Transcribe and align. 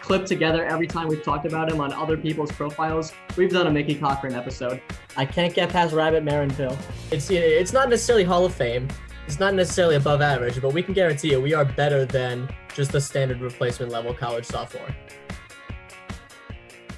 clip 0.00 0.24
together 0.26 0.64
every 0.64 0.86
time 0.86 1.08
we've 1.08 1.22
talked 1.22 1.46
about 1.46 1.70
him 1.70 1.80
on 1.80 1.92
other 1.92 2.16
people's 2.16 2.50
profiles, 2.52 3.12
we've 3.36 3.50
done 3.50 3.66
a 3.66 3.70
Mickey 3.70 3.94
Cochrane 3.94 4.34
episode. 4.34 4.80
I 5.16 5.24
can't 5.24 5.54
get 5.54 5.70
past 5.70 5.94
Rabbit 5.94 6.24
Maranville. 6.24 6.76
It's 7.10 7.30
it's 7.30 7.72
not 7.72 7.88
necessarily 7.88 8.24
Hall 8.24 8.44
of 8.44 8.54
Fame. 8.54 8.88
It's 9.26 9.38
not 9.38 9.54
necessarily 9.54 9.96
above 9.96 10.22
average, 10.22 10.60
but 10.60 10.72
we 10.72 10.82
can 10.82 10.94
guarantee 10.94 11.30
you 11.30 11.40
we 11.40 11.54
are 11.54 11.64
better 11.64 12.04
than 12.04 12.48
just 12.74 12.92
the 12.92 13.00
standard 13.00 13.40
replacement 13.40 13.92
level 13.92 14.12
college 14.12 14.44
sophomore. 14.44 14.94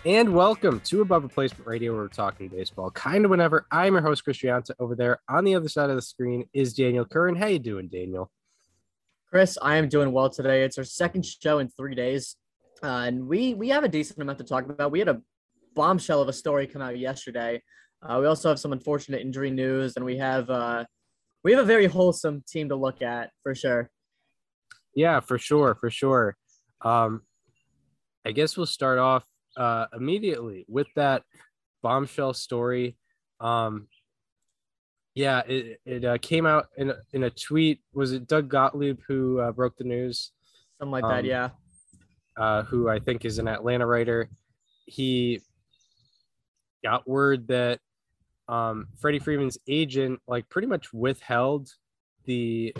And 0.05 0.35
welcome 0.35 0.81
to 0.81 1.01
Above 1.03 1.23
Replacement 1.23 1.65
Radio, 1.65 1.93
where 1.93 2.03
we're 2.03 2.09
talking 2.09 2.49
baseball 2.49 2.91
kind 2.91 3.25
of 3.25 3.31
whenever. 3.31 3.67
I'm 3.71 3.93
your 3.93 4.03
host, 4.03 4.25
Chris 4.25 4.39
Gianta. 4.39 4.73
Over 4.81 4.97
there 4.97 5.21
on 5.29 5.45
the 5.45 5.55
other 5.55 5.69
side 5.69 5.91
of 5.91 5.97
the 5.97 6.03
screen 6.03 6.45
is 6.53 6.75
Daniel 6.75 7.05
Curran. 7.05 7.37
How 7.37 7.47
you 7.47 7.61
doing, 7.61 7.89
Daniel? 7.89 8.31
Chris, 9.31 9.57
I 9.63 9.77
am 9.77 9.89
doing 9.89 10.11
well 10.13 10.29
today. 10.29 10.65
It's 10.65 10.77
our 10.77 10.85
second 10.85 11.25
show 11.25 11.59
in 11.59 11.69
three 11.69 11.95
days, 11.95 12.37
uh, 12.83 13.05
and 13.07 13.27
we 13.27 13.55
we 13.55 13.69
have 13.69 13.85
a 13.85 13.89
decent 13.89 14.21
amount 14.21 14.39
to 14.39 14.45
talk 14.45 14.69
about. 14.69 14.91
We 14.91 14.99
had 14.99 15.09
a 15.09 15.21
bombshell 15.75 16.21
of 16.21 16.29
a 16.29 16.33
story 16.33 16.67
come 16.67 16.83
out 16.83 16.99
yesterday. 16.99 17.63
Uh, 18.03 18.19
we 18.21 18.27
also 18.27 18.49
have 18.49 18.59
some 18.59 18.73
unfortunate 18.73 19.21
injury 19.21 19.51
news, 19.51 19.97
and 19.97 20.05
we 20.05 20.17
have 20.19 20.51
uh, 20.51 20.85
we 21.45 21.53
have 21.53 21.61
a 21.61 21.67
very 21.67 21.87
wholesome 21.87 22.43
team 22.47 22.69
to 22.69 22.77
look 22.77 23.03
at 23.03 23.31
for 23.43 23.55
sure. 23.55 23.91
Yeah, 24.95 25.21
for 25.21 25.39
sure, 25.39 25.75
for 25.75 25.91
sure. 25.91 26.37
Um, 26.83 27.23
I 28.27 28.33
guess 28.33 28.57
we'll 28.57 28.67
start 28.67 28.99
off 28.99 29.25
uh, 29.57 29.87
immediately 29.97 30.65
with 30.69 30.89
that 30.97 31.23
bombshell 31.83 32.35
story. 32.35 32.97
Um, 33.41 33.89
yeah, 35.15 35.43
it, 35.47 35.81
it 35.85 36.05
uh, 36.05 36.19
came 36.19 36.47
out 36.47 36.67
in 36.77 36.91
a, 36.91 36.97
in 37.13 37.25
a 37.25 37.31
tweet. 37.31 37.81
Was 37.93 38.13
it 38.13 38.27
Doug 38.27 38.49
Gottlieb 38.49 38.99
who 39.07 39.41
uh, 39.41 39.53
broke 39.53 39.77
the 39.77 39.85
news? 39.85 40.33
Something 40.79 40.93
like 40.93 41.05
that, 41.05 41.21
Um, 41.21 41.25
yeah. 41.25 41.51
Uh, 42.37 42.63
who 42.63 42.89
I 42.89 42.99
think 42.99 43.25
is 43.25 43.39
an 43.39 43.49
Atlanta 43.49 43.87
writer. 43.87 44.29
He 44.87 45.41
got 46.85 47.09
word 47.09 47.49
that 47.49 47.81
um, 48.49 48.89
Freddie 48.99 49.19
Freeman's 49.19 49.59
agent, 49.69 50.21
like, 50.27 50.49
pretty 50.49 50.69
much 50.69 50.93
withheld 50.93 51.69
the 52.25 52.75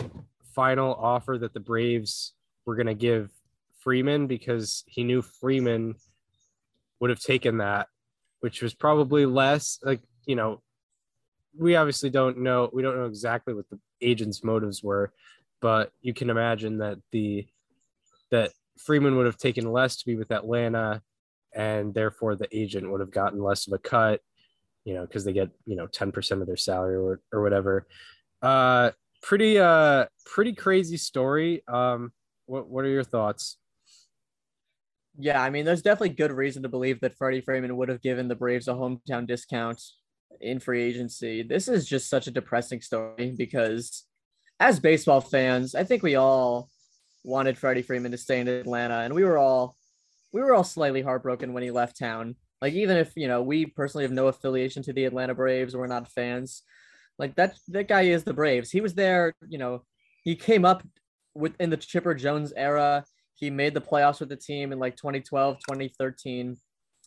final 0.53 0.93
offer 0.93 1.37
that 1.37 1.53
the 1.53 1.59
Braves 1.59 2.33
were 2.65 2.75
going 2.75 2.87
to 2.87 2.93
give 2.93 3.31
Freeman 3.79 4.27
because 4.27 4.83
he 4.87 5.03
knew 5.03 5.21
Freeman 5.21 5.95
would 6.99 7.09
have 7.09 7.19
taken 7.19 7.57
that, 7.57 7.87
which 8.39 8.61
was 8.61 8.73
probably 8.73 9.25
less, 9.25 9.79
like, 9.83 10.01
you 10.25 10.35
know, 10.35 10.61
we 11.57 11.75
obviously 11.75 12.09
don't 12.09 12.37
know, 12.37 12.69
we 12.71 12.81
don't 12.81 12.97
know 12.97 13.05
exactly 13.05 13.53
what 13.53 13.69
the 13.69 13.79
agent's 14.01 14.43
motives 14.43 14.81
were, 14.83 15.11
but 15.61 15.91
you 16.01 16.13
can 16.13 16.29
imagine 16.29 16.77
that 16.79 16.97
the, 17.11 17.45
that 18.31 18.51
Freeman 18.77 19.15
would 19.17 19.25
have 19.25 19.37
taken 19.37 19.71
less 19.71 19.97
to 19.97 20.05
be 20.05 20.15
with 20.15 20.31
Atlanta, 20.31 21.01
and 21.53 21.93
therefore 21.93 22.35
the 22.35 22.47
agent 22.51 22.89
would 22.91 22.99
have 22.99 23.11
gotten 23.11 23.41
less 23.41 23.67
of 23.67 23.73
a 23.73 23.77
cut, 23.77 24.21
you 24.85 24.93
know, 24.93 25.05
because 25.05 25.23
they 25.23 25.33
get 25.33 25.49
you 25.65 25.75
know 25.75 25.87
ten 25.87 26.11
percent 26.11 26.41
of 26.41 26.47
their 26.47 26.57
salary 26.57 26.95
or 26.95 27.21
or 27.31 27.41
whatever. 27.41 27.87
Uh, 28.41 28.91
pretty 29.21 29.57
uh 29.57 30.05
pretty 30.25 30.53
crazy 30.53 30.97
story. 30.97 31.63
Um, 31.67 32.11
what 32.45 32.69
what 32.69 32.85
are 32.85 32.89
your 32.89 33.03
thoughts? 33.03 33.57
Yeah, 35.17 35.41
I 35.41 35.51
mean, 35.51 35.63
there's 35.63 35.83
definitely 35.83 36.09
good 36.09 36.31
reason 36.31 36.63
to 36.63 36.69
believe 36.69 36.99
that 37.01 37.15
Freddie 37.15 37.41
Freeman 37.41 37.77
would 37.77 37.89
have 37.89 38.01
given 38.01 38.27
the 38.27 38.35
Braves 38.35 38.67
a 38.67 38.73
hometown 38.73 39.27
discount 39.27 39.79
in 40.41 40.59
free 40.59 40.81
agency. 40.81 41.43
This 41.43 41.67
is 41.67 41.87
just 41.87 42.09
such 42.09 42.25
a 42.25 42.31
depressing 42.31 42.81
story 42.81 43.33
because, 43.37 44.05
as 44.59 44.79
baseball 44.79 45.21
fans, 45.21 45.75
I 45.75 45.83
think 45.83 46.01
we 46.01 46.15
all 46.15 46.69
wanted 47.23 47.57
Freddie 47.57 47.81
Freeman 47.81 48.11
to 48.11 48.17
stay 48.17 48.39
in 48.39 48.47
Atlanta, 48.47 48.99
and 48.99 49.13
we 49.13 49.23
were 49.23 49.37
all 49.37 49.75
we 50.31 50.41
were 50.41 50.53
all 50.53 50.63
slightly 50.63 51.01
heartbroken 51.01 51.53
when 51.53 51.63
he 51.63 51.71
left 51.71 51.97
town. 51.97 52.35
Like, 52.61 52.73
even 52.73 52.97
if 52.97 53.13
you 53.15 53.27
know 53.27 53.41
we 53.41 53.65
personally 53.65 54.03
have 54.03 54.11
no 54.11 54.27
affiliation 54.27 54.83
to 54.83 54.93
the 54.93 55.05
Atlanta 55.05 55.35
Braves, 55.35 55.75
we're 55.75 55.87
not 55.87 56.11
fans. 56.11 56.63
Like 57.19 57.35
that 57.35 57.57
that 57.69 57.87
guy 57.87 58.03
is 58.03 58.23
the 58.23 58.33
Braves. 58.33 58.71
He 58.71 58.81
was 58.81 58.93
there. 58.93 59.33
You 59.47 59.57
know, 59.57 59.83
he 60.23 60.35
came 60.35 60.65
up 60.65 60.83
with 61.35 61.53
in 61.59 61.69
the 61.69 61.77
Chipper 61.77 62.13
Jones 62.13 62.53
era. 62.55 63.05
He 63.35 63.49
made 63.49 63.73
the 63.73 63.81
playoffs 63.81 64.19
with 64.19 64.29
the 64.29 64.35
team 64.35 64.71
in 64.71 64.79
like 64.79 64.95
2012, 64.95 65.57
2013, 65.57 66.55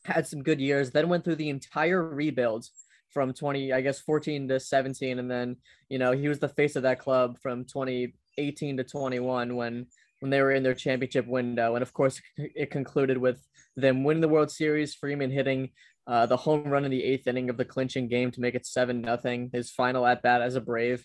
had 0.04 0.26
some 0.26 0.42
good 0.42 0.60
years, 0.60 0.90
then 0.90 1.08
went 1.08 1.24
through 1.24 1.36
the 1.36 1.48
entire 1.48 2.02
rebuild 2.02 2.66
from 3.10 3.32
20, 3.32 3.72
I 3.72 3.80
guess 3.80 4.00
14 4.00 4.48
to 4.48 4.60
17. 4.60 5.18
And 5.18 5.30
then, 5.30 5.56
you 5.88 5.98
know, 5.98 6.12
he 6.12 6.28
was 6.28 6.38
the 6.38 6.48
face 6.48 6.76
of 6.76 6.82
that 6.82 6.98
club 6.98 7.38
from 7.40 7.64
2018 7.64 8.76
to 8.76 8.84
21 8.84 9.56
when 9.56 9.86
when 10.20 10.30
they 10.30 10.40
were 10.40 10.52
in 10.52 10.62
their 10.62 10.74
championship 10.74 11.26
window. 11.26 11.74
And 11.74 11.82
of 11.82 11.92
course, 11.92 12.20
it 12.36 12.70
concluded 12.70 13.18
with 13.18 13.40
them 13.76 14.04
winning 14.04 14.22
the 14.22 14.28
World 14.28 14.50
Series, 14.50 14.94
Freeman 14.94 15.30
hitting 15.30 15.70
uh, 16.06 16.26
the 16.26 16.36
home 16.36 16.64
run 16.64 16.84
in 16.84 16.90
the 16.90 17.04
eighth 17.04 17.26
inning 17.26 17.50
of 17.50 17.56
the 17.56 17.64
clinching 17.64 18.08
game 18.08 18.30
to 18.30 18.40
make 18.40 18.54
it 18.54 18.66
seven 18.66 19.00
nothing. 19.00 19.50
His 19.52 19.70
final 19.70 20.06
at 20.06 20.22
bat 20.22 20.40
as 20.40 20.54
a 20.54 20.60
Brave. 20.60 21.04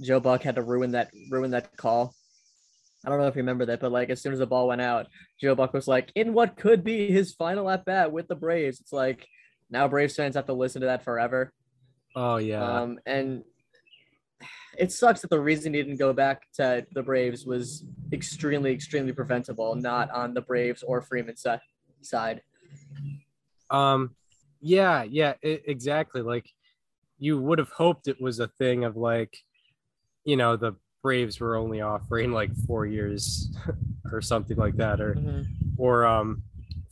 Joe 0.00 0.20
Buck 0.20 0.42
had 0.42 0.56
to 0.56 0.62
ruin 0.62 0.92
that 0.92 1.10
ruin 1.30 1.50
that 1.52 1.76
call. 1.76 2.14
I 3.04 3.08
don't 3.08 3.18
know 3.18 3.28
if 3.28 3.36
you 3.36 3.40
remember 3.40 3.66
that, 3.66 3.80
but 3.80 3.92
like 3.92 4.10
as 4.10 4.20
soon 4.20 4.32
as 4.32 4.40
the 4.40 4.46
ball 4.46 4.68
went 4.68 4.80
out, 4.80 5.06
Joe 5.40 5.54
Buck 5.54 5.72
was 5.72 5.88
like, 5.88 6.10
in 6.14 6.34
what 6.34 6.56
could 6.56 6.84
be 6.84 7.10
his 7.10 7.32
final 7.32 7.70
at 7.70 7.84
bat 7.84 8.12
with 8.12 8.28
the 8.28 8.34
Braves. 8.34 8.80
It's 8.80 8.92
like 8.92 9.26
now 9.70 9.88
Braves 9.88 10.16
fans 10.16 10.36
have 10.36 10.46
to 10.46 10.52
listen 10.52 10.80
to 10.82 10.86
that 10.86 11.04
forever. 11.04 11.52
Oh 12.14 12.36
yeah, 12.36 12.62
Um, 12.62 12.98
and 13.06 13.44
it 14.78 14.90
sucks 14.92 15.20
that 15.20 15.30
the 15.30 15.40
reason 15.40 15.74
he 15.74 15.82
didn't 15.82 15.98
go 15.98 16.12
back 16.12 16.50
to 16.54 16.86
the 16.92 17.02
Braves 17.02 17.44
was 17.46 17.84
extremely, 18.12 18.72
extremely 18.72 19.12
preventable, 19.12 19.74
not 19.74 20.10
on 20.10 20.34
the 20.34 20.40
Braves 20.40 20.82
or 20.82 21.02
Freeman's 21.02 21.44
side. 22.02 22.42
um, 23.70 24.14
yeah, 24.60 25.02
yeah, 25.04 25.34
e- 25.42 25.58
exactly. 25.66 26.22
Like 26.22 26.46
you 27.18 27.40
would 27.40 27.58
have 27.58 27.70
hoped 27.70 28.08
it 28.08 28.20
was 28.20 28.40
a 28.40 28.48
thing 28.48 28.84
of 28.84 28.96
like, 28.96 29.36
you 30.24 30.36
know, 30.36 30.56
the 30.56 30.74
Braves 31.02 31.40
were 31.40 31.56
only 31.56 31.80
offering 31.80 32.32
like 32.32 32.54
four 32.66 32.84
years 32.86 33.48
or 34.12 34.20
something 34.20 34.56
like 34.56 34.76
that, 34.76 35.00
or 35.00 35.16
or 35.78 36.04
um 36.06 36.42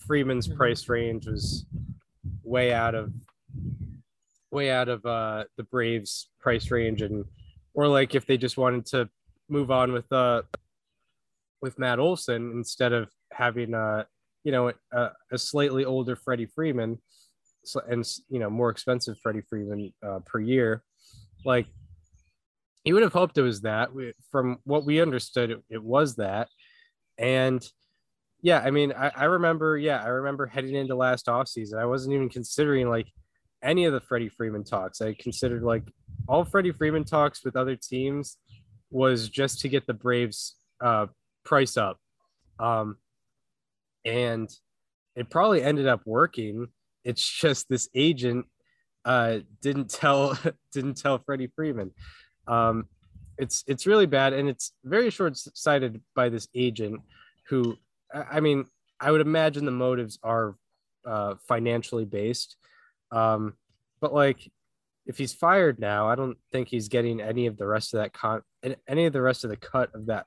Freeman's 0.06 0.48
Mhm. 0.48 0.56
price 0.56 0.88
range 0.88 1.26
was 1.26 1.66
way 2.42 2.72
out 2.72 2.94
of 2.94 3.12
way 4.50 4.70
out 4.70 4.88
of 4.88 5.04
uh 5.04 5.44
the 5.56 5.62
Braves 5.64 6.30
price 6.40 6.70
range 6.70 7.02
and 7.02 7.24
or 7.78 7.86
like 7.86 8.16
if 8.16 8.26
they 8.26 8.36
just 8.36 8.56
wanted 8.56 8.84
to 8.84 9.08
move 9.48 9.70
on 9.70 9.92
with 9.92 10.10
uh 10.12 10.42
with 11.62 11.78
Matt 11.78 12.00
Olson 12.00 12.50
instead 12.56 12.92
of 12.92 13.08
having 13.32 13.72
uh 13.72 14.02
you 14.42 14.50
know 14.50 14.72
a, 14.92 15.10
a 15.30 15.38
slightly 15.38 15.84
older 15.84 16.16
Freddie 16.16 16.50
Freeman 16.52 16.98
and 17.88 18.04
you 18.28 18.40
know 18.40 18.50
more 18.50 18.70
expensive 18.70 19.16
Freddie 19.22 19.42
Freeman 19.48 19.92
uh, 20.04 20.18
per 20.26 20.40
year 20.40 20.82
like 21.44 21.66
you 22.84 22.94
would 22.94 23.02
have 23.04 23.12
hoped 23.12 23.36
it 23.36 23.42
was 23.42 23.60
that. 23.60 23.92
We, 23.94 24.12
from 24.30 24.58
what 24.64 24.84
we 24.84 25.02
understood 25.02 25.50
it, 25.50 25.62
it 25.68 25.82
was 25.82 26.16
that. 26.16 26.48
And 27.16 27.64
yeah 28.40 28.60
i 28.64 28.70
mean 28.70 28.92
I, 28.96 29.10
I 29.16 29.24
remember 29.24 29.76
yeah 29.76 30.00
i 30.00 30.06
remember 30.06 30.46
heading 30.46 30.76
into 30.76 30.94
last 30.94 31.26
offseason 31.26 31.76
i 31.76 31.84
wasn't 31.84 32.14
even 32.14 32.28
considering 32.28 32.88
like 32.88 33.08
any 33.62 33.84
of 33.84 33.92
the 33.92 34.00
freddie 34.00 34.28
freeman 34.28 34.64
talks. 34.64 35.00
I 35.00 35.14
considered 35.14 35.62
like 35.62 35.82
all 36.28 36.44
freddie 36.44 36.72
freeman 36.72 37.04
talks 37.04 37.44
with 37.44 37.56
other 37.56 37.76
teams 37.76 38.36
was 38.90 39.28
just 39.28 39.60
to 39.60 39.68
get 39.68 39.86
the 39.86 39.94
braves 39.94 40.56
uh 40.80 41.06
price 41.44 41.76
up. 41.76 41.98
Um 42.58 42.96
and 44.04 44.48
it 45.16 45.30
probably 45.30 45.62
ended 45.62 45.86
up 45.86 46.02
working. 46.06 46.68
It's 47.04 47.26
just 47.26 47.68
this 47.68 47.88
agent 47.94 48.46
uh 49.04 49.38
didn't 49.60 49.90
tell 49.90 50.38
didn't 50.72 50.96
tell 50.96 51.18
freddie 51.18 51.50
freeman. 51.56 51.90
Um 52.46 52.86
it's 53.38 53.64
it's 53.66 53.86
really 53.86 54.06
bad 54.06 54.32
and 54.32 54.48
it's 54.48 54.72
very 54.84 55.10
short-sighted 55.10 56.00
by 56.14 56.28
this 56.28 56.48
agent 56.54 57.00
who 57.48 57.76
I 58.12 58.24
I 58.32 58.40
mean, 58.40 58.66
I 59.00 59.12
would 59.12 59.20
imagine 59.20 59.64
the 59.64 59.70
motives 59.70 60.18
are 60.22 60.56
uh, 61.06 61.34
financially 61.46 62.04
based. 62.04 62.56
Um, 63.10 63.54
but 64.00 64.12
like, 64.12 64.50
if 65.08 65.16
he's 65.16 65.32
fired 65.32 65.80
now, 65.80 66.06
I 66.06 66.14
don't 66.14 66.36
think 66.52 66.68
he's 66.68 66.88
getting 66.88 67.20
any 67.20 67.46
of 67.46 67.56
the 67.56 67.66
rest 67.66 67.94
of 67.94 68.00
that 68.00 68.12
con, 68.12 68.42
any 68.86 69.06
of 69.06 69.12
the 69.14 69.22
rest 69.22 69.42
of 69.42 69.50
the 69.50 69.56
cut 69.56 69.92
of 69.94 70.06
that 70.06 70.26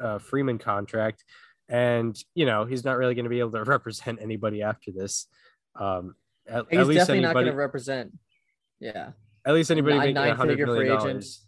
uh, 0.00 0.18
Freeman 0.18 0.58
contract, 0.58 1.22
and 1.68 2.18
you 2.34 2.46
know 2.46 2.64
he's 2.64 2.82
not 2.82 2.96
really 2.96 3.14
going 3.14 3.26
to 3.26 3.30
be 3.30 3.40
able 3.40 3.52
to 3.52 3.62
represent 3.66 4.18
anybody 4.22 4.62
after 4.62 4.90
this. 4.90 5.26
Um, 5.78 6.16
at, 6.48 6.64
He's 6.70 6.80
at 6.80 6.86
least 6.86 6.98
definitely 7.00 7.20
not 7.20 7.28
anybody. 7.28 7.44
going 7.44 7.54
to 7.54 7.58
represent. 7.58 8.12
Yeah. 8.80 9.10
At 9.46 9.54
least 9.54 9.70
anybody 9.70 9.96
nine, 9.96 10.14
making 10.14 10.16
a 10.16 10.34
hundred 10.34 10.58
nine-figure 10.58 10.76
free 10.76 10.88
dollars. 10.88 11.46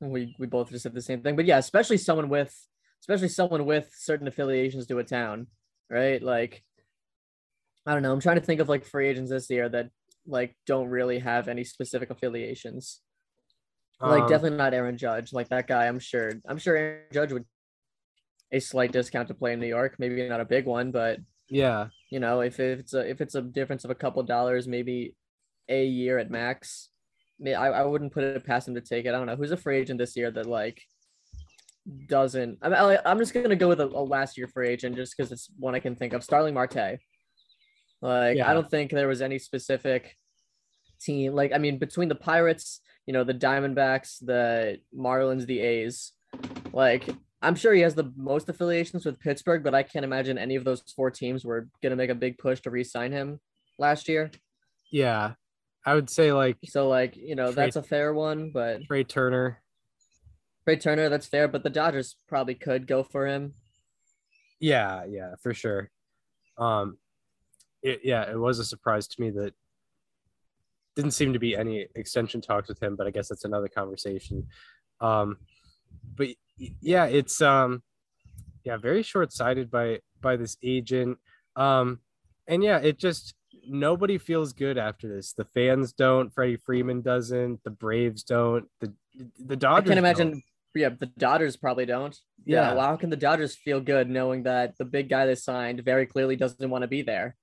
We 0.00 0.36
we 0.38 0.46
both 0.46 0.70
just 0.70 0.82
said 0.82 0.94
the 0.94 1.00
same 1.00 1.22
thing, 1.22 1.34
but 1.34 1.46
yeah, 1.46 1.58
especially 1.58 1.96
someone 1.96 2.28
with 2.28 2.54
especially 3.00 3.28
someone 3.28 3.64
with 3.64 3.88
certain 3.96 4.28
affiliations 4.28 4.86
to 4.86 4.98
a 4.98 5.04
town, 5.04 5.46
right? 5.88 6.22
Like, 6.22 6.62
I 7.86 7.94
don't 7.94 8.02
know. 8.02 8.12
I'm 8.12 8.20
trying 8.20 8.36
to 8.36 8.42
think 8.44 8.60
of 8.60 8.68
like 8.68 8.84
free 8.84 9.08
agents 9.08 9.30
this 9.30 9.48
year 9.48 9.68
that 9.70 9.90
like 10.26 10.56
don't 10.66 10.88
really 10.88 11.18
have 11.18 11.48
any 11.48 11.64
specific 11.64 12.10
affiliations. 12.10 13.00
Like 14.00 14.24
Um, 14.24 14.28
definitely 14.28 14.58
not 14.58 14.74
Aaron 14.74 14.98
Judge. 14.98 15.32
Like 15.32 15.48
that 15.48 15.66
guy, 15.66 15.86
I'm 15.86 15.98
sure. 15.98 16.32
I'm 16.46 16.58
sure 16.58 16.76
Aaron 16.76 17.02
Judge 17.12 17.32
would 17.32 17.44
a 18.52 18.60
slight 18.60 18.92
discount 18.92 19.28
to 19.28 19.34
play 19.34 19.52
in 19.52 19.60
New 19.60 19.66
York. 19.66 19.96
Maybe 19.98 20.28
not 20.28 20.40
a 20.40 20.44
big 20.44 20.66
one, 20.66 20.90
but 20.90 21.18
Yeah, 21.48 21.88
you 22.10 22.20
know, 22.20 22.40
if 22.40 22.60
it's 22.60 22.94
a 22.94 23.08
if 23.08 23.20
it's 23.20 23.34
a 23.34 23.42
difference 23.42 23.84
of 23.84 23.90
a 23.90 23.94
couple 23.94 24.22
dollars, 24.22 24.68
maybe 24.68 25.14
a 25.68 25.84
year 25.84 26.18
at 26.18 26.30
max, 26.30 26.90
I, 27.44 27.52
I 27.52 27.84
wouldn't 27.84 28.12
put 28.12 28.24
it 28.24 28.44
past 28.44 28.68
him 28.68 28.74
to 28.74 28.80
take 28.80 29.04
it. 29.06 29.08
I 29.08 29.12
don't 29.12 29.26
know 29.26 29.36
who's 29.36 29.52
a 29.52 29.56
free 29.56 29.78
agent 29.78 29.98
this 29.98 30.16
year 30.16 30.30
that 30.30 30.46
like 30.46 30.82
doesn't. 32.08 32.58
I'm 32.62 32.98
I'm 33.04 33.18
just 33.18 33.34
gonna 33.34 33.56
go 33.56 33.68
with 33.68 33.80
a, 33.80 33.86
a 33.86 34.02
last 34.02 34.36
year 34.36 34.48
free 34.48 34.68
agent 34.68 34.96
just 34.96 35.16
because 35.16 35.32
it's 35.32 35.48
one 35.58 35.74
I 35.74 35.80
can 35.80 35.96
think 35.96 36.12
of. 36.12 36.24
Starling 36.24 36.54
Marte. 36.54 36.98
Like 38.02 38.36
Yeah. 38.36 38.50
I 38.50 38.54
don't 38.54 38.70
think 38.70 38.90
there 38.90 39.08
was 39.08 39.22
any 39.22 39.38
specific 39.38 40.16
team. 41.00 41.34
Like 41.34 41.52
I 41.52 41.58
mean, 41.58 41.78
between 41.78 42.08
the 42.08 42.14
Pirates, 42.14 42.80
you 43.06 43.12
know, 43.12 43.24
the 43.24 43.34
Diamondbacks, 43.34 44.18
the 44.24 44.78
Marlins, 44.96 45.46
the 45.46 45.60
A's, 45.60 46.12
like 46.72 47.08
I'm 47.42 47.54
sure 47.54 47.72
he 47.74 47.82
has 47.82 47.94
the 47.94 48.12
most 48.16 48.48
affiliations 48.48 49.04
with 49.04 49.20
Pittsburgh, 49.20 49.62
but 49.62 49.74
I 49.74 49.82
can't 49.82 50.04
imagine 50.04 50.38
any 50.38 50.56
of 50.56 50.64
those 50.64 50.82
four 50.96 51.10
teams 51.10 51.44
were 51.44 51.68
gonna 51.82 51.96
make 51.96 52.10
a 52.10 52.14
big 52.14 52.38
push 52.38 52.60
to 52.62 52.70
re-sign 52.70 53.12
him 53.12 53.40
last 53.78 54.08
year. 54.08 54.30
yeah. 54.90 55.34
I 55.88 55.94
would 55.94 56.10
say 56.10 56.32
like 56.32 56.56
So 56.64 56.88
like, 56.88 57.16
you 57.16 57.36
know, 57.36 57.52
Trey- 57.52 57.64
that's 57.66 57.76
a 57.76 57.82
fair 57.82 58.12
one, 58.12 58.50
but 58.52 58.82
Trey 58.86 59.04
Turner. 59.04 59.62
Trey 60.64 60.76
Turner, 60.78 61.08
that's 61.08 61.28
fair, 61.28 61.46
but 61.46 61.62
the 61.62 61.70
Dodgers 61.70 62.16
probably 62.26 62.56
could 62.56 62.88
go 62.88 63.04
for 63.04 63.24
him. 63.28 63.54
Yeah, 64.58 65.04
yeah, 65.04 65.34
for 65.40 65.54
sure. 65.54 65.90
Um, 66.58 66.98
it, 67.86 68.00
yeah, 68.02 68.28
it 68.30 68.38
was 68.38 68.58
a 68.58 68.64
surprise 68.64 69.06
to 69.08 69.20
me 69.20 69.30
that 69.30 69.54
didn't 70.96 71.12
seem 71.12 71.32
to 71.32 71.38
be 71.38 71.56
any 71.56 71.86
extension 71.94 72.40
talks 72.40 72.68
with 72.68 72.82
him, 72.82 72.96
but 72.96 73.06
I 73.06 73.10
guess 73.10 73.28
that's 73.28 73.44
another 73.44 73.68
conversation. 73.68 74.48
Um, 75.00 75.38
but 76.14 76.28
yeah, 76.80 77.04
it's 77.04 77.40
um, 77.40 77.82
yeah, 78.64 78.76
very 78.76 79.02
short 79.02 79.32
sighted 79.32 79.70
by 79.70 80.00
by 80.20 80.36
this 80.36 80.56
agent. 80.62 81.18
Um, 81.54 82.00
and 82.48 82.64
yeah, 82.64 82.78
it 82.78 82.98
just 82.98 83.34
nobody 83.68 84.18
feels 84.18 84.52
good 84.52 84.78
after 84.78 85.08
this. 85.08 85.32
The 85.32 85.44
fans 85.44 85.92
don't. 85.92 86.32
Freddie 86.32 86.56
Freeman 86.56 87.02
doesn't. 87.02 87.62
The 87.62 87.70
Braves 87.70 88.22
don't. 88.22 88.66
The 88.80 88.92
the 89.38 89.56
Dodgers. 89.56 89.90
I 89.90 89.94
can't 89.94 90.04
don't. 90.16 90.26
imagine 90.32 90.42
yeah, 90.74 90.90
the 90.90 91.06
Dodgers 91.06 91.56
probably 91.56 91.86
don't. 91.86 92.18
Yeah. 92.44 92.68
Yeah. 92.68 92.74
Well, 92.74 92.86
how 92.86 92.96
can 92.96 93.10
the 93.10 93.16
Dodgers 93.16 93.54
feel 93.54 93.80
good 93.80 94.08
knowing 94.08 94.44
that 94.44 94.76
the 94.78 94.84
big 94.84 95.08
guy 95.08 95.26
they 95.26 95.34
signed 95.34 95.84
very 95.84 96.06
clearly 96.06 96.36
doesn't 96.36 96.70
want 96.70 96.82
to 96.82 96.88
be 96.88 97.02
there? 97.02 97.36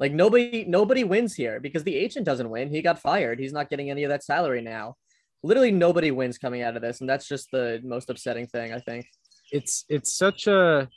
Like 0.00 0.12
nobody 0.12 0.64
nobody 0.66 1.04
wins 1.04 1.34
here 1.34 1.60
because 1.60 1.84
the 1.84 1.94
agent 1.94 2.24
doesn't 2.26 2.48
win. 2.50 2.70
He 2.70 2.82
got 2.82 2.98
fired. 2.98 3.38
He's 3.38 3.52
not 3.52 3.68
getting 3.70 3.90
any 3.90 4.02
of 4.02 4.08
that 4.08 4.24
salary 4.24 4.62
now. 4.62 4.96
Literally 5.42 5.70
nobody 5.70 6.10
wins 6.10 6.38
coming 6.38 6.62
out 6.62 6.74
of 6.74 6.82
this, 6.82 7.00
and 7.00 7.08
that's 7.08 7.28
just 7.28 7.50
the 7.52 7.80
most 7.84 8.10
upsetting 8.10 8.46
thing, 8.48 8.72
I 8.72 8.80
think. 8.80 9.06
it's 9.52 9.84
it's 9.88 10.12
such 10.14 10.46
a 10.46 10.88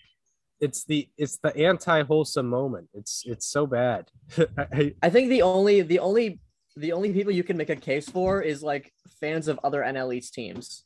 it's 0.62 0.86
the 0.86 1.10
it's 1.18 1.38
the 1.40 1.56
anti-wholesome 1.58 2.48
moment 2.48 2.88
it's 2.94 3.24
it's 3.26 3.48
so 3.48 3.66
bad 3.66 4.10
I, 4.58 4.94
I- 5.02 5.10
think 5.10 5.30
the 5.30 5.42
only 5.42 5.82
the 5.82 6.00
only 6.00 6.40
the 6.78 6.92
only 6.94 7.12
people 7.12 7.34
you 7.34 7.44
can 7.44 7.58
make 7.58 7.70
a 7.72 7.76
case 7.76 8.08
for 8.08 8.42
is 8.42 8.62
like 8.64 8.94
fans 9.20 9.48
of 9.48 9.60
other 9.64 9.82
NL 9.82 10.16
East 10.16 10.34
teams. 10.34 10.86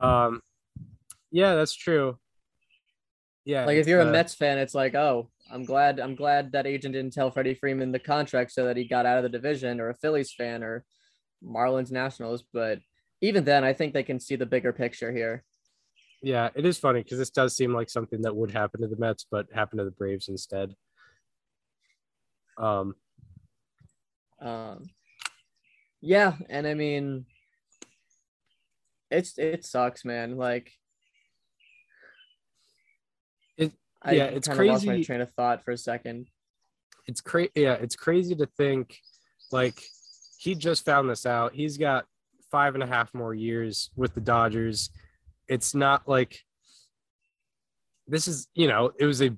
um 0.00 0.40
yeah 1.32 1.54
that's 1.56 1.74
true 1.74 2.18
yeah 3.44 3.64
Like 3.66 3.76
if 3.78 3.86
you're 3.88 4.00
a 4.00 4.08
uh, 4.08 4.12
Mets 4.12 4.34
fan, 4.34 4.58
it's 4.58 4.74
like, 4.74 4.94
oh, 4.94 5.28
I'm 5.52 5.64
glad 5.64 5.98
I'm 6.00 6.14
glad 6.14 6.52
that 6.52 6.66
agent 6.66 6.94
didn't 6.94 7.12
tell 7.12 7.30
Freddie 7.30 7.54
Freeman 7.54 7.92
the 7.92 7.98
contract 7.98 8.52
so 8.52 8.66
that 8.66 8.76
he 8.76 8.84
got 8.86 9.06
out 9.06 9.16
of 9.18 9.22
the 9.24 9.28
division, 9.28 9.80
or 9.80 9.90
a 9.90 9.94
Phillies 9.96 10.32
fan, 10.32 10.62
or 10.62 10.84
Marlins 11.44 11.90
Nationals. 11.90 12.44
But 12.52 12.80
even 13.20 13.44
then, 13.44 13.64
I 13.64 13.72
think 13.72 13.92
they 13.92 14.02
can 14.02 14.20
see 14.20 14.36
the 14.36 14.46
bigger 14.46 14.72
picture 14.72 15.12
here. 15.12 15.44
yeah 16.22 16.50
it 16.54 16.66
is 16.66 16.78
funny 16.78 17.02
because 17.02 17.18
this 17.18 17.30
does 17.30 17.56
seem 17.56 17.72
like 17.72 17.88
something 17.88 18.20
that 18.22 18.36
would 18.36 18.50
happen 18.50 18.80
to 18.80 18.86
the 18.86 18.96
mets 18.96 19.24
but 19.30 19.46
happened 19.54 19.78
to 19.78 19.84
the 19.84 19.90
braves 19.90 20.28
instead 20.28 20.74
um 22.58 22.94
Um, 24.40 24.88
yeah, 26.00 26.34
and 26.48 26.66
I 26.66 26.74
mean, 26.74 27.26
it's 29.10 29.36
it 29.38 29.64
sucks, 29.64 30.04
man. 30.04 30.36
Like, 30.36 30.72
It- 33.58 33.74
I 34.02 34.12
yeah, 34.12 34.24
it's 34.24 34.48
kinda 34.48 34.64
lost 34.64 34.86
my 34.86 34.92
crazy- 34.94 35.04
train 35.04 35.20
of 35.20 35.30
thought 35.32 35.64
for 35.64 35.72
a 35.72 35.76
second. 35.78 36.28
it's 37.06 37.20
crazy 37.20 37.50
yeah 37.54 37.74
it's 37.74 37.96
crazy 37.96 38.34
to 38.34 38.46
think 38.56 38.98
like 39.52 39.80
he 40.38 40.54
just 40.54 40.84
found 40.84 41.08
this 41.10 41.26
out 41.26 41.54
he's 41.54 41.76
got 41.76 42.06
five 42.50 42.74
and 42.74 42.82
a 42.82 42.86
half 42.86 43.12
more 43.14 43.34
years 43.34 43.90
with 43.96 44.14
the 44.14 44.20
dodgers 44.20 44.90
it's 45.48 45.74
not 45.74 46.06
like 46.08 46.40
this 48.06 48.26
is 48.28 48.48
you 48.54 48.68
know 48.68 48.92
it 48.98 49.04
was 49.06 49.22
a 49.22 49.30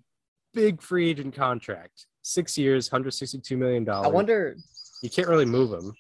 big 0.55 0.81
free 0.82 1.11
agent 1.11 1.35
contract 1.35 2.06
six 2.23 2.56
years 2.58 2.91
162 2.91 3.56
million 3.56 3.85
dollars 3.85 4.06
I 4.06 4.11
wonder. 4.11 4.56
you 5.03 5.11
can't 5.11 5.29
really 5.29 5.47
move 5.47 5.73
him 5.73 5.93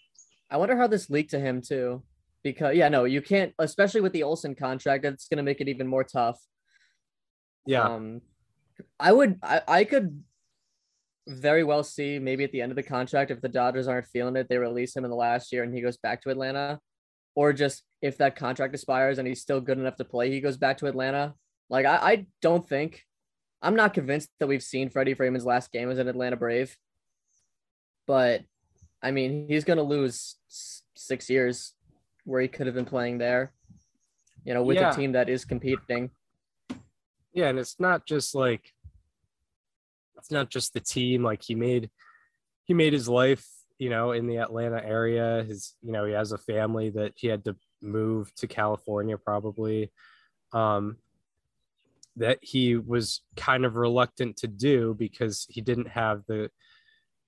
I 0.50 0.56
wonder 0.58 0.76
how 0.76 0.86
this 0.86 1.08
leaked 1.08 1.30
to 1.30 1.40
him 1.40 1.62
too. 1.62 2.02
Because 2.44 2.76
yeah, 2.76 2.90
no, 2.90 3.04
you 3.04 3.22
can't, 3.22 3.54
especially 3.58 4.02
with 4.02 4.12
the 4.12 4.22
Olson 4.22 4.54
contract. 4.54 5.02
That's 5.02 5.26
gonna 5.26 5.42
make 5.42 5.62
it 5.62 5.68
even 5.70 5.86
more 5.86 6.04
tough. 6.04 6.38
yeah 7.64 7.84
Um, 7.88 8.20
I 8.98 9.12
would, 9.12 9.38
I, 9.42 9.62
I 9.66 9.84
could 9.84 10.22
very 11.28 11.62
well 11.62 11.84
see 11.84 12.18
maybe 12.18 12.44
at 12.44 12.52
the 12.52 12.60
end 12.60 12.72
of 12.72 12.76
the 12.76 12.82
contract 12.82 13.30
if 13.30 13.40
the 13.40 13.48
Dodgers 13.48 13.88
aren't 13.88 14.06
feeling 14.08 14.36
it, 14.36 14.48
they 14.48 14.58
release 14.58 14.96
him 14.96 15.04
in 15.04 15.10
the 15.10 15.16
last 15.16 15.52
year 15.52 15.62
and 15.62 15.74
he 15.74 15.80
goes 15.80 15.96
back 15.96 16.22
to 16.22 16.30
Atlanta, 16.30 16.80
or 17.34 17.52
just 17.52 17.84
if 18.00 18.18
that 18.18 18.36
contract 18.36 18.74
expires 18.74 19.18
and 19.18 19.28
he's 19.28 19.40
still 19.40 19.60
good 19.60 19.78
enough 19.78 19.96
to 19.96 20.04
play, 20.04 20.30
he 20.30 20.40
goes 20.40 20.56
back 20.56 20.78
to 20.78 20.86
Atlanta. 20.86 21.34
Like 21.70 21.86
I, 21.86 21.96
I 21.96 22.26
don't 22.40 22.68
think, 22.68 23.04
I'm 23.62 23.76
not 23.76 23.94
convinced 23.94 24.28
that 24.40 24.48
we've 24.48 24.62
seen 24.62 24.90
Freddie 24.90 25.14
Freeman's 25.14 25.46
last 25.46 25.70
game 25.70 25.90
as 25.90 25.98
an 25.98 26.08
Atlanta 26.08 26.36
Brave, 26.36 26.76
but 28.06 28.42
I 29.02 29.10
mean 29.12 29.46
he's 29.48 29.64
gonna 29.64 29.82
lose 29.82 30.36
six 30.48 31.30
years 31.30 31.72
where 32.24 32.40
he 32.40 32.48
could 32.48 32.66
have 32.66 32.74
been 32.74 32.84
playing 32.84 33.18
there. 33.18 33.52
You 34.44 34.54
know, 34.54 34.64
with 34.64 34.76
Yeah. 34.76 34.90
a 34.90 34.94
team 34.94 35.12
that 35.12 35.28
is 35.28 35.44
competing. 35.44 36.10
Yeah 37.32 37.48
and 37.48 37.58
it's 37.58 37.78
not 37.78 38.06
just 38.06 38.34
like 38.34 38.72
it's 40.16 40.30
not 40.30 40.50
just 40.50 40.72
the 40.72 40.80
team 40.80 41.22
like 41.22 41.42
he 41.42 41.54
made 41.54 41.90
he 42.64 42.74
made 42.74 42.92
his 42.92 43.08
life 43.08 43.46
you 43.78 43.90
know 43.90 44.12
in 44.12 44.26
the 44.26 44.36
atlanta 44.36 44.80
area. 44.84 45.44
His 45.46 45.74
you 45.82 45.92
know 45.92 46.04
he 46.04 46.12
has 46.12 46.32
a 46.32 46.38
family 46.38 46.90
that 46.90 47.12
he 47.16 47.26
had 47.26 47.44
to 47.46 47.56
move 47.80 48.32
to 48.36 48.46
california 48.46 49.18
probably 49.18 49.90
um 50.52 50.96
that 52.14 52.38
he 52.42 52.76
was 52.76 53.22
kind 53.36 53.64
of 53.64 53.74
reluctant 53.74 54.36
to 54.36 54.46
do 54.46 54.94
because 54.96 55.46
he 55.48 55.60
didn't 55.60 55.88
have 55.88 56.22
the 56.28 56.50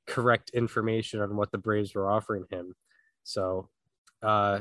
correct 0.06 0.50
information 0.50 1.20
on 1.20 1.36
what 1.36 1.50
the 1.50 1.58
braves 1.58 1.94
were 1.94 2.10
offering 2.10 2.44
him. 2.50 2.74
So 3.24 3.68
uh 4.22 4.60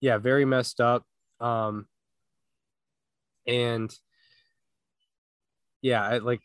yeah 0.00 0.18
very 0.18 0.44
messed 0.44 0.80
up 0.80 1.04
um 1.40 1.86
and 3.46 3.92
yeah, 5.82 6.02
I 6.02 6.18
like 6.18 6.40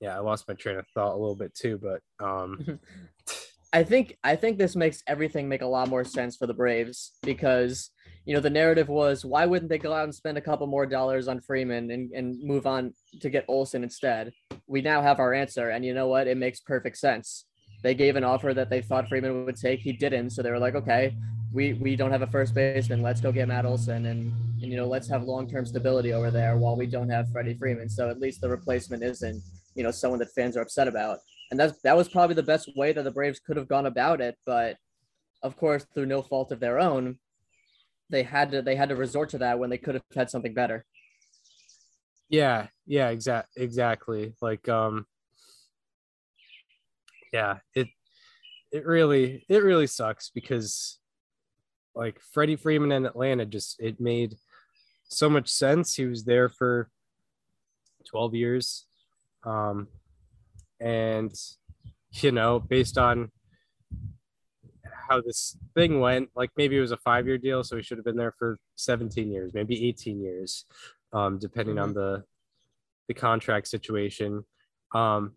yeah, 0.00 0.16
I 0.16 0.20
lost 0.20 0.46
my 0.46 0.54
train 0.54 0.76
of 0.76 0.86
thought 0.88 1.14
a 1.14 1.18
little 1.18 1.36
bit 1.36 1.54
too, 1.54 1.80
but 1.82 2.00
um 2.24 2.78
I 3.72 3.82
think 3.82 4.16
I 4.24 4.36
think 4.36 4.58
this 4.58 4.76
makes 4.76 5.02
everything 5.06 5.48
make 5.48 5.62
a 5.62 5.66
lot 5.66 5.88
more 5.88 6.04
sense 6.04 6.36
for 6.36 6.46
the 6.46 6.54
Braves 6.54 7.12
because 7.22 7.90
you 8.24 8.34
know 8.34 8.40
the 8.40 8.50
narrative 8.50 8.88
was 8.88 9.24
why 9.24 9.44
wouldn't 9.44 9.68
they 9.68 9.78
go 9.78 9.92
out 9.92 10.04
and 10.04 10.14
spend 10.14 10.38
a 10.38 10.40
couple 10.40 10.66
more 10.66 10.86
dollars 10.86 11.28
on 11.28 11.40
Freeman 11.40 11.90
and, 11.90 12.10
and 12.12 12.42
move 12.42 12.66
on 12.66 12.94
to 13.20 13.28
get 13.28 13.44
Olson 13.48 13.82
instead? 13.82 14.32
We 14.66 14.82
now 14.82 15.02
have 15.02 15.20
our 15.20 15.34
answer, 15.34 15.70
and 15.70 15.84
you 15.84 15.94
know 15.94 16.06
what? 16.06 16.26
It 16.26 16.36
makes 16.36 16.60
perfect 16.60 16.96
sense. 16.96 17.44
They 17.82 17.94
gave 17.94 18.16
an 18.16 18.24
offer 18.24 18.54
that 18.54 18.70
they 18.70 18.82
thought 18.82 19.08
Freeman 19.08 19.44
would 19.44 19.56
take. 19.56 19.80
He 19.80 19.92
didn't, 19.92 20.30
so 20.30 20.42
they 20.42 20.50
were 20.50 20.58
like, 20.58 20.74
okay, 20.74 21.14
we 21.52 21.74
we 21.74 21.96
don't 21.96 22.10
have 22.10 22.22
a 22.22 22.26
first 22.26 22.54
baseman. 22.54 23.02
Let's 23.02 23.20
go 23.20 23.32
get 23.32 23.48
Matt 23.48 23.66
Olson 23.66 24.06
and 24.06 24.32
and 24.62 24.70
you 24.70 24.76
know 24.76 24.86
let's 24.86 25.08
have 25.08 25.24
long 25.24 25.48
term 25.48 25.66
stability 25.66 26.12
over 26.12 26.30
there 26.30 26.56
while 26.56 26.76
we 26.76 26.86
don't 26.86 27.08
have 27.08 27.30
Freddie 27.30 27.54
Freeman. 27.54 27.88
So 27.88 28.10
at 28.10 28.20
least 28.20 28.40
the 28.40 28.48
replacement 28.48 29.02
isn't 29.02 29.42
you 29.74 29.82
know 29.82 29.90
someone 29.90 30.18
that 30.20 30.32
fans 30.34 30.56
are 30.56 30.62
upset 30.62 30.88
about 30.88 31.18
and 31.50 31.60
that's 31.60 31.80
that 31.82 31.96
was 31.96 32.08
probably 32.08 32.34
the 32.34 32.42
best 32.42 32.70
way 32.76 32.92
that 32.92 33.02
the 33.02 33.10
Braves 33.10 33.40
could 33.40 33.56
have 33.56 33.68
gone 33.68 33.86
about 33.86 34.20
it. 34.20 34.36
But 34.44 34.76
of 35.42 35.56
course, 35.56 35.86
through 35.94 36.06
no 36.06 36.22
fault 36.22 36.50
of 36.52 36.60
their 36.60 36.78
own, 36.78 37.18
they 38.10 38.22
had 38.22 38.50
to 38.52 38.62
they 38.62 38.76
had 38.76 38.88
to 38.88 38.96
resort 38.96 39.28
to 39.30 39.38
that 39.38 39.58
when 39.58 39.70
they 39.70 39.78
could 39.78 39.94
have 39.94 40.04
had 40.14 40.30
something 40.30 40.54
better. 40.54 40.84
yeah, 42.28 42.66
yeah, 42.86 43.10
exact 43.10 43.50
exactly. 43.56 44.34
Like 44.42 44.68
um 44.68 45.06
yeah, 47.32 47.58
it 47.74 47.88
it 48.72 48.84
really 48.84 49.44
it 49.48 49.62
really 49.62 49.86
sucks 49.86 50.30
because 50.30 50.98
like 51.96 52.20
Freddie 52.20 52.56
Freeman 52.56 52.92
in 52.92 53.06
Atlanta 53.06 53.46
just 53.46 53.80
it 53.80 54.00
made 54.00 54.36
so 55.08 55.28
much 55.28 55.48
sense. 55.48 55.94
He 55.94 56.06
was 56.06 56.24
there 56.24 56.48
for 56.48 56.90
12 58.08 58.34
years. 58.34 58.84
Um 59.44 59.88
and 60.78 61.32
you 62.12 62.32
know, 62.32 62.60
based 62.60 62.98
on 62.98 63.30
how 65.08 65.20
this 65.20 65.56
thing 65.74 66.00
went, 66.00 66.30
like 66.34 66.50
maybe 66.56 66.76
it 66.76 66.80
was 66.80 66.92
a 66.92 66.96
five 66.98 67.26
year 67.26 67.38
deal, 67.38 67.62
so 67.64 67.76
he 67.76 67.82
should 67.82 67.98
have 67.98 68.04
been 68.04 68.16
there 68.16 68.34
for 68.38 68.58
17 68.76 69.30
years, 69.30 69.52
maybe 69.54 69.88
18 69.88 70.20
years, 70.20 70.64
um, 71.12 71.38
depending 71.38 71.76
mm-hmm. 71.76 71.84
on 71.84 71.94
the 71.94 72.24
the 73.08 73.14
contract 73.14 73.68
situation. 73.68 74.44
Um, 74.94 75.32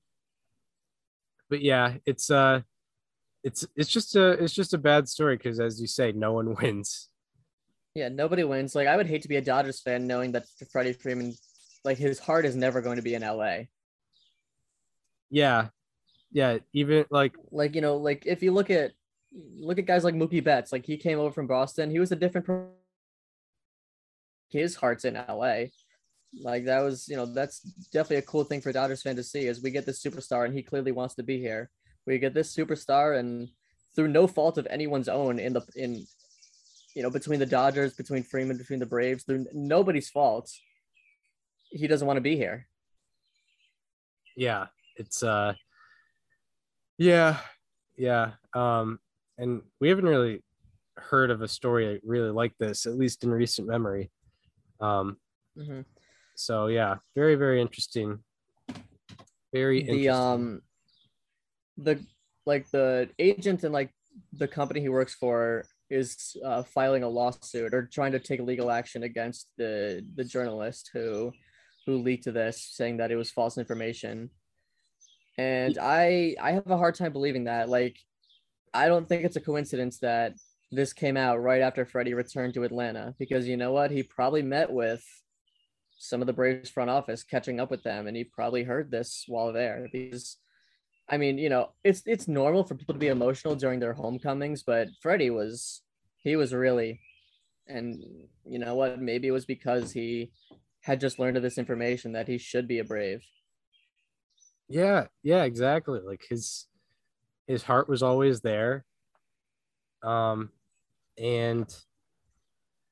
but 1.50 1.62
yeah, 1.62 1.96
it's 2.06 2.32
uh 2.32 2.62
it's 3.44 3.66
it's 3.76 3.90
just 3.90 4.16
a 4.16 4.32
it's 4.32 4.54
just 4.54 4.74
a 4.74 4.78
bad 4.78 5.08
story 5.08 5.38
because 5.38 5.60
as 5.60 5.80
you 5.80 5.88
say, 5.88 6.12
no 6.12 6.34
one 6.34 6.56
wins. 6.62 7.10
Yeah, 7.96 8.10
nobody 8.10 8.44
wins. 8.44 8.76
Like 8.76 8.88
I 8.88 8.96
would 8.96 9.08
hate 9.08 9.24
to 9.24 9.28
be 9.28 9.38
a 9.38 9.42
Dodgers 9.42 9.82
fan 9.82 10.08
knowing 10.08 10.32
that 10.34 10.46
Freddie 10.72 10.94
Freeman, 10.94 11.34
like 11.84 11.98
his 11.98 12.20
heart 12.20 12.46
is 12.46 12.56
never 12.56 12.82
going 12.82 12.98
to 12.98 13.02
be 13.02 13.16
in 13.16 13.22
LA. 13.22 13.64
Yeah, 15.30 15.70
yeah. 16.32 16.58
Even 16.74 17.06
like 17.10 17.36
like 17.52 17.76
you 17.76 17.82
know 17.82 17.98
like 17.98 18.26
if 18.26 18.44
you 18.44 18.52
look 18.52 18.70
at 18.70 18.92
look 19.32 19.80
at 19.80 19.86
guys 19.86 20.04
like 20.04 20.16
Mookie 20.16 20.44
Betts, 20.44 20.72
like 20.72 20.86
he 20.86 20.98
came 20.98 21.20
over 21.20 21.32
from 21.32 21.48
Boston, 21.48 21.90
he 21.90 22.00
was 22.00 22.12
a 22.12 22.16
different. 22.16 22.48
His 24.50 24.76
heart's 24.76 25.06
in 25.06 25.14
LA. 25.14 25.66
Like 26.42 26.66
that 26.66 26.82
was, 26.82 27.08
you 27.08 27.16
know, 27.16 27.26
that's 27.26 27.60
definitely 27.92 28.18
a 28.18 28.22
cool 28.24 28.44
thing 28.44 28.62
for 28.62 28.72
Dodgers 28.72 29.02
fan 29.02 29.16
to 29.16 29.24
see 29.24 29.48
as 29.48 29.62
we 29.62 29.72
get 29.72 29.86
this 29.86 30.02
superstar 30.02 30.46
and 30.46 30.54
he 30.54 30.62
clearly 30.62 30.92
wants 30.92 31.16
to 31.16 31.24
be 31.24 31.40
here. 31.40 31.70
We 32.10 32.20
get 32.20 32.34
this 32.34 32.54
superstar 32.54 33.18
and 33.20 33.50
through 33.96 34.10
no 34.10 34.28
fault 34.28 34.58
of 34.58 34.68
anyone's 34.70 35.08
own 35.08 35.40
in 35.40 35.54
the 35.54 35.62
in 35.76 36.06
you 36.96 37.04
know, 37.04 37.10
between 37.10 37.40
the 37.40 37.46
Dodgers, 37.46 37.94
between 37.94 38.24
Freeman, 38.24 38.58
between 38.58 38.80
the 38.80 38.86
Braves, 38.86 39.24
through 39.24 39.46
nobody's 39.54 40.10
fault. 40.10 40.52
He 41.70 41.88
doesn't 41.88 42.08
want 42.08 42.18
to 42.18 42.22
be 42.22 42.36
here. 42.36 42.68
Yeah, 44.36 44.68
it's 44.98 45.24
uh 45.24 45.54
yeah, 46.98 47.38
yeah. 47.96 48.32
Um 48.54 49.00
and 49.38 49.62
we 49.80 49.90
haven't 49.90 50.06
really 50.06 50.44
heard 50.98 51.32
of 51.32 51.42
a 51.42 51.48
story 51.48 52.02
really 52.04 52.32
like 52.32 52.58
this, 52.58 52.86
at 52.86 52.98
least 52.98 53.24
in 53.24 53.30
recent 53.30 53.68
memory. 53.68 54.12
Um 54.82 55.18
mm-hmm 55.58 55.82
so 56.40 56.68
yeah 56.68 56.96
very 57.16 57.36
very 57.36 57.60
interesting 57.60 58.18
very 59.54 59.84
the 59.84 59.90
interesting. 59.90 60.10
um 60.10 60.62
the 61.84 62.04
like 62.46 62.70
the 62.72 63.10
agent 63.20 63.64
and 63.64 63.74
like 63.74 63.92
the 64.34 64.48
company 64.48 64.80
he 64.80 64.90
works 64.90 65.16
for 65.16 65.66
is 65.90 66.38
uh, 66.46 66.64
filing 66.64 67.04
a 67.04 67.10
lawsuit 67.10 67.74
or 67.74 67.88
trying 67.88 68.12
to 68.12 68.20
take 68.20 68.40
legal 68.42 68.70
action 68.70 69.04
against 69.04 69.52
the 69.58 70.06
the 70.16 70.24
journalist 70.24 70.90
who 70.94 71.32
who 71.86 71.98
leaked 71.98 72.26
to 72.26 72.32
this 72.32 72.62
saying 72.72 72.98
that 72.98 73.12
it 73.12 73.16
was 73.16 73.32
false 73.32 73.58
information 73.58 74.30
and 75.38 75.78
i 75.80 76.36
i 76.42 76.52
have 76.52 76.70
a 76.70 76.78
hard 76.78 76.96
time 76.96 77.12
believing 77.12 77.46
that 77.46 77.70
like 77.70 77.98
i 78.74 78.88
don't 78.88 79.08
think 79.08 79.24
it's 79.24 79.36
a 79.36 79.42
coincidence 79.42 79.98
that 80.00 80.34
this 80.72 80.94
came 80.94 81.18
out 81.18 81.42
right 81.42 81.62
after 81.62 81.86
freddie 81.86 82.14
returned 82.14 82.54
to 82.54 82.64
atlanta 82.64 83.16
because 83.18 83.48
you 83.48 83.58
know 83.58 83.72
what 83.72 83.90
he 83.90 84.04
probably 84.04 84.44
met 84.44 84.72
with 84.72 85.04
some 86.00 86.22
of 86.22 86.28
the 86.28 86.34
Braves 86.34 86.70
front 86.70 86.90
office 86.90 87.24
catching 87.24 87.60
up 87.60 87.70
with 87.70 87.84
them, 87.84 88.08
and 88.08 88.16
he 88.16 88.24
probably 88.24 88.64
heard 88.64 88.90
this 88.90 89.26
while 89.28 89.54
there 89.54 89.88
because. 89.92 90.38
I 91.10 91.18
mean, 91.18 91.38
you 91.38 91.50
know, 91.50 91.72
it's 91.84 92.04
it's 92.06 92.28
normal 92.28 92.64
for 92.64 92.76
people 92.76 92.94
to 92.94 93.00
be 93.00 93.08
emotional 93.08 93.56
during 93.56 93.80
their 93.80 93.94
homecomings, 93.94 94.64
but 94.64 94.90
Freddie 95.02 95.32
was 95.32 95.82
he 96.18 96.36
was 96.36 96.54
really 96.54 97.02
and 97.68 98.04
you 98.46 98.60
know 98.60 98.76
what, 98.76 99.02
maybe 99.02 99.28
it 99.28 99.32
was 99.32 99.46
because 99.46 99.92
he 99.92 100.32
had 100.82 101.00
just 101.00 101.20
learned 101.20 101.38
of 101.38 101.44
this 101.44 101.58
information 101.58 102.14
that 102.14 102.28
he 102.28 102.38
should 102.38 102.68
be 102.68 102.80
a 102.80 102.84
brave. 102.84 103.24
Yeah, 104.68 105.08
yeah, 105.24 105.44
exactly. 105.44 106.00
Like 106.00 106.24
his 106.30 106.68
his 107.48 107.64
heart 107.64 107.90
was 107.90 108.04
always 108.04 108.42
there. 108.42 108.86
Um 110.04 110.52
and 111.18 111.68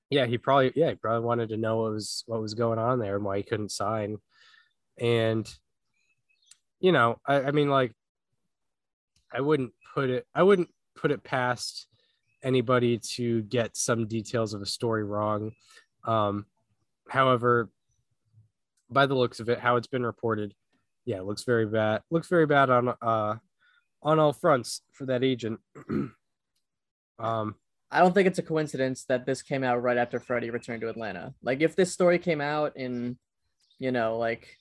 yeah, 0.10 0.26
he 0.26 0.38
probably 0.40 0.74
yeah, 0.76 0.90
he 0.90 0.96
probably 0.96 1.26
wanted 1.26 1.50
to 1.50 1.58
know 1.58 1.78
what 1.78 1.92
was 1.92 2.24
what 2.26 2.42
was 2.42 2.56
going 2.56 2.80
on 2.80 2.98
there 3.00 3.16
and 3.16 3.24
why 3.24 3.38
he 3.38 3.44
couldn't 3.44 3.72
sign. 3.72 4.18
And 5.00 5.48
you 6.80 6.92
know, 6.92 7.20
I, 7.28 7.44
I 7.44 7.52
mean 7.52 7.70
like 7.70 7.94
I 9.34 9.42
wouldn't 9.42 9.74
put 9.94 10.10
it 10.10 10.26
I 10.34 10.44
wouldn't 10.44 10.70
put 10.96 11.12
it 11.12 11.24
past 11.24 11.88
anybody 12.44 12.98
to 13.16 13.42
get 13.44 13.76
some 13.76 14.08
details 14.08 14.54
of 14.54 14.62
a 14.62 14.66
story 14.66 15.04
wrong. 15.04 15.52
Um 16.06 16.46
however, 17.10 17.70
by 18.90 19.06
the 19.06 19.16
looks 19.16 19.40
of 19.40 19.50
it, 19.50 19.60
how 19.60 19.76
it's 19.76 19.88
been 19.88 20.06
reported, 20.06 20.54
yeah, 21.06 21.22
looks 21.22 21.44
very 21.44 21.66
bad. 21.66 22.02
Looks 22.10 22.28
very 22.28 22.46
bad 22.46 22.70
on 22.70 22.94
uh 23.02 23.36
on 24.04 24.20
all 24.20 24.34
fronts 24.34 24.82
for 24.94 25.06
that 25.08 25.24
agent. 25.24 25.60
um 27.20 27.56
I 27.90 28.00
don't 28.00 28.14
think 28.14 28.28
it's 28.28 28.40
a 28.40 28.44
coincidence 28.44 29.06
that 29.06 29.26
this 29.26 29.42
came 29.42 29.64
out 29.64 29.82
right 29.82 29.98
after 29.98 30.20
Freddie 30.20 30.50
returned 30.50 30.82
to 30.82 30.90
Atlanta. 30.90 31.34
Like 31.42 31.62
if 31.62 31.76
this 31.76 31.94
story 31.94 32.20
came 32.20 32.42
out 32.42 32.76
in, 32.76 33.18
you 33.80 33.92
know, 33.92 34.18
like 34.18 34.58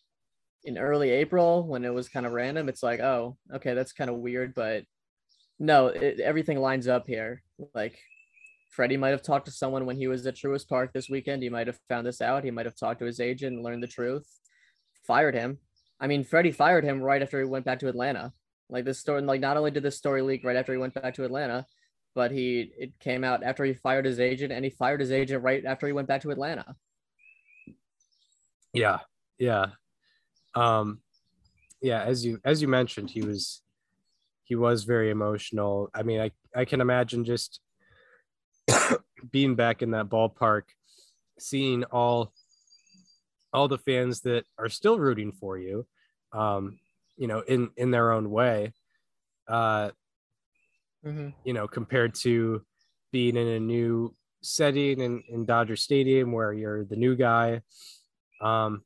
in 0.66 0.76
early 0.78 1.11
April 1.11 1.66
when 1.66 1.85
it 1.85 1.94
was 1.94 2.08
kind 2.08 2.26
of 2.26 2.32
random, 2.32 2.68
it's 2.68 2.82
like, 2.82 3.00
oh, 3.00 3.37
okay, 3.54 3.75
that's 3.75 3.92
kind 3.92 4.11
of 4.11 4.16
weird, 4.16 4.52
but 4.54 4.85
no, 5.58 5.87
it, 5.87 6.20
everything 6.20 6.58
lines 6.58 6.88
up 6.88 7.06
here. 7.06 7.42
Like 7.75 7.99
Freddie 8.70 8.96
might 8.96 9.11
have 9.11 9.23
talked 9.23 9.46
to 9.46 9.52
someone 9.52 9.87
when 9.87 9.96
he 9.96 10.08
was 10.08 10.26
at 10.26 10.35
Truist 10.35 10.68
Park 10.68 10.92
this 10.92 11.08
weekend. 11.08 11.42
He 11.42 11.49
might 11.49 11.68
have 11.68 11.78
found 11.88 12.06
this 12.06 12.20
out. 12.20 12.44
He 12.44 12.50
might 12.50 12.66
have 12.66 12.76
talked 12.76 12.99
to 13.00 13.06
his 13.06 13.20
agent 13.20 13.54
and 13.54 13.64
learned 13.64 13.82
the 13.82 13.88
truth. 13.88 14.26
Fired 15.06 15.35
him. 15.35 15.58
I 15.99 16.08
mean, 16.08 16.25
Freddie 16.25 16.52
fired 16.52 16.85
him 16.85 17.00
right 17.00 17.23
after 17.23 17.38
he 17.38 17.46
went 17.46 17.64
back 17.64 17.78
to 17.78 17.88
Atlanta. 17.88 18.32
Like 18.68 18.85
this 18.85 18.99
story, 18.99 19.23
like 19.23 19.40
not 19.40 19.56
only 19.56 19.70
did 19.70 19.85
this 19.85 19.96
story 19.96 20.20
leak 20.20 20.44
right 20.44 20.56
after 20.56 20.73
he 20.73 20.78
went 20.78 20.94
back 20.94 21.14
to 21.14 21.25
Atlanta, 21.25 21.64
but 22.14 22.32
he 22.32 22.73
it 22.76 22.99
came 22.99 23.23
out 23.23 23.44
after 23.44 23.64
he 23.64 23.73
fired 23.75 24.04
his 24.04 24.18
agent 24.18 24.52
and 24.52 24.64
he 24.64 24.70
fired 24.70 25.00
his 25.00 25.12
agent 25.12 25.44
right 25.44 25.64
after 25.64 25.87
he 25.87 25.92
went 25.92 26.08
back 26.08 26.23
to 26.23 26.30
Atlanta. 26.30 26.75
Yeah. 28.73 28.99
Yeah. 29.38 29.66
Um 30.56 31.00
yeah, 31.80 32.02
as 32.02 32.25
you 32.25 32.40
as 32.44 32.62
you 32.62 32.68
mentioned, 32.68 33.10
he 33.10 33.22
was 33.22 33.62
he 34.44 34.54
was 34.54 34.84
very 34.84 35.10
emotional. 35.10 35.90
I 35.94 36.02
mean, 36.02 36.20
I 36.20 36.30
I 36.54 36.64
can 36.64 36.80
imagine 36.80 37.25
just 37.25 37.60
being 39.30 39.54
back 39.54 39.82
in 39.82 39.90
that 39.92 40.08
ballpark, 40.08 40.62
seeing 41.38 41.84
all 41.84 42.32
all 43.52 43.68
the 43.68 43.78
fans 43.78 44.20
that 44.22 44.44
are 44.58 44.68
still 44.68 44.98
rooting 44.98 45.32
for 45.32 45.58
you, 45.58 45.86
um, 46.32 46.78
you 47.16 47.26
know, 47.26 47.40
in 47.40 47.70
in 47.76 47.90
their 47.90 48.12
own 48.12 48.30
way. 48.30 48.72
Uh, 49.48 49.90
mm-hmm. 51.04 51.28
you 51.44 51.52
know, 51.52 51.68
compared 51.68 52.14
to 52.14 52.62
being 53.12 53.36
in 53.36 53.46
a 53.46 53.60
new 53.60 54.14
setting 54.42 55.00
in, 55.00 55.22
in 55.28 55.44
Dodger 55.44 55.76
Stadium 55.76 56.32
where 56.32 56.52
you're 56.52 56.84
the 56.84 56.96
new 56.96 57.16
guy. 57.16 57.60
Um, 58.40 58.82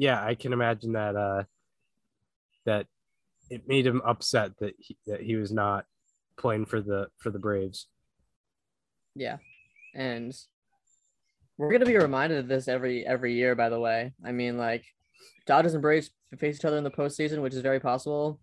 yeah, 0.00 0.24
I 0.24 0.34
can 0.34 0.54
imagine 0.54 0.92
that 0.92 1.14
uh, 1.14 1.42
that 2.64 2.86
it 3.50 3.68
made 3.68 3.86
him 3.86 4.00
upset 4.02 4.52
that 4.60 4.72
he, 4.78 4.96
that 5.06 5.20
he 5.20 5.36
was 5.36 5.52
not 5.52 5.84
playing 6.38 6.64
for 6.64 6.80
the 6.80 7.08
for 7.18 7.28
the 7.28 7.38
Braves. 7.38 7.86
Yeah, 9.14 9.36
and 9.94 10.32
we're 11.58 11.70
gonna 11.70 11.84
be 11.84 11.98
reminded 11.98 12.38
of 12.38 12.48
this 12.48 12.66
every 12.66 13.06
every 13.06 13.34
year. 13.34 13.54
By 13.54 13.68
the 13.68 13.78
way, 13.78 14.14
I 14.24 14.32
mean 14.32 14.56
like 14.56 14.86
Dodgers 15.46 15.74
and 15.74 15.82
Braves 15.82 16.08
face 16.38 16.56
each 16.56 16.64
other 16.64 16.78
in 16.78 16.84
the 16.84 16.90
postseason, 16.90 17.42
which 17.42 17.52
is 17.52 17.60
very 17.60 17.78
possible. 17.78 18.40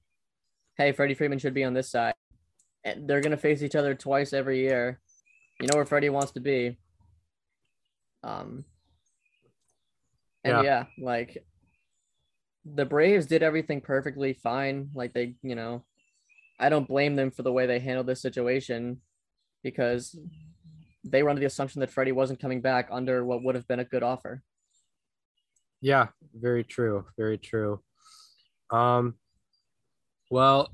Hey, 0.78 0.92
Freddie 0.92 1.16
Freeman 1.16 1.40
should 1.40 1.56
be 1.56 1.64
on 1.64 1.74
this 1.74 1.90
side 1.90 2.14
And 2.84 3.10
they're 3.10 3.22
gonna 3.22 3.36
face 3.36 3.64
each 3.64 3.76
other 3.76 3.96
twice 3.96 4.32
every 4.32 4.60
year. 4.60 5.00
You 5.60 5.66
know 5.66 5.78
where 5.78 5.86
Freddie 5.88 6.12
wants 6.12 6.34
to 6.34 6.40
be. 6.40 6.78
Um, 8.24 8.64
and 10.44 10.64
yeah. 10.64 10.86
yeah, 10.98 11.04
like 11.04 11.44
the 12.76 12.86
Braves 12.86 13.26
did 13.26 13.44
everything 13.44 13.82
perfectly 13.82 14.34
fine. 14.34 14.90
Like 14.94 15.14
they, 15.14 15.36
you 15.42 15.56
know, 15.56 15.84
I 16.60 16.70
don't 16.70 16.88
blame 16.88 17.16
them 17.16 17.32
for 17.32 17.44
the 17.44 17.52
way 17.52 17.66
they 17.66 17.80
handled 17.80 18.08
this 18.08 18.22
situation 18.22 19.02
because 19.64 20.18
they 21.04 21.24
were 21.24 21.30
under 21.30 21.40
the 21.40 21.46
assumption 21.46 21.80
that 21.82 21.92
Freddie 21.92 22.12
wasn't 22.12 22.42
coming 22.42 22.62
back 22.62 22.90
under 22.92 23.24
what 23.24 23.44
would 23.44 23.56
have 23.56 23.68
been 23.68 23.80
a 23.80 23.86
good 23.86 24.04
offer. 24.04 24.42
Yeah, 25.82 26.08
very 26.34 26.64
true. 26.64 27.06
Very 27.18 27.38
true. 27.38 27.82
Um, 28.72 29.16
well, 30.30 30.72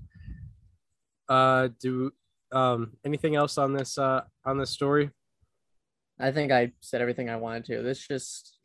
uh, 1.29 1.69
do 1.79 2.11
um 2.51 2.91
anything 3.03 3.35
else 3.35 3.57
on 3.57 3.73
this 3.73 3.97
uh 3.97 4.21
on 4.45 4.57
this 4.57 4.69
story? 4.69 5.09
I 6.19 6.31
think 6.31 6.51
I 6.51 6.71
said 6.81 7.01
everything 7.01 7.29
I 7.29 7.35
wanted 7.35 7.65
to. 7.65 7.81
This 7.81 8.07
just 8.07 8.59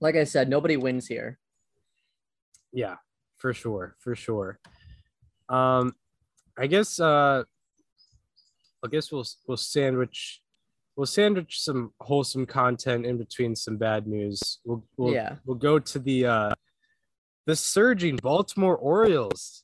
like 0.00 0.16
I 0.16 0.24
said, 0.24 0.48
nobody 0.48 0.76
wins 0.76 1.06
here. 1.06 1.38
Yeah, 2.74 2.96
for 3.36 3.54
sure, 3.54 3.94
for 4.00 4.14
sure. 4.16 4.58
Um, 5.48 5.94
I 6.58 6.66
guess 6.66 6.98
uh 7.00 7.44
I 8.84 8.88
guess 8.88 9.10
we'll 9.12 9.24
we'll 9.46 9.56
sandwich 9.56 10.42
we'll 10.96 11.06
sandwich 11.06 11.60
some 11.60 11.92
wholesome 12.00 12.46
content 12.46 13.06
in 13.06 13.16
between 13.18 13.54
some 13.56 13.76
bad 13.76 14.06
news. 14.06 14.58
We'll 14.64 14.84
we'll 14.96 15.14
Yeah. 15.14 15.36
we'll 15.46 15.56
go 15.56 15.78
to 15.78 15.98
the 15.98 16.26
uh 16.26 16.54
the 17.46 17.56
surging 17.56 18.16
Baltimore 18.16 18.76
Orioles. 18.76 19.62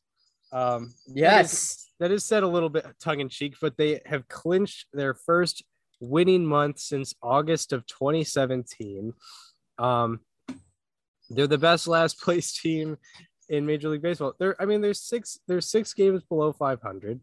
Um 0.52 0.94
that 1.08 1.10
is- 1.10 1.16
Yes. 1.16 1.86
that 1.98 2.10
is 2.10 2.24
said 2.24 2.42
a 2.44 2.48
little 2.48 2.68
bit 2.70 2.86
tongue 3.00 3.20
in 3.20 3.28
cheek, 3.28 3.56
but 3.60 3.76
they 3.76 4.00
have 4.06 4.28
clinched 4.28 4.86
their 4.92 5.14
first 5.14 5.62
winning 6.00 6.46
month 6.46 6.78
since 6.78 7.14
August 7.22 7.72
of 7.74 7.84
2017. 7.86 9.12
Um, 9.78 10.20
they're 11.30 11.46
the 11.46 11.58
best 11.58 11.88
last 11.88 12.20
place 12.20 12.52
team 12.52 12.98
in 13.48 13.66
Major 13.66 13.88
League 13.88 14.02
Baseball. 14.02 14.34
They're, 14.38 14.60
I 14.60 14.66
mean, 14.66 14.80
there's 14.80 15.00
six, 15.00 15.38
there's 15.48 15.70
six 15.70 15.94
games 15.94 16.22
below 16.28 16.52
500. 16.52 17.20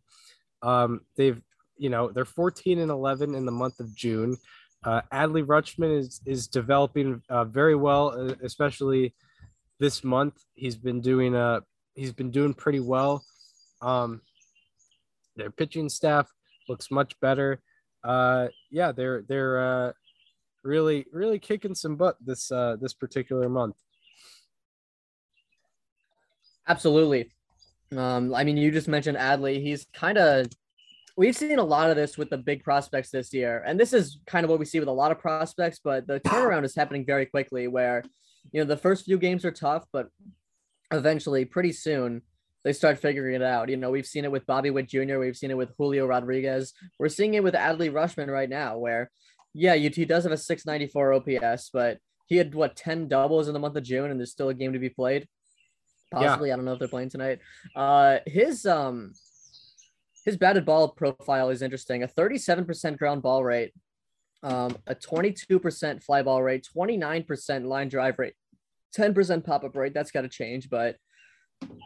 Um, 0.61 1.01
they've, 1.15 1.41
you 1.77 1.89
know, 1.89 2.09
they're 2.09 2.25
14 2.25 2.79
and 2.79 2.91
11 2.91 3.35
in 3.35 3.45
the 3.45 3.51
month 3.51 3.79
of 3.79 3.93
June. 3.95 4.37
Uh, 4.83 5.01
Adley 5.11 5.43
Rutschman 5.43 5.97
is 5.97 6.21
is 6.25 6.47
developing 6.47 7.21
uh, 7.29 7.43
very 7.43 7.75
well, 7.75 8.09
uh, 8.09 8.35
especially 8.43 9.13
this 9.79 10.03
month. 10.03 10.35
He's 10.53 10.75
been 10.75 11.01
doing 11.01 11.35
uh 11.35 11.61
he's 11.95 12.13
been 12.13 12.31
doing 12.31 12.53
pretty 12.53 12.79
well. 12.79 13.23
Um, 13.81 14.21
their 15.35 15.51
pitching 15.51 15.89
staff 15.89 16.31
looks 16.69 16.91
much 16.91 17.19
better. 17.19 17.59
Uh, 18.03 18.47
yeah, 18.71 18.91
they're 18.91 19.23
they're 19.27 19.59
uh, 19.59 19.91
really 20.63 21.05
really 21.11 21.39
kicking 21.39 21.75
some 21.75 21.95
butt 21.95 22.15
this 22.23 22.51
uh, 22.51 22.77
this 22.79 22.93
particular 22.93 23.49
month. 23.49 23.75
Absolutely. 26.67 27.31
Um, 27.95 28.33
I 28.33 28.43
mean, 28.43 28.57
you 28.57 28.71
just 28.71 28.87
mentioned 28.87 29.17
Adley. 29.17 29.61
He's 29.61 29.85
kind 29.93 30.17
of 30.17 30.47
we've 31.15 31.35
seen 31.35 31.59
a 31.59 31.63
lot 31.63 31.89
of 31.89 31.95
this 31.95 32.17
with 32.17 32.29
the 32.29 32.37
big 32.37 32.63
prospects 32.63 33.09
this 33.09 33.33
year, 33.33 33.63
and 33.65 33.79
this 33.79 33.93
is 33.93 34.19
kind 34.27 34.43
of 34.43 34.49
what 34.49 34.59
we 34.59 34.65
see 34.65 34.79
with 34.79 34.89
a 34.89 34.93
lot 34.93 35.11
of 35.11 35.19
prospects. 35.19 35.79
But 35.83 36.07
the 36.07 36.19
turnaround 36.19 36.65
is 36.65 36.75
happening 36.75 37.05
very 37.05 37.25
quickly. 37.25 37.67
Where 37.67 38.03
you 38.51 38.61
know 38.61 38.65
the 38.65 38.77
first 38.77 39.05
few 39.05 39.17
games 39.17 39.45
are 39.45 39.51
tough, 39.51 39.85
but 39.91 40.09
eventually, 40.91 41.45
pretty 41.45 41.71
soon, 41.71 42.21
they 42.63 42.73
start 42.73 42.99
figuring 42.99 43.35
it 43.35 43.41
out. 43.41 43.69
You 43.69 43.77
know, 43.77 43.91
we've 43.91 44.05
seen 44.05 44.25
it 44.25 44.31
with 44.31 44.45
Bobby 44.45 44.69
Witt 44.69 44.89
Jr., 44.89 45.19
we've 45.19 45.37
seen 45.37 45.51
it 45.51 45.57
with 45.57 45.71
Julio 45.77 46.05
Rodriguez. 46.05 46.73
We're 46.99 47.09
seeing 47.09 47.33
it 47.33 47.43
with 47.43 47.53
Adley 47.53 47.91
Rutschman 47.91 48.27
right 48.27 48.49
now, 48.49 48.77
where 48.77 49.09
yeah, 49.53 49.73
UT 49.73 50.07
does 50.07 50.23
have 50.23 50.33
a 50.33 50.37
694 50.37 51.13
OPS, 51.13 51.69
but 51.71 51.99
he 52.27 52.35
had 52.35 52.53
what 52.53 52.75
10 52.75 53.07
doubles 53.07 53.47
in 53.47 53.53
the 53.53 53.59
month 53.59 53.75
of 53.75 53.83
June, 53.83 54.11
and 54.11 54.19
there's 54.19 54.31
still 54.31 54.49
a 54.49 54.53
game 54.53 54.73
to 54.73 54.79
be 54.79 54.89
played. 54.89 55.27
Possibly, 56.11 56.51
I 56.51 56.55
don't 56.55 56.65
know 56.65 56.73
if 56.73 56.79
they're 56.79 56.87
playing 56.87 57.09
tonight. 57.09 57.39
Uh, 57.75 58.19
his 58.25 58.65
um, 58.65 59.13
his 60.25 60.37
batted 60.37 60.65
ball 60.65 60.89
profile 60.89 61.49
is 61.49 61.61
interesting. 61.61 62.03
A 62.03 62.07
37% 62.07 62.97
ground 62.97 63.21
ball 63.21 63.43
rate, 63.43 63.73
um, 64.43 64.77
a 64.87 64.95
22% 64.95 66.03
fly 66.03 66.21
ball 66.21 66.43
rate, 66.43 66.67
29% 66.75 67.65
line 67.65 67.89
drive 67.89 68.19
rate, 68.19 68.33
10% 68.97 69.45
pop 69.45 69.63
up 69.63 69.75
rate. 69.75 69.93
That's 69.93 70.11
got 70.11 70.21
to 70.21 70.29
change, 70.29 70.69
but 70.69 70.97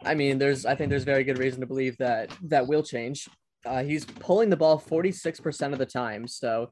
I 0.04 0.14
mean, 0.14 0.38
there's 0.38 0.66
I 0.66 0.74
think 0.74 0.90
there's 0.90 1.04
very 1.04 1.24
good 1.24 1.38
reason 1.38 1.60
to 1.60 1.66
believe 1.66 1.96
that 1.98 2.30
that 2.44 2.66
will 2.66 2.82
change. 2.82 3.28
Uh, 3.64 3.82
he's 3.82 4.04
pulling 4.04 4.50
the 4.50 4.56
ball 4.56 4.80
46% 4.80 5.72
of 5.72 5.78
the 5.78 5.86
time, 5.86 6.26
so 6.26 6.70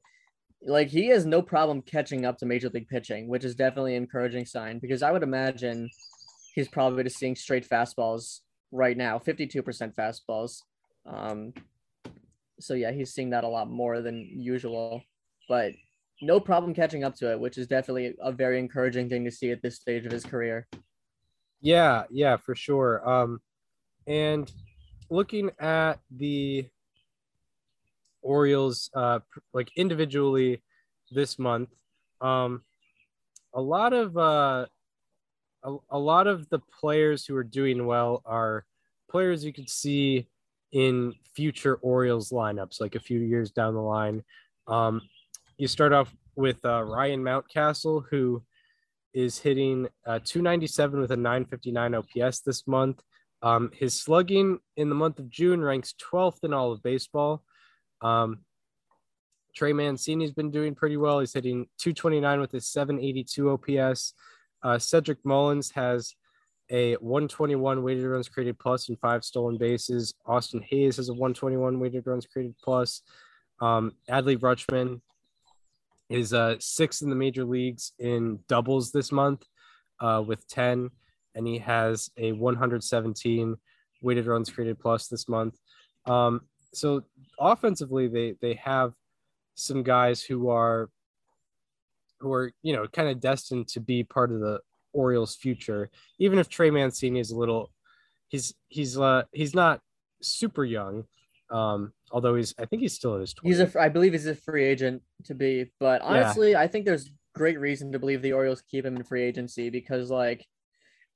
like 0.62 0.88
he 0.88 1.06
has 1.08 1.24
no 1.24 1.40
problem 1.40 1.82
catching 1.82 2.24
up 2.24 2.38
to 2.38 2.46
major 2.46 2.68
league 2.68 2.88
pitching, 2.88 3.28
which 3.28 3.44
is 3.44 3.54
definitely 3.54 3.96
an 3.96 4.02
encouraging 4.02 4.44
sign 4.44 4.78
because 4.78 5.02
I 5.02 5.10
would 5.10 5.22
imagine 5.22 5.88
he's 6.54 6.68
probably 6.68 7.04
just 7.04 7.18
seeing 7.18 7.36
straight 7.36 7.68
fastballs 7.68 8.40
right 8.72 8.96
now, 8.96 9.18
52% 9.18 9.94
fastballs. 9.94 10.62
Um, 11.06 11.52
so 12.58 12.74
yeah, 12.74 12.92
he's 12.92 13.12
seeing 13.12 13.30
that 13.30 13.44
a 13.44 13.48
lot 13.48 13.70
more 13.70 14.00
than 14.00 14.28
usual, 14.32 15.02
but 15.48 15.72
no 16.22 16.38
problem 16.38 16.74
catching 16.74 17.04
up 17.04 17.14
to 17.16 17.32
it, 17.32 17.40
which 17.40 17.58
is 17.58 17.66
definitely 17.66 18.14
a 18.20 18.32
very 18.32 18.58
encouraging 18.58 19.08
thing 19.08 19.24
to 19.24 19.30
see 19.30 19.50
at 19.50 19.62
this 19.62 19.76
stage 19.76 20.06
of 20.06 20.12
his 20.12 20.24
career. 20.24 20.66
Yeah, 21.60 22.04
yeah, 22.10 22.36
for 22.36 22.54
sure. 22.54 23.08
Um, 23.08 23.40
and 24.06 24.50
looking 25.08 25.50
at 25.58 25.98
the 26.10 26.66
Orioles, 28.22 28.90
uh, 28.94 29.20
like 29.52 29.70
individually 29.76 30.62
this 31.10 31.38
month, 31.38 31.70
um, 32.20 32.62
a 33.54 33.60
lot 33.60 33.92
of 33.92 34.16
uh, 34.16 34.66
a, 35.62 35.76
a 35.90 35.98
lot 35.98 36.26
of 36.26 36.48
the 36.48 36.60
players 36.80 37.26
who 37.26 37.36
are 37.36 37.44
doing 37.44 37.86
well 37.86 38.22
are 38.24 38.64
players 39.10 39.44
you 39.44 39.52
could 39.52 39.68
see 39.68 40.28
in 40.72 41.14
future 41.34 41.76
Orioles 41.76 42.30
lineups, 42.30 42.80
like 42.80 42.94
a 42.94 43.00
few 43.00 43.20
years 43.20 43.50
down 43.50 43.74
the 43.74 43.80
line. 43.80 44.22
Um, 44.66 45.02
you 45.58 45.68
start 45.68 45.92
off 45.92 46.14
with 46.36 46.64
uh, 46.64 46.82
Ryan 46.84 47.22
Mountcastle, 47.22 48.04
who 48.10 48.42
is 49.12 49.38
hitting 49.38 49.88
uh, 50.06 50.20
297 50.24 51.00
with 51.00 51.10
a 51.10 51.16
959 51.16 51.94
OPS 51.94 52.40
this 52.40 52.66
month. 52.66 53.02
Um, 53.42 53.70
his 53.74 53.98
slugging 53.98 54.58
in 54.76 54.88
the 54.88 54.94
month 54.94 55.18
of 55.18 55.28
June 55.28 55.62
ranks 55.62 55.94
12th 56.12 56.44
in 56.44 56.52
all 56.52 56.72
of 56.72 56.82
baseball. 56.82 57.42
Um, 58.00 58.40
Trey 59.54 59.72
Mancini's 59.72 60.32
been 60.32 60.50
doing 60.50 60.74
pretty 60.74 60.96
well. 60.96 61.20
He's 61.20 61.32
hitting 61.32 61.66
229 61.78 62.40
with 62.40 62.54
a 62.54 62.60
782 62.60 63.50
OPS. 63.50 64.14
Uh, 64.62 64.78
Cedric 64.78 65.18
Mullins 65.24 65.70
has 65.70 66.14
a 66.70 66.94
121 66.96 67.82
weighted 67.82 68.04
runs 68.04 68.28
created 68.28 68.58
plus 68.58 68.88
and 68.88 68.98
five 69.00 69.24
stolen 69.24 69.58
bases. 69.58 70.14
Austin 70.26 70.62
Hays 70.68 70.96
has 70.96 71.08
a 71.08 71.12
121 71.12 71.80
weighted 71.80 72.06
runs 72.06 72.26
created 72.26 72.54
plus. 72.62 73.02
Um, 73.60 73.92
Adley 74.08 74.38
Rutschman 74.38 75.00
is 76.08 76.32
uh, 76.32 76.56
sixth 76.58 77.02
in 77.02 77.10
the 77.10 77.16
major 77.16 77.44
leagues 77.44 77.92
in 77.98 78.40
doubles 78.48 78.92
this 78.92 79.12
month 79.12 79.44
uh, 80.00 80.22
with 80.26 80.46
10, 80.48 80.90
and 81.34 81.46
he 81.46 81.58
has 81.58 82.10
a 82.16 82.32
117 82.32 83.56
weighted 84.02 84.26
runs 84.26 84.50
created 84.50 84.78
plus 84.78 85.08
this 85.08 85.28
month. 85.28 85.58
Um, 86.06 86.42
so 86.72 87.02
offensively, 87.38 88.08
they 88.08 88.36
they 88.40 88.54
have 88.54 88.92
some 89.54 89.82
guys 89.82 90.22
who 90.22 90.48
are 90.48 90.88
who 92.20 92.32
are 92.32 92.52
you 92.62 92.74
know 92.74 92.86
kind 92.86 93.08
of 93.08 93.20
destined 93.20 93.68
to 93.68 93.80
be 93.80 94.04
part 94.04 94.32
of 94.32 94.40
the 94.40 94.60
Orioles' 94.92 95.36
future. 95.36 95.90
Even 96.18 96.38
if 96.38 96.48
Trey 96.48 96.70
Mancini 96.70 97.20
is 97.20 97.30
a 97.30 97.38
little, 97.38 97.70
he's 98.28 98.54
he's 98.68 98.98
uh 98.98 99.22
he's 99.32 99.54
not 99.54 99.80
super 100.22 100.64
young. 100.64 101.04
Um, 101.50 101.92
although 102.12 102.36
he's 102.36 102.54
I 102.58 102.66
think 102.66 102.82
he's 102.82 102.94
still 102.94 103.14
in 103.14 103.20
his 103.20 103.34
20s. 103.34 103.40
He's 103.42 103.60
a, 103.60 103.80
I 103.80 103.88
believe 103.88 104.12
he's 104.12 104.26
a 104.26 104.34
free 104.34 104.64
agent 104.64 105.02
to 105.24 105.34
be, 105.34 105.72
but 105.80 106.00
honestly, 106.02 106.54
I 106.54 106.68
think 106.68 106.84
there's 106.84 107.10
great 107.34 107.58
reason 107.58 107.92
to 107.92 107.98
believe 107.98 108.22
the 108.22 108.32
Orioles 108.32 108.62
keep 108.62 108.84
him 108.84 108.96
in 108.96 109.02
free 109.02 109.22
agency 109.22 109.70
because 109.70 110.10
like 110.10 110.46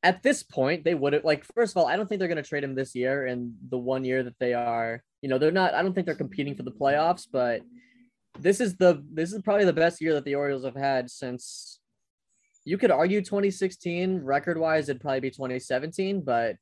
at 0.03 0.23
this 0.23 0.43
point 0.43 0.85
they 0.85 0.95
would 0.95 1.13
have 1.13 1.25
like 1.25 1.45
first 1.55 1.73
of 1.73 1.79
all 1.79 1.87
I 1.87 1.97
don't 1.97 2.09
think 2.09 2.19
they're 2.19 2.29
going 2.29 2.43
to 2.43 2.49
trade 2.49 2.63
him 2.63 2.75
this 2.75 2.95
year 2.95 3.27
and 3.27 3.55
the 3.69 3.79
one 3.79 4.05
year 4.05 4.23
that 4.23 4.39
they 4.39 4.55
are 4.55 5.03
you 5.23 5.29
know 5.29 5.39
they're 5.39 5.51
not 5.51 5.75
I 5.75 5.83
don't 5.83 5.95
think 5.95 6.07
they're 6.07 6.15
competing 6.15 6.55
for 6.55 6.63
the 6.63 6.71
playoffs 6.71 7.27
but 7.31 7.63
this 8.39 8.61
is 8.61 8.77
the 8.77 9.03
this 9.13 9.33
is 9.33 9.43
probably 9.43 9.65
the 9.65 9.73
best 9.73 10.01
year 10.01 10.15
that 10.15 10.25
the 10.25 10.35
Orioles 10.35 10.65
have 10.65 10.77
had 10.77 11.11
since 11.11 11.79
you 12.65 12.79
could 12.79 12.91
argue 12.91 13.21
2016 13.21 14.21
record 14.23 14.59
wise 14.59 14.89
it'd 14.89 15.01
probably 15.01 15.21
be 15.21 15.31
2017 15.31 16.23
but 16.23 16.57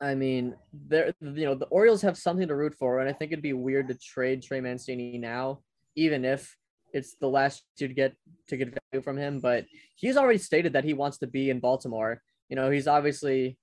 I 0.00 0.14
mean 0.14 0.54
there 0.72 1.12
you 1.20 1.44
know 1.46 1.54
the 1.54 1.66
Orioles 1.66 2.02
have 2.02 2.16
something 2.16 2.48
to 2.48 2.54
root 2.54 2.74
for 2.74 3.00
and 3.00 3.08
I 3.08 3.12
think 3.12 3.32
it'd 3.32 3.42
be 3.42 3.52
weird 3.52 3.88
to 3.88 3.94
trade 3.94 4.42
Trey 4.42 4.60
Mancini 4.60 5.18
now 5.18 5.60
even 5.96 6.24
if 6.24 6.56
it's 6.92 7.16
the 7.20 7.28
last 7.28 7.64
to 7.78 7.88
get 7.88 8.14
to 8.48 8.56
get 8.56 8.78
value 8.92 9.02
from 9.02 9.16
him 9.16 9.40
but 9.40 9.64
he's 9.96 10.16
already 10.16 10.38
stated 10.38 10.74
that 10.74 10.84
he 10.84 10.94
wants 10.94 11.18
to 11.18 11.26
be 11.26 11.50
in 11.50 11.60
Baltimore. 11.60 12.22
You 12.48 12.56
know 12.56 12.70
he's 12.70 12.86
obviously 12.86 13.56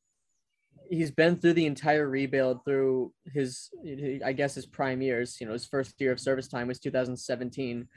he's 0.90 1.12
been 1.12 1.36
through 1.38 1.54
the 1.54 1.66
entire 1.66 2.10
rebuild 2.10 2.64
through 2.66 3.14
his 3.34 3.70
I 4.26 4.34
guess 4.34 4.56
his 4.56 4.66
prime 4.66 5.02
years 5.02 5.38
you 5.40 5.48
know 5.48 5.54
his 5.54 5.66
first 5.66 6.00
year 6.00 6.12
of 6.12 6.20
service 6.20 6.48
time 6.48 6.68
was 6.68 6.80
2017 6.80 7.88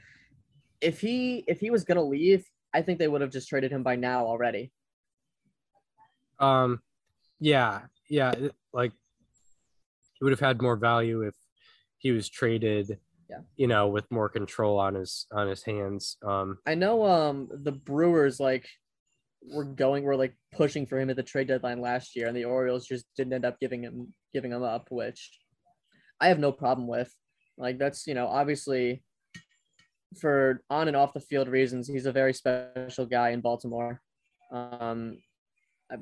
if 0.81 1.01
he 1.01 1.43
if 1.47 1.59
he 1.59 1.69
was 1.69 1.83
going 1.83 1.97
to 1.97 2.03
leave 2.03 2.45
I 2.73 2.81
think 2.81 2.99
they 2.99 3.07
would 3.07 3.21
have 3.21 3.31
just 3.31 3.49
traded 3.49 3.71
him 3.71 3.83
by 3.83 3.95
now 3.95 4.25
already 4.25 4.71
Um, 6.39 6.79
yeah, 7.39 7.81
yeah, 8.09 8.33
like 8.73 8.91
he 10.13 10.23
would 10.23 10.31
have 10.31 10.39
had 10.39 10.61
more 10.61 10.75
value 10.75 11.21
if 11.21 11.35
he 11.97 12.11
was 12.11 12.29
traded. 12.29 12.99
Yeah. 13.29 13.39
you 13.55 13.67
know, 13.67 13.87
with 13.87 14.11
more 14.11 14.29
control 14.29 14.77
on 14.77 14.95
his 14.95 15.25
on 15.31 15.47
his 15.47 15.63
hands. 15.63 16.17
Um, 16.23 16.57
I 16.67 16.75
know 16.75 17.05
um 17.05 17.49
the 17.51 17.71
Brewers 17.71 18.39
like 18.39 18.67
were 19.51 19.65
going 19.65 20.03
were 20.03 20.15
like 20.15 20.35
pushing 20.51 20.85
for 20.85 20.99
him 20.99 21.09
at 21.09 21.15
the 21.15 21.23
trade 21.23 21.47
deadline 21.47 21.81
last 21.81 22.15
year 22.15 22.27
and 22.27 22.35
the 22.35 22.45
Orioles 22.45 22.85
just 22.85 23.05
didn't 23.17 23.33
end 23.33 23.45
up 23.45 23.59
giving 23.59 23.83
him 23.83 24.13
giving 24.33 24.51
him 24.51 24.63
up, 24.63 24.87
which 24.89 25.31
I 26.19 26.27
have 26.27 26.39
no 26.39 26.51
problem 26.51 26.87
with. 26.87 27.13
Like 27.57 27.77
that's, 27.77 28.07
you 28.07 28.13
know, 28.13 28.27
obviously 28.27 29.03
for 30.19 30.61
on 30.69 30.87
and 30.87 30.97
off 30.97 31.13
the 31.13 31.19
field 31.19 31.47
reasons, 31.47 31.87
he's 31.87 32.05
a 32.05 32.11
very 32.11 32.33
special 32.33 33.05
guy 33.05 33.29
in 33.29 33.41
Baltimore. 33.41 34.01
Um 34.51 35.17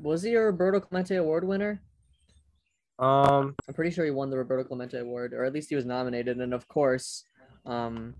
was 0.01 0.21
he 0.23 0.35
a 0.35 0.41
Roberto 0.41 0.79
Clemente 0.79 1.15
award 1.15 1.43
winner? 1.43 1.81
Um, 3.01 3.55
I'm 3.67 3.73
pretty 3.73 3.89
sure 3.91 4.05
he 4.05 4.11
won 4.11 4.29
the 4.29 4.37
Roberto 4.37 4.63
Clemente 4.63 4.99
Award, 4.99 5.33
or 5.33 5.43
at 5.43 5.53
least 5.53 5.69
he 5.69 5.75
was 5.75 5.85
nominated. 5.85 6.37
And 6.37 6.53
of 6.53 6.67
course, 6.67 7.25
um, 7.65 8.13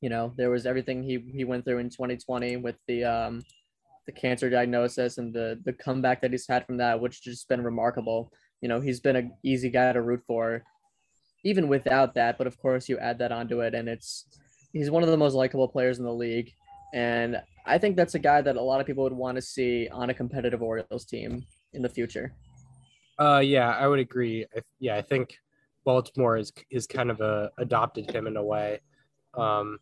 you 0.00 0.08
know, 0.08 0.32
there 0.36 0.50
was 0.50 0.66
everything 0.66 1.02
he 1.02 1.18
he 1.34 1.44
went 1.44 1.64
through 1.64 1.78
in 1.78 1.90
2020 1.90 2.58
with 2.58 2.76
the 2.86 3.04
um, 3.04 3.42
the 4.06 4.12
cancer 4.12 4.50
diagnosis 4.50 5.18
and 5.18 5.32
the 5.32 5.60
the 5.64 5.72
comeback 5.72 6.20
that 6.22 6.32
he's 6.32 6.46
had 6.48 6.66
from 6.66 6.78
that, 6.78 7.00
which 7.00 7.22
just 7.22 7.48
been 7.48 7.62
remarkable. 7.62 8.32
You 8.60 8.68
know, 8.68 8.80
he's 8.80 9.00
been 9.00 9.16
an 9.16 9.32
easy 9.42 9.70
guy 9.70 9.92
to 9.92 10.00
root 10.00 10.22
for, 10.26 10.62
even 11.44 11.68
without 11.68 12.14
that. 12.14 12.38
But 12.38 12.46
of 12.46 12.58
course, 12.58 12.88
you 12.88 12.98
add 12.98 13.18
that 13.18 13.32
onto 13.32 13.60
it, 13.60 13.74
and 13.74 13.88
it's 13.88 14.26
he's 14.72 14.90
one 14.90 15.02
of 15.02 15.08
the 15.08 15.16
most 15.16 15.34
likable 15.34 15.68
players 15.68 15.98
in 15.98 16.04
the 16.04 16.12
league. 16.12 16.52
And 16.94 17.40
I 17.64 17.78
think 17.78 17.96
that's 17.96 18.14
a 18.14 18.18
guy 18.18 18.42
that 18.42 18.56
a 18.56 18.62
lot 18.62 18.80
of 18.80 18.86
people 18.86 19.04
would 19.04 19.12
want 19.12 19.36
to 19.36 19.42
see 19.42 19.88
on 19.88 20.10
a 20.10 20.14
competitive 20.14 20.62
Orioles 20.62 21.06
team 21.06 21.44
in 21.72 21.82
the 21.82 21.88
future. 21.88 22.34
Uh, 23.18 23.40
yeah, 23.42 23.70
I 23.70 23.86
would 23.86 23.98
agree. 23.98 24.46
I, 24.54 24.60
yeah, 24.78 24.96
I 24.96 25.02
think 25.02 25.36
Baltimore 25.84 26.36
is 26.36 26.52
is 26.70 26.86
kind 26.86 27.10
of 27.10 27.20
a 27.20 27.50
adopted 27.58 28.10
him 28.10 28.26
in 28.26 28.36
a 28.36 28.42
way. 28.42 28.80
Um, 29.34 29.78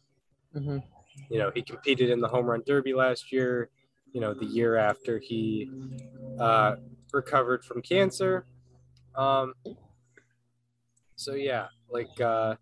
mm-hmm. 0.55 0.79
You 1.31 1.39
know, 1.39 1.51
he 1.55 1.63
competed 1.63 2.11
in 2.11 2.21
the 2.21 2.29
home 2.29 2.47
run 2.47 2.63
derby 2.67 2.95
last 2.95 3.33
year. 3.33 3.71
You 4.13 4.21
know, 4.21 4.35
the 4.35 4.47
year 4.47 4.77
after 4.77 5.19
he 5.19 5.71
uh, 6.39 6.77
recovered 7.13 7.65
from 7.65 7.83
cancer. 7.83 8.45
Um, 9.15 9.55
so 11.17 11.35
yeah, 11.35 11.67
like 11.89 12.21
uh, 12.21 12.57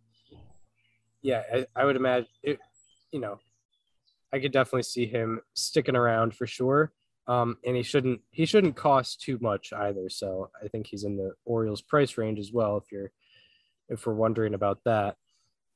yeah, 1.23 1.43
I, 1.53 1.67
I 1.75 1.85
would 1.85 1.97
imagine 1.97 2.29
it. 2.43 2.59
You 3.13 3.21
know, 3.21 3.39
I 4.33 4.39
could 4.41 4.53
definitely 4.53 4.83
see 4.83 5.07
him 5.07 5.41
sticking 5.55 5.97
around 5.97 6.35
for 6.35 6.47
sure. 6.47 6.93
Um, 7.27 7.59
and 7.65 7.77
he 7.77 7.83
shouldn't 7.83 8.21
he 8.31 8.47
shouldn't 8.47 8.77
cost 8.77 9.21
too 9.21 9.39
much 9.41 9.73
either. 9.73 10.09
So 10.09 10.51
I 10.63 10.69
think 10.69 10.87
he's 10.87 11.05
in 11.05 11.17
the 11.17 11.33
Orioles 11.45 11.83
price 11.83 12.17
range 12.17 12.39
as 12.39 12.53
well. 12.53 12.79
If 12.79 12.91
you're 12.91 13.13
if 13.89 14.07
we're 14.07 14.15
wondering 14.15 14.55
about 14.55 14.81
that. 14.85 15.17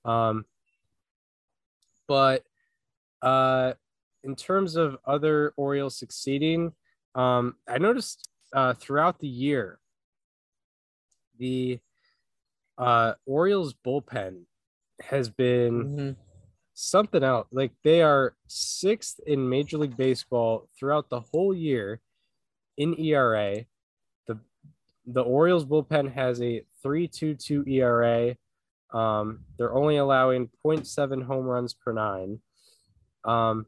Um, 0.04 0.44
but 2.08 2.42
uh, 3.20 3.74
in 4.24 4.36
terms 4.36 4.76
of 4.76 4.96
other 5.06 5.52
Orioles 5.56 5.96
succeeding, 5.96 6.72
um, 7.14 7.56
I 7.68 7.78
noticed 7.78 8.28
uh, 8.52 8.74
throughout 8.74 9.18
the 9.18 9.28
year 9.28 9.78
the 11.38 11.78
uh, 12.78 13.14
Orioles 13.26 13.74
bullpen 13.74 14.42
has 15.00 15.28
been 15.28 15.72
Mm-hmm. 15.84 16.10
something 16.74 17.22
else. 17.22 17.48
Like 17.52 17.72
they 17.84 18.02
are 18.02 18.34
sixth 18.46 19.20
in 19.26 19.48
Major 19.48 19.78
League 19.78 19.96
Baseball 19.96 20.68
throughout 20.78 21.08
the 21.10 21.20
whole 21.20 21.54
year 21.54 22.00
in 22.76 22.98
ERA. 22.98 23.64
The 24.26 24.38
the 25.06 25.22
Orioles 25.22 25.64
bullpen 25.66 26.12
has 26.12 26.40
a 26.40 26.62
3.22 26.84 27.68
ERA. 27.68 28.36
Um, 28.92 29.40
they're 29.58 29.74
only 29.74 29.96
allowing 29.96 30.50
0.7 30.64 31.24
home 31.24 31.46
runs 31.46 31.74
per 31.74 31.92
nine. 31.92 32.40
Um, 33.24 33.66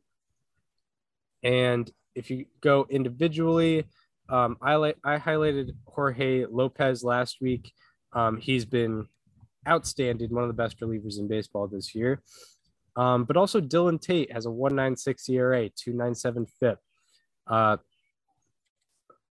and 1.44 1.90
if 2.14 2.30
you 2.30 2.46
go 2.60 2.86
individually, 2.90 3.84
um, 4.28 4.56
I 4.62 4.76
like 4.76 4.96
I 5.04 5.18
highlighted 5.18 5.72
Jorge 5.86 6.46
Lopez 6.46 7.04
last 7.04 7.38
week. 7.40 7.72
Um, 8.12 8.38
he's 8.38 8.64
been 8.64 9.06
outstanding, 9.68 10.30
one 10.30 10.44
of 10.44 10.48
the 10.48 10.54
best 10.54 10.80
relievers 10.80 11.18
in 11.18 11.28
baseball 11.28 11.66
this 11.68 11.94
year. 11.94 12.22
Um, 12.96 13.24
but 13.24 13.36
also 13.36 13.60
Dylan 13.60 14.00
Tate 14.00 14.32
has 14.32 14.46
a 14.46 14.50
196 14.50 15.28
ERA, 15.28 15.68
297 15.68 16.46
FIP. 16.60 16.78
Uh, 17.46 17.76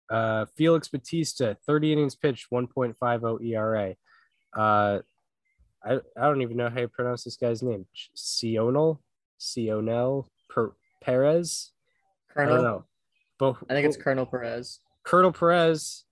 uh, 0.10 0.46
Felix 0.58 0.88
Bautista, 0.88 1.58
30 1.65 1.94
innings 1.94 2.15
pitched, 2.15 2.52
1.50 2.52 3.46
ERA. 3.50 3.96
Uh, 4.56 5.00
I, 5.84 5.94
I 5.94 6.22
don't 6.22 6.41
even 6.41 6.58
know 6.58 6.70
how 6.70 6.82
you 6.82 6.88
pronounce 6.88 7.24
this 7.24 7.38
guy's 7.38 7.63
name. 7.63 7.86
Cionel, 8.15 9.00
Cionel 9.39 10.28
per, 10.50 10.74
Perez. 11.02 11.72
I 12.36 12.45
don't 12.45 12.63
know. 12.63 12.86
But 13.38 13.58
I 13.69 13.74
think 13.74 13.88
it's 13.88 13.98
Colonel 13.98 14.26
Perez. 14.26 14.80
Colonel 15.04 15.32
Perez, 15.32 16.06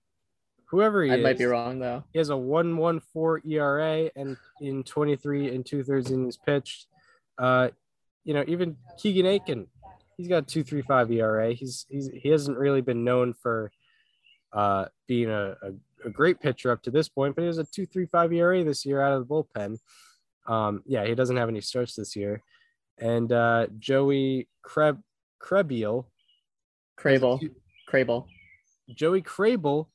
whoever 0.66 1.02
he 1.02 1.10
is. 1.10 1.14
I 1.14 1.18
is. 1.18 1.22
might 1.22 1.38
be 1.38 1.44
wrong 1.44 1.78
though. 1.78 2.04
He 2.12 2.18
has 2.18 2.30
a 2.30 2.36
114 2.36 3.50
ERA 3.50 4.10
and 4.16 4.36
in 4.60 4.82
23 4.82 5.54
and 5.54 5.64
two 5.64 5.82
thirds 5.82 6.10
innings 6.10 6.36
pitched. 6.36 6.86
Uh, 7.38 7.68
you 8.24 8.34
know, 8.34 8.44
even 8.46 8.76
Keegan 8.98 9.26
Akin, 9.26 9.66
he's 10.16 10.28
got 10.28 10.48
235 10.48 11.10
ERA. 11.12 11.52
He's 11.52 11.86
he's 11.88 12.08
he 12.08 12.28
hasn't 12.28 12.58
really 12.58 12.80
been 12.80 13.04
known 13.04 13.34
for 13.34 13.70
uh 14.52 14.86
being 15.08 15.30
a, 15.30 15.56
a, 15.62 16.06
a 16.06 16.10
great 16.10 16.40
pitcher 16.40 16.70
up 16.70 16.82
to 16.82 16.90
this 16.90 17.08
point, 17.08 17.34
but 17.34 17.42
he 17.42 17.46
has 17.46 17.58
a 17.58 17.64
235 17.64 18.32
ERA 18.32 18.64
this 18.64 18.84
year 18.86 19.00
out 19.00 19.12
of 19.12 19.26
the 19.26 19.34
bullpen. 19.34 19.78
Um, 20.46 20.82
yeah, 20.86 21.04
he 21.06 21.14
doesn't 21.14 21.36
have 21.36 21.48
any 21.48 21.60
starts 21.60 21.94
this 21.94 22.14
year. 22.16 22.42
And 22.98 23.32
uh 23.32 23.66
Joey 23.78 24.48
Kreb 24.64 25.02
Krehbiel, 25.42 26.06
Krehbiel, 26.98 27.40
Krehbiel. 27.90 28.26
Joey 28.94 29.22
Krehbiel 29.22 29.86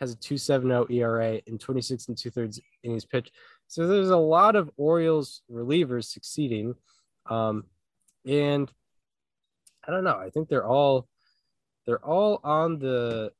has 0.00 0.12
a 0.12 0.16
2.70 0.16 0.90
ERA 0.90 1.40
in 1.46 1.58
26 1.58 2.08
and 2.08 2.18
two 2.18 2.30
thirds 2.30 2.60
innings 2.82 3.04
pitched. 3.04 3.32
So 3.68 3.86
there's 3.86 4.10
a 4.10 4.16
lot 4.16 4.56
of 4.56 4.70
Orioles 4.76 5.42
relievers 5.50 6.04
succeeding. 6.04 6.74
Um, 7.30 7.64
and 8.26 8.70
I 9.86 9.92
don't 9.92 10.04
know. 10.04 10.16
I 10.16 10.30
think 10.30 10.48
they're 10.48 10.66
all 10.66 11.08
they're 11.86 12.04
all 12.04 12.40
on 12.44 12.78
the 12.78 13.32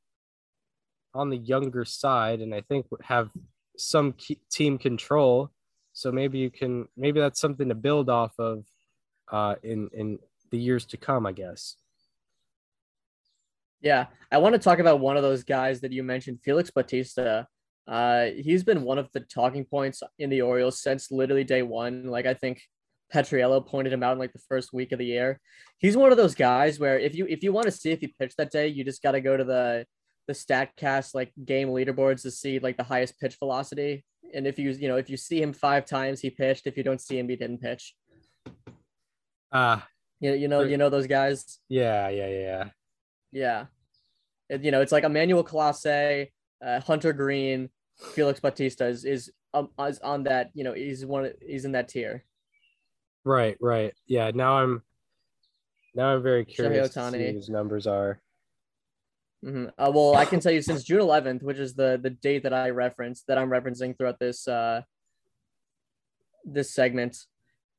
on 1.13 1.29
the 1.29 1.37
younger 1.37 1.85
side, 1.85 2.41
and 2.41 2.53
I 2.53 2.61
think 2.61 2.87
have 3.03 3.29
some 3.77 4.13
key, 4.13 4.39
team 4.51 4.77
control. 4.77 5.51
So 5.93 6.11
maybe 6.11 6.39
you 6.39 6.49
can 6.49 6.87
maybe 6.97 7.19
that's 7.19 7.39
something 7.39 7.69
to 7.69 7.75
build 7.75 8.09
off 8.09 8.33
of 8.39 8.65
uh, 9.31 9.55
in 9.63 9.89
in 9.93 10.19
the 10.51 10.57
years 10.57 10.85
to 10.87 10.97
come. 10.97 11.25
I 11.25 11.31
guess. 11.31 11.75
Yeah, 13.83 14.07
I 14.31 14.37
want 14.37 14.53
to 14.53 14.59
talk 14.59 14.79
about 14.79 15.01
one 15.01 15.17
of 15.17 15.23
those 15.23 15.43
guys 15.43 15.81
that 15.81 15.91
you 15.91 16.03
mentioned, 16.03 16.39
Felix 16.43 16.71
Bautista. 16.71 17.45
Uh, 17.85 18.27
he's 18.37 18.63
been 18.63 18.83
one 18.83 18.97
of 18.97 19.09
the 19.11 19.19
talking 19.19 19.65
points 19.65 20.01
in 20.17 20.29
the 20.29 20.41
Orioles 20.41 20.81
since 20.81 21.11
literally 21.11 21.43
day 21.43 21.63
one. 21.63 22.05
Like 22.05 22.25
I 22.25 22.33
think 22.33 22.61
Petriello 23.13 23.65
pointed 23.67 23.91
him 23.91 24.01
out 24.01 24.13
in 24.13 24.19
like 24.19 24.31
the 24.31 24.41
first 24.47 24.71
week 24.71 24.93
of 24.93 24.99
the 24.99 25.05
year. 25.05 25.37
He's 25.79 25.97
one 25.97 26.11
of 26.11 26.17
those 26.17 26.33
guys 26.33 26.79
where 26.79 26.97
if 26.97 27.13
you 27.13 27.27
if 27.27 27.43
you 27.43 27.51
want 27.51 27.65
to 27.65 27.71
see 27.71 27.91
if 27.91 27.99
he 27.99 28.07
pitched 28.07 28.37
that 28.37 28.51
day, 28.51 28.69
you 28.69 28.85
just 28.85 29.03
got 29.03 29.11
to 29.11 29.21
go 29.21 29.35
to 29.35 29.43
the 29.43 29.85
the 30.27 30.33
Statcast 30.33 31.13
like 31.13 31.33
game 31.43 31.67
leaderboards 31.67 32.21
to 32.21 32.31
see 32.31 32.59
like 32.59 32.77
the 32.77 32.83
highest 32.83 33.19
pitch 33.19 33.35
velocity. 33.37 34.05
And 34.33 34.47
if 34.47 34.57
you 34.57 34.71
you 34.71 34.87
know 34.87 34.95
if 34.95 35.09
you 35.09 35.17
see 35.17 35.41
him 35.41 35.51
five 35.51 35.85
times, 35.85 36.21
he 36.21 36.29
pitched. 36.29 36.67
If 36.67 36.77
you 36.77 36.83
don't 36.83 37.01
see 37.01 37.19
him, 37.19 37.27
he 37.27 37.35
didn't 37.35 37.59
pitch. 37.59 37.93
Uh 39.51 39.81
You 40.21 40.31
you 40.33 40.47
know, 40.47 40.61
you 40.61 40.77
know 40.77 40.89
those 40.89 41.07
guys. 41.07 41.59
yeah, 41.67 42.07
yeah, 42.07 42.29
yeah. 42.29 42.69
Yeah. 43.33 43.65
It- 44.49 44.63
you 44.63 44.71
know, 44.71 44.81
it's 44.81 44.91
like 44.91 45.03
Emmanuel 45.03 45.43
Clase, 45.43 46.29
uh, 46.63 46.79
Hunter 46.81 47.11
Greene, 47.13 47.69
Felix 48.13 48.39
Bautista 48.39 48.85
is 48.87 49.03
is 49.05 49.31
um, 49.53 49.69
is 49.79 49.99
on 49.99 50.23
that. 50.23 50.51
You 50.53 50.63
know, 50.63 50.73
he's 50.73 51.05
one. 51.05 51.31
He's 51.41 51.65
in 51.65 51.73
that 51.73 51.87
tier. 51.89 52.23
Right, 53.23 53.57
right. 53.61 53.93
Yeah, 54.07 54.31
now 54.33 54.57
I'm 54.59 54.81
now 55.95 56.15
I'm 56.15 56.23
very 56.23 56.43
curious 56.45 56.89
to 56.93 56.99
see 57.11 57.17
his 57.35 57.49
numbers 57.49 57.85
are. 57.87 58.19
hmm 59.43 59.65
Uh, 59.77 59.91
well, 59.93 60.15
I 60.15 60.25
can 60.25 60.39
tell 60.39 60.51
you 60.51 60.61
since 60.61 60.83
June 60.83 60.99
11th, 61.01 61.43
which 61.43 61.57
is 61.59 61.75
the 61.75 61.99
the 62.01 62.09
date 62.09 62.43
that 62.43 62.53
I 62.53 62.69
referenced, 62.71 63.27
that 63.27 63.37
I'm 63.37 63.49
referencing 63.49 63.97
throughout 63.97 64.19
this 64.19 64.47
uh 64.47 64.81
this 66.45 66.73
segment, 66.73 67.25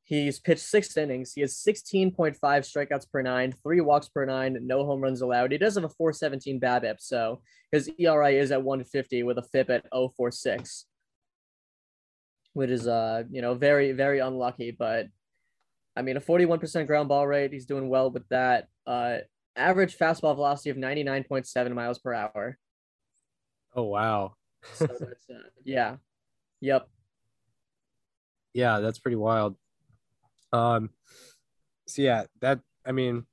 he's 0.04 0.38
pitched 0.38 0.62
six 0.62 0.96
innings. 0.96 1.32
He 1.32 1.40
has 1.40 1.54
16.5 1.54 2.38
strikeouts 2.38 3.10
per 3.10 3.22
nine, 3.22 3.52
three 3.52 3.80
walks 3.80 4.08
per 4.08 4.24
nine, 4.24 4.56
no 4.62 4.84
home 4.84 5.00
runs 5.00 5.22
allowed. 5.22 5.52
He 5.52 5.58
does 5.58 5.74
have 5.74 5.84
a 5.84 5.88
417 5.88 6.60
BABIP, 6.60 6.96
so 7.00 7.40
his 7.72 7.90
ERA 7.98 8.30
is 8.30 8.52
at 8.52 8.62
150 8.62 9.22
with 9.22 9.38
a 9.38 9.42
FIP 9.42 9.70
at 9.70 9.86
046, 10.16 10.86
which 12.52 12.70
is 12.70 12.86
uh 12.86 13.24
you 13.30 13.42
know 13.42 13.54
very 13.54 13.92
very 13.92 14.20
unlucky, 14.20 14.70
but 14.70 15.08
I 15.96 16.02
mean 16.02 16.16
a 16.16 16.20
41% 16.20 16.86
ground 16.86 17.08
ball 17.08 17.26
rate. 17.26 17.52
He's 17.52 17.66
doing 17.66 17.88
well 17.88 18.10
with 18.10 18.28
that. 18.28 18.68
Uh, 18.86 19.18
average 19.56 19.96
fastball 19.96 20.34
velocity 20.34 20.70
of 20.70 20.76
99.7 20.76 21.72
miles 21.72 21.98
per 21.98 22.12
hour. 22.12 22.58
Oh 23.74 23.84
wow. 23.84 24.34
So 24.74 24.86
that's 24.86 25.30
uh, 25.30 25.48
yeah, 25.64 25.96
yep. 26.60 26.88
Yeah, 28.56 28.78
that's 28.78 29.00
pretty 29.00 29.16
wild. 29.16 29.56
Um 30.54 30.90
so 31.86 32.02
yeah, 32.02 32.24
that 32.40 32.60
I 32.86 32.92
mean 32.92 33.26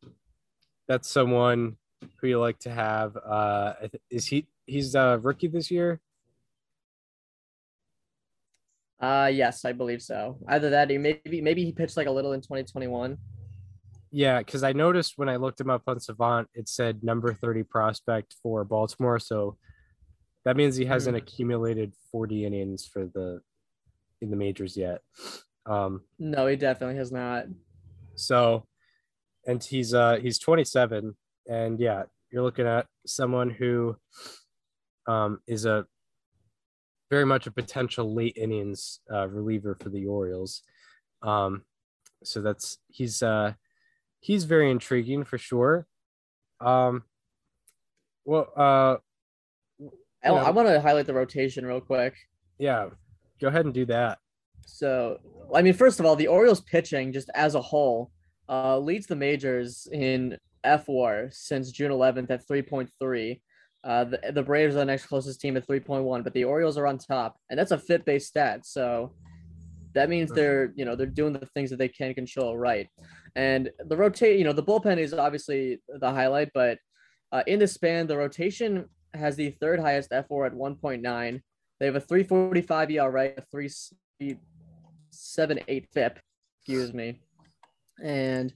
that's 0.87 1.07
someone 1.07 1.77
who 2.17 2.27
you 2.27 2.39
like 2.39 2.59
to 2.59 2.71
have. 2.71 3.15
Uh 3.17 3.73
is 4.09 4.25
he 4.25 4.47
he's 4.65 4.95
a 4.95 5.19
rookie 5.21 5.47
this 5.47 5.69
year? 5.69 6.01
Uh 8.99 9.29
yes, 9.31 9.65
I 9.65 9.71
believe 9.71 10.01
so. 10.01 10.37
Either 10.47 10.69
that, 10.71 10.91
or 10.91 10.99
maybe 10.99 11.41
maybe 11.41 11.63
he 11.65 11.71
pitched 11.71 11.97
like 11.97 12.07
a 12.07 12.11
little 12.11 12.33
in 12.33 12.41
2021. 12.41 13.17
Yeah, 14.11 14.39
because 14.39 14.63
I 14.63 14.73
noticed 14.73 15.13
when 15.15 15.29
I 15.29 15.37
looked 15.37 15.61
him 15.61 15.69
up 15.69 15.83
on 15.87 15.99
Savant, 15.99 16.49
it 16.53 16.67
said 16.67 17.01
number 17.01 17.33
30 17.33 17.63
prospect 17.63 18.35
for 18.43 18.63
Baltimore. 18.65 19.19
So 19.19 19.57
That 20.43 20.57
means 20.57 20.75
he 20.75 20.85
hasn't 20.85 21.15
accumulated 21.15 21.93
40 22.11 22.45
innings 22.45 22.85
for 22.85 23.05
the 23.05 23.41
in 24.21 24.29
the 24.29 24.35
majors 24.35 24.75
yet. 24.75 25.01
Um, 25.65 26.01
No, 26.19 26.47
he 26.47 26.55
definitely 26.55 26.95
has 26.97 27.11
not. 27.11 27.45
so, 28.15 28.65
and 29.45 29.63
he's 29.63 29.93
uh 29.93 30.17
he's 30.21 30.39
27, 30.39 31.15
and 31.47 31.79
yeah, 31.79 32.03
you're 32.31 32.43
looking 32.43 32.67
at 32.67 32.87
someone 33.05 33.49
who 33.49 33.95
um 35.07 35.39
is 35.47 35.65
a 35.65 35.85
very 37.09 37.25
much 37.25 37.45
a 37.47 37.51
potential 37.51 38.13
late 38.13 38.37
innings 38.37 38.99
uh, 39.11 39.27
reliever 39.27 39.75
for 39.75 39.89
the 39.89 40.05
Orioles. 40.05 40.61
Um, 41.21 41.63
so 42.23 42.41
that's 42.41 42.77
he's 42.87 43.21
uh 43.23 43.53
he's 44.19 44.45
very 44.45 44.69
intriguing 44.71 45.23
for 45.25 45.37
sure. 45.37 45.87
Um, 46.59 47.03
well, 48.25 48.51
uh, 48.55 48.97
I, 50.23 50.27
know- 50.29 50.35
I 50.37 50.51
want 50.51 50.67
to 50.67 50.79
highlight 50.79 51.07
the 51.07 51.13
rotation 51.13 51.65
real 51.65 51.81
quick. 51.81 52.15
yeah, 52.59 52.89
go 53.39 53.47
ahead 53.47 53.65
and 53.65 53.73
do 53.73 53.85
that. 53.87 54.19
So, 54.71 55.19
I 55.53 55.61
mean, 55.61 55.73
first 55.73 55.99
of 55.99 56.05
all, 56.05 56.15
the 56.15 56.27
Orioles 56.27 56.61
pitching 56.61 57.11
just 57.11 57.29
as 57.35 57.55
a 57.55 57.61
whole 57.61 58.11
uh, 58.49 58.77
leads 58.79 59.05
the 59.05 59.15
majors 59.15 59.87
in 59.91 60.37
FWAR 60.65 61.33
since 61.33 61.71
June 61.71 61.91
11th 61.91 62.31
at 62.31 62.47
3.3. 62.47 63.41
Uh, 63.83 64.03
the, 64.05 64.31
the 64.33 64.43
Braves 64.43 64.75
are 64.75 64.79
the 64.79 64.85
next 64.85 65.07
closest 65.07 65.41
team 65.41 65.57
at 65.57 65.67
3.1, 65.67 66.23
but 66.23 66.33
the 66.33 66.43
Orioles 66.43 66.77
are 66.77 66.87
on 66.87 66.97
top, 66.97 67.37
and 67.49 67.59
that's 67.59 67.71
a 67.71 67.77
FIP 67.77 68.05
based 68.05 68.27
stat. 68.27 68.65
So 68.65 69.13
that 69.93 70.09
means 70.09 70.31
they're, 70.31 70.71
you 70.75 70.85
know, 70.85 70.95
they're 70.95 71.05
doing 71.07 71.33
the 71.33 71.45
things 71.53 71.69
that 71.69 71.77
they 71.77 71.89
can 71.89 72.13
control 72.13 72.57
right. 72.57 72.87
And 73.35 73.69
the 73.85 73.97
rotate, 73.97 74.37
you 74.37 74.45
know, 74.45 74.53
the 74.53 74.63
bullpen 74.63 74.97
is 74.97 75.13
obviously 75.13 75.81
the 75.87 76.11
highlight, 76.11 76.51
but 76.53 76.77
uh, 77.31 77.43
in 77.47 77.59
the 77.59 77.67
span, 77.67 78.07
the 78.07 78.17
rotation 78.17 78.85
has 79.13 79.35
the 79.35 79.51
third 79.51 79.79
highest 79.79 80.11
FWAR 80.11 80.47
at 80.47 80.53
1.9. 80.53 81.41
They 81.79 81.85
have 81.85 81.95
a 81.95 81.99
345 81.99 82.91
ERA, 82.91 83.33
a 83.37 83.41
378 85.11 85.87
FIP, 85.93 86.19
excuse 86.59 86.93
me. 86.93 87.19
And 88.03 88.53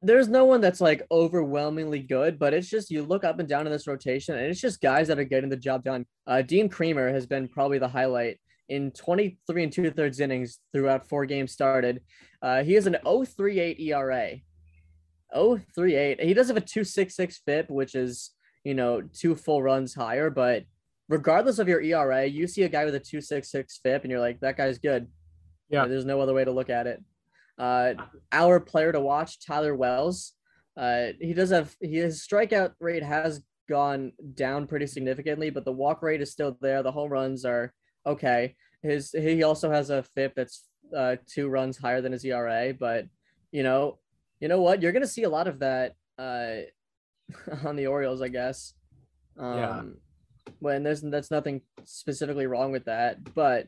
there's 0.00 0.28
no 0.28 0.44
one 0.44 0.60
that's 0.60 0.80
like 0.80 1.06
overwhelmingly 1.10 2.00
good, 2.00 2.38
but 2.38 2.54
it's 2.54 2.68
just 2.68 2.90
you 2.90 3.02
look 3.02 3.24
up 3.24 3.40
and 3.40 3.48
down 3.48 3.66
in 3.66 3.72
this 3.72 3.86
rotation, 3.86 4.36
and 4.36 4.46
it's 4.46 4.60
just 4.60 4.80
guys 4.80 5.08
that 5.08 5.18
are 5.18 5.24
getting 5.24 5.50
the 5.50 5.56
job 5.56 5.84
done. 5.84 6.06
Uh, 6.26 6.42
Dean 6.42 6.68
Kremer 6.68 7.12
has 7.12 7.26
been 7.26 7.48
probably 7.48 7.78
the 7.78 7.88
highlight 7.88 8.38
in 8.68 8.90
23 8.92 9.64
and 9.64 9.72
two 9.72 9.90
thirds 9.90 10.20
innings 10.20 10.58
throughout 10.72 11.08
four 11.08 11.26
games 11.26 11.52
started. 11.52 12.02
Uh, 12.42 12.62
he 12.62 12.74
has 12.74 12.86
an 12.86 12.96
038 13.04 13.80
ERA. 13.80 14.36
038. 15.34 16.20
He 16.20 16.34
does 16.34 16.48
have 16.48 16.56
a 16.56 16.60
266 16.60 17.42
FIP, 17.44 17.70
which 17.70 17.94
is, 17.94 18.30
you 18.64 18.74
know, 18.74 19.02
two 19.02 19.34
full 19.34 19.62
runs 19.62 19.94
higher, 19.94 20.30
but 20.30 20.64
regardless 21.08 21.58
of 21.58 21.68
your 21.68 21.80
ERA, 21.80 22.26
you 22.26 22.46
see 22.46 22.62
a 22.62 22.68
guy 22.68 22.84
with 22.84 22.94
a 22.94 23.00
266 23.00 23.80
FIP 23.82 24.04
and 24.04 24.10
you're 24.10 24.20
like, 24.20 24.40
that 24.40 24.56
guy's 24.56 24.78
good. 24.78 25.08
Yeah. 25.68 25.86
There's 25.86 26.04
no 26.04 26.20
other 26.20 26.34
way 26.34 26.44
to 26.44 26.52
look 26.52 26.70
at 26.70 26.86
it. 26.86 27.02
Uh, 27.58 27.94
our 28.32 28.60
player 28.60 28.92
to 28.92 29.00
watch, 29.00 29.44
Tyler 29.44 29.74
Wells. 29.74 30.34
Uh, 30.76 31.08
he 31.20 31.34
does 31.34 31.50
have 31.50 31.74
his 31.80 32.24
strikeout 32.26 32.72
rate 32.78 33.02
has 33.02 33.42
gone 33.68 34.12
down 34.34 34.66
pretty 34.66 34.86
significantly, 34.86 35.50
but 35.50 35.64
the 35.64 35.72
walk 35.72 36.02
rate 36.02 36.20
is 36.22 36.30
still 36.30 36.56
there. 36.60 36.82
The 36.82 36.92
home 36.92 37.10
runs 37.10 37.44
are 37.44 37.72
okay. 38.06 38.54
His 38.82 39.10
he 39.10 39.42
also 39.42 39.70
has 39.70 39.90
a 39.90 40.04
FIP 40.04 40.34
that's 40.36 40.64
uh, 40.96 41.16
two 41.26 41.48
runs 41.48 41.76
higher 41.76 42.00
than 42.00 42.12
his 42.12 42.24
ERA, 42.24 42.72
but 42.78 43.06
you 43.50 43.64
know, 43.64 43.98
you 44.40 44.46
know 44.46 44.60
what? 44.60 44.80
You're 44.80 44.92
gonna 44.92 45.06
see 45.06 45.24
a 45.24 45.28
lot 45.28 45.48
of 45.48 45.58
that 45.58 45.94
uh, 46.16 46.58
on 47.64 47.74
the 47.74 47.88
Orioles, 47.88 48.22
I 48.22 48.28
guess. 48.28 48.74
Um, 49.36 49.56
Yeah. 49.56 49.82
When 50.60 50.82
there's 50.82 51.02
that's 51.02 51.30
nothing 51.30 51.62
specifically 51.84 52.46
wrong 52.46 52.72
with 52.72 52.84
that, 52.86 53.34
but 53.34 53.66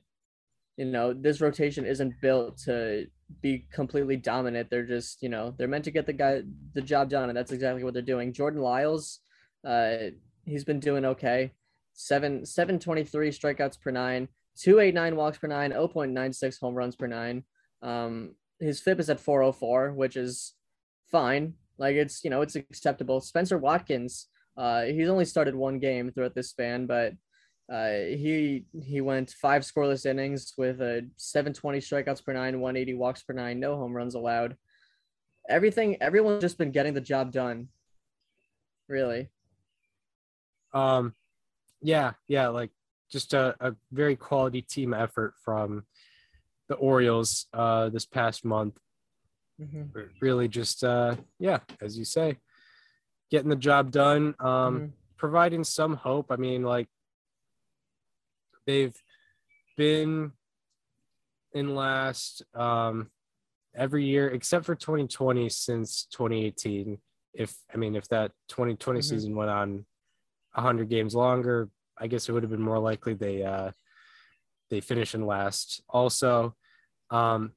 you 0.77 0.85
know, 0.85 1.13
this 1.13 1.41
rotation 1.41 1.85
isn't 1.85 2.21
built 2.21 2.59
to 2.65 3.07
be 3.43 3.67
completely 3.73 4.17
dominant. 4.17 4.71
They're 4.71 4.87
just, 4.87 5.23
you 5.23 5.29
know, 5.29 5.55
they're 5.57 5.69
meant 5.69 5.85
to 5.85 5.91
get 5.91 6.07
the 6.07 6.13
guy 6.13 6.43
the 6.75 6.83
job 6.83 7.11
done, 7.11 7.29
and 7.29 7.37
that's 7.37 7.53
exactly 7.53 7.85
what 7.85 7.95
they're 7.95 8.03
doing. 8.03 8.33
Jordan 8.33 8.61
Lyles, 8.61 9.21
uh, 9.65 9.97
he's 10.45 10.65
been 10.65 10.81
doing 10.81 11.05
okay. 11.05 11.53
Seven 11.93 12.47
seven 12.47 12.79
twenty 12.79 13.05
three 13.05 13.31
strikeouts 13.31 13.81
per 13.81 13.91
nine, 13.91 14.29
two 14.57 14.81
eight 14.81 14.95
nine 14.95 15.17
walks 15.17 15.39
per 15.39 15.49
nine, 15.49 15.73
0.96 15.73 16.61
home 16.61 16.75
runs 16.75 16.97
per 16.97 17.07
nine. 17.07 17.45
Um, 17.83 18.35
his 18.59 18.81
FIP 18.81 19.01
is 19.01 19.11
at 19.11 19.21
404, 19.21 19.93
which 19.93 20.17
is 20.17 20.55
fine. 21.11 21.55
Like 21.79 21.97
it's 21.97 22.23
you 22.25 22.31
know 22.31 22.43
it's 22.43 22.57
acceptable. 22.57 23.21
Spencer 23.21 23.59
Watkins, 23.59 24.29
uh, 24.57 24.83
he's 24.83 25.09
only 25.09 25.25
started 25.25 25.55
one 25.55 25.79
game 25.79 26.11
throughout 26.11 26.35
this 26.35 26.51
span, 26.51 26.87
but 26.87 27.15
uh, 27.71 27.91
he 28.17 28.65
he 28.83 29.01
went 29.01 29.31
five 29.31 29.63
scoreless 29.63 30.05
innings 30.05 30.53
with 30.59 30.81
a 30.81 31.07
720 31.17 31.79
strikeouts 31.79 32.25
per 32.25 32.33
nine, 32.33 32.61
180 32.61 32.95
walks 32.95 33.23
per 33.23 33.33
nine, 33.33 33.61
no 33.61 33.77
home 33.77 33.93
runs 33.93 34.15
allowed. 34.15 34.57
Everything, 35.49 35.97
everyone's 36.03 36.43
just 36.43 36.59
been 36.59 36.73
getting 36.73 36.95
the 36.95 37.01
job 37.01 37.33
done. 37.33 37.69
Really, 38.89 39.29
Um, 40.73 41.15
yeah, 41.81 42.13
yeah, 42.29 42.49
like 42.49 42.71
just 43.11 43.35
a, 43.35 43.55
a 43.61 43.75
very 43.93 44.17
quality 44.17 44.63
team 44.63 44.93
effort 44.95 45.35
from 45.45 45.85
the 46.69 46.75
Orioles 46.77 47.47
uh, 47.53 47.89
this 47.89 48.05
past 48.07 48.45
month. 48.45 48.79
Really, 50.21 50.49
just 50.49 50.83
uh, 50.85 51.17
yeah, 51.39 51.61
as 51.81 51.99
you 51.99 52.05
say, 52.05 52.39
getting 53.31 53.49
the 53.51 53.57
job 53.57 53.91
done, 53.91 54.35
um, 54.41 54.81
Mhm. 54.81 54.93
providing 55.17 55.65
some 55.65 55.95
hope. 55.97 56.27
I 56.31 56.37
mean, 56.37 56.63
like 56.63 56.89
they've 58.71 59.03
been 59.77 60.33
in 61.53 61.75
last 61.75 62.43
um, 62.55 63.11
every 63.75 64.05
year 64.05 64.29
except 64.31 64.65
for 64.65 64.75
2020 64.77 65.49
since 65.49 66.07
2018. 66.13 66.99
If 67.35 67.57
I 67.73 67.77
mean, 67.77 67.97
if 67.97 68.09
that 68.09 68.33
2020 68.49 69.01
Mhm. 69.01 69.05
season 69.05 69.35
went 69.35 69.51
on 69.51 69.85
100 70.55 70.89
games 70.89 71.15
longer, 71.15 71.69
I 71.99 72.07
guess 72.07 72.29
it 72.29 72.33
would 72.33 72.43
have 72.45 72.51
been 72.51 72.63
more 72.63 72.79
likely 72.79 73.15
they 73.15 73.43
uh, 73.43 73.73
they 74.71 74.81
finish 74.81 75.15
in 75.15 75.27
last. 75.27 75.83
Also, 75.89 76.55
um, 77.11 77.53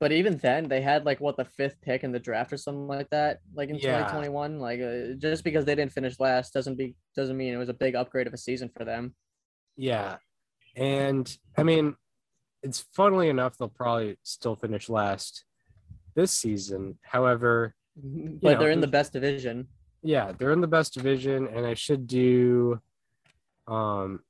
But 0.00 0.12
even 0.12 0.38
then, 0.38 0.68
they 0.68 0.80
had 0.80 1.04
like 1.04 1.20
what 1.20 1.36
the 1.36 1.44
fifth 1.44 1.80
pick 1.82 2.02
in 2.04 2.12
the 2.12 2.18
draft 2.18 2.52
or 2.52 2.56
something 2.56 2.88
like 2.88 3.10
that, 3.10 3.40
like 3.54 3.68
in 3.68 3.76
Yeah. 3.78 4.04
2021. 4.04 4.58
Like 4.58 4.80
uh, 4.80 5.14
just 5.18 5.44
because 5.44 5.64
they 5.66 5.74
didn't 5.74 5.92
finish 5.92 6.18
last 6.18 6.54
doesn't 6.54 6.76
be 6.76 6.94
doesn't 7.14 7.36
mean 7.36 7.52
it 7.52 7.58
was 7.58 7.68
a 7.68 7.74
big 7.84 7.94
upgrade 7.94 8.26
of 8.26 8.32
a 8.34 8.38
season 8.38 8.70
for 8.74 8.84
them. 8.86 9.14
yeah, 9.76 10.16
and 10.76 11.36
I 11.56 11.62
mean, 11.62 11.96
it's 12.62 12.80
funnily 12.94 13.28
enough 13.28 13.56
they'll 13.58 13.68
probably 13.68 14.18
still 14.22 14.56
finish 14.56 14.88
last 14.88 15.44
this 16.14 16.32
season. 16.32 16.98
However, 17.02 17.74
But 17.96 18.52
know, 18.54 18.58
they're 18.58 18.70
in 18.70 18.80
the 18.80 18.86
best 18.86 19.12
division. 19.12 19.68
yeah, 20.02 20.32
they're 20.32 20.52
in 20.52 20.60
the 20.60 20.66
best 20.66 20.94
division, 20.94 21.46
and 21.48 21.66
I 21.66 21.74
should 21.74 22.06
do 22.06 22.80
um 23.66 24.20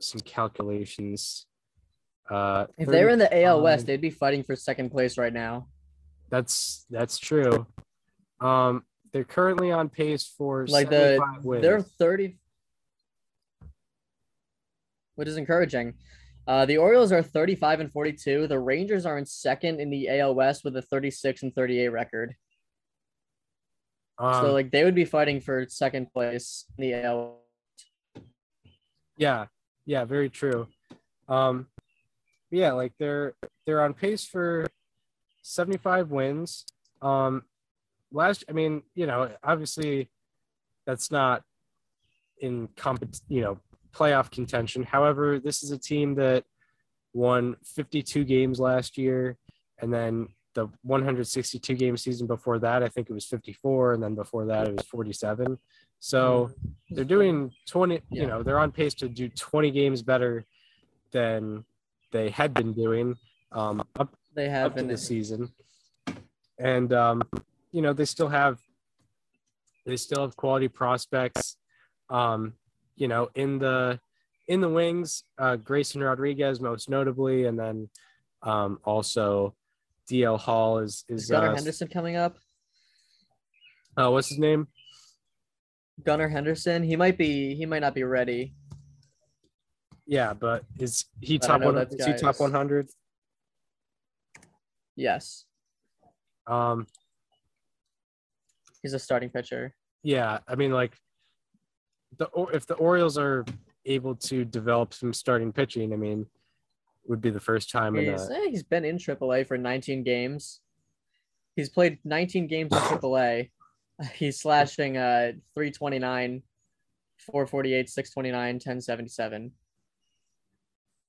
some 0.00 0.20
calculations. 0.20 1.46
Uh, 2.30 2.66
If 2.76 2.88
they 2.88 3.02
were 3.04 3.10
in 3.10 3.18
the 3.18 3.42
AL 3.44 3.62
West, 3.62 3.86
they'd 3.86 4.00
be 4.00 4.10
fighting 4.10 4.42
for 4.44 4.54
second 4.54 4.90
place 4.90 5.16
right 5.18 5.32
now. 5.32 5.68
That's 6.30 6.84
that's 6.90 7.18
true. 7.18 7.66
Um, 8.40 8.84
they're 9.12 9.24
currently 9.24 9.72
on 9.72 9.88
pace 9.88 10.24
for 10.36 10.66
Like 10.66 10.90
the 10.90 11.18
wins. 11.42 11.62
they're 11.62 11.80
30, 11.80 12.36
which 15.18 15.28
is 15.28 15.36
encouraging. 15.36 15.94
Uh, 16.46 16.64
the 16.64 16.78
Orioles 16.78 17.10
are 17.10 17.22
35 17.22 17.80
and 17.80 17.92
42. 17.92 18.46
The 18.46 18.58
Rangers 18.58 19.04
are 19.04 19.18
in 19.18 19.26
second 19.26 19.80
in 19.80 19.90
the 19.90 20.08
AL 20.08 20.34
West 20.34 20.64
with 20.64 20.76
a 20.76 20.82
36 20.82 21.42
and 21.42 21.54
38 21.54 21.88
record. 21.88 22.34
um, 24.18 24.44
so 24.44 24.52
like 24.52 24.70
they 24.70 24.84
would 24.84 24.94
be 24.94 25.04
fighting 25.04 25.40
for 25.40 25.66
second 25.68 26.12
place 26.12 26.64
in 26.78 26.82
the 26.82 26.94
AL. 27.04 27.40
yeah, 29.16 29.46
yeah, 29.84 30.04
very 30.04 30.30
true. 30.30 30.68
Um, 31.28 31.66
yeah, 32.50 32.72
like 32.72 32.92
they're 32.98 33.34
they're 33.66 33.82
on 33.82 33.92
pace 33.92 34.24
for 34.24 34.66
75 35.42 36.10
wins. 36.10 36.64
Um, 37.02 37.42
last, 38.12 38.44
I 38.48 38.52
mean, 38.52 38.82
you 38.94 39.06
know, 39.06 39.30
obviously 39.42 40.10
that's 40.86 41.10
not 41.10 41.42
in 42.40 42.68
comp, 42.76 43.04
you 43.28 43.42
know, 43.42 43.58
playoff 43.98 44.30
contention. 44.30 44.82
However, 44.82 45.38
this 45.38 45.62
is 45.62 45.70
a 45.70 45.78
team 45.78 46.14
that 46.16 46.44
won 47.12 47.56
52 47.64 48.24
games 48.24 48.60
last 48.60 48.98
year, 48.98 49.36
and 49.80 49.92
then 49.92 50.28
the 50.54 50.68
162 50.82 51.74
game 51.74 51.96
season 51.96 52.26
before 52.26 52.58
that, 52.58 52.82
I 52.82 52.88
think 52.88 53.10
it 53.10 53.12
was 53.12 53.26
54, 53.26 53.94
and 53.94 54.02
then 54.02 54.14
before 54.14 54.46
that 54.46 54.68
it 54.68 54.76
was 54.76 54.86
47. 54.86 55.58
So 56.00 56.50
they're 56.90 57.04
doing 57.04 57.52
20, 57.68 57.96
Mm-hmm. 57.96 58.14
You 58.14 58.26
know, 58.26 58.42
they're 58.42 58.58
on 58.58 58.72
pace 58.72 58.94
to 58.94 59.08
do 59.08 59.28
20 59.28 59.70
games 59.70 60.02
better 60.02 60.46
than 61.10 61.64
they 62.12 62.30
had 62.30 62.54
been 62.54 62.72
doing 62.72 63.16
um, 63.52 63.82
up 63.98 64.14
They 64.34 64.48
have 64.48 64.72
up 64.72 64.74
been 64.76 64.88
the 64.88 64.96
season. 64.96 65.52
And 66.58 66.92
um, 66.92 67.22
you 67.72 67.82
know, 67.82 67.92
they 67.92 68.04
still 68.04 68.28
have 68.28 68.58
they 69.86 69.96
still 69.96 70.22
have 70.22 70.36
quality 70.36 70.68
prospects. 70.68 71.56
Um, 72.10 72.54
you 72.98 73.08
know, 73.08 73.30
in 73.34 73.58
the 73.58 74.00
in 74.48 74.60
the 74.60 74.68
wings, 74.68 75.24
uh, 75.38 75.56
Grayson 75.56 76.02
Rodriguez 76.02 76.60
most 76.60 76.88
notably, 76.90 77.44
and 77.44 77.58
then 77.58 77.88
um, 78.42 78.78
also 78.84 79.54
DL 80.10 80.38
Hall 80.38 80.78
is 80.78 81.04
is 81.08 81.24
Is 81.24 81.30
Gunnar 81.30 81.50
uh, 81.50 81.54
Henderson 81.54 81.88
coming 81.88 82.16
up? 82.16 82.36
uh, 83.96 84.10
what's 84.10 84.28
his 84.28 84.38
name? 84.38 84.68
Gunnar 86.04 86.28
Henderson. 86.28 86.82
He 86.82 86.96
might 86.96 87.18
be. 87.18 87.54
He 87.54 87.66
might 87.66 87.80
not 87.80 87.94
be 87.94 88.04
ready. 88.04 88.54
Yeah, 90.06 90.32
but 90.32 90.64
is 90.78 91.04
he 91.20 91.38
top 91.38 91.60
one? 91.62 91.76
Is 91.76 92.04
he 92.06 92.14
top 92.14 92.40
one 92.40 92.52
hundred? 92.52 92.88
Yes, 94.96 95.44
Um, 96.48 96.86
he's 98.82 98.94
a 98.94 98.98
starting 98.98 99.30
pitcher. 99.30 99.74
yeah, 100.02 100.38
I 100.48 100.56
mean, 100.56 100.72
like 100.72 100.92
the 102.16 102.26
or 102.26 102.52
if 102.52 102.66
the 102.66 102.74
Orioles 102.74 103.18
are 103.18 103.44
able 103.84 104.14
to 104.14 104.44
develop 104.44 104.94
some 104.94 105.12
starting 105.12 105.52
pitching, 105.52 105.92
I 105.92 105.96
mean, 105.96 106.26
would 107.06 107.20
be 107.20 107.30
the 107.30 107.40
first 107.40 107.70
time 107.70 107.96
in 107.96 108.10
He's, 108.10 108.28
a 108.28 108.34
eh, 108.34 108.48
he's 108.50 108.62
been 108.62 108.84
in 108.84 108.96
AAA 108.96 109.46
for 109.46 109.56
19 109.56 110.02
games. 110.04 110.60
He's 111.56 111.68
played 111.68 111.98
19 112.04 112.46
games 112.46 112.72
in 112.72 112.78
AAA. 112.78 113.50
He's 114.14 114.40
slashing 114.40 114.96
uh 114.96 115.32
329, 115.54 116.42
448, 117.18 117.90
629, 117.90 118.54
1077. 118.54 119.52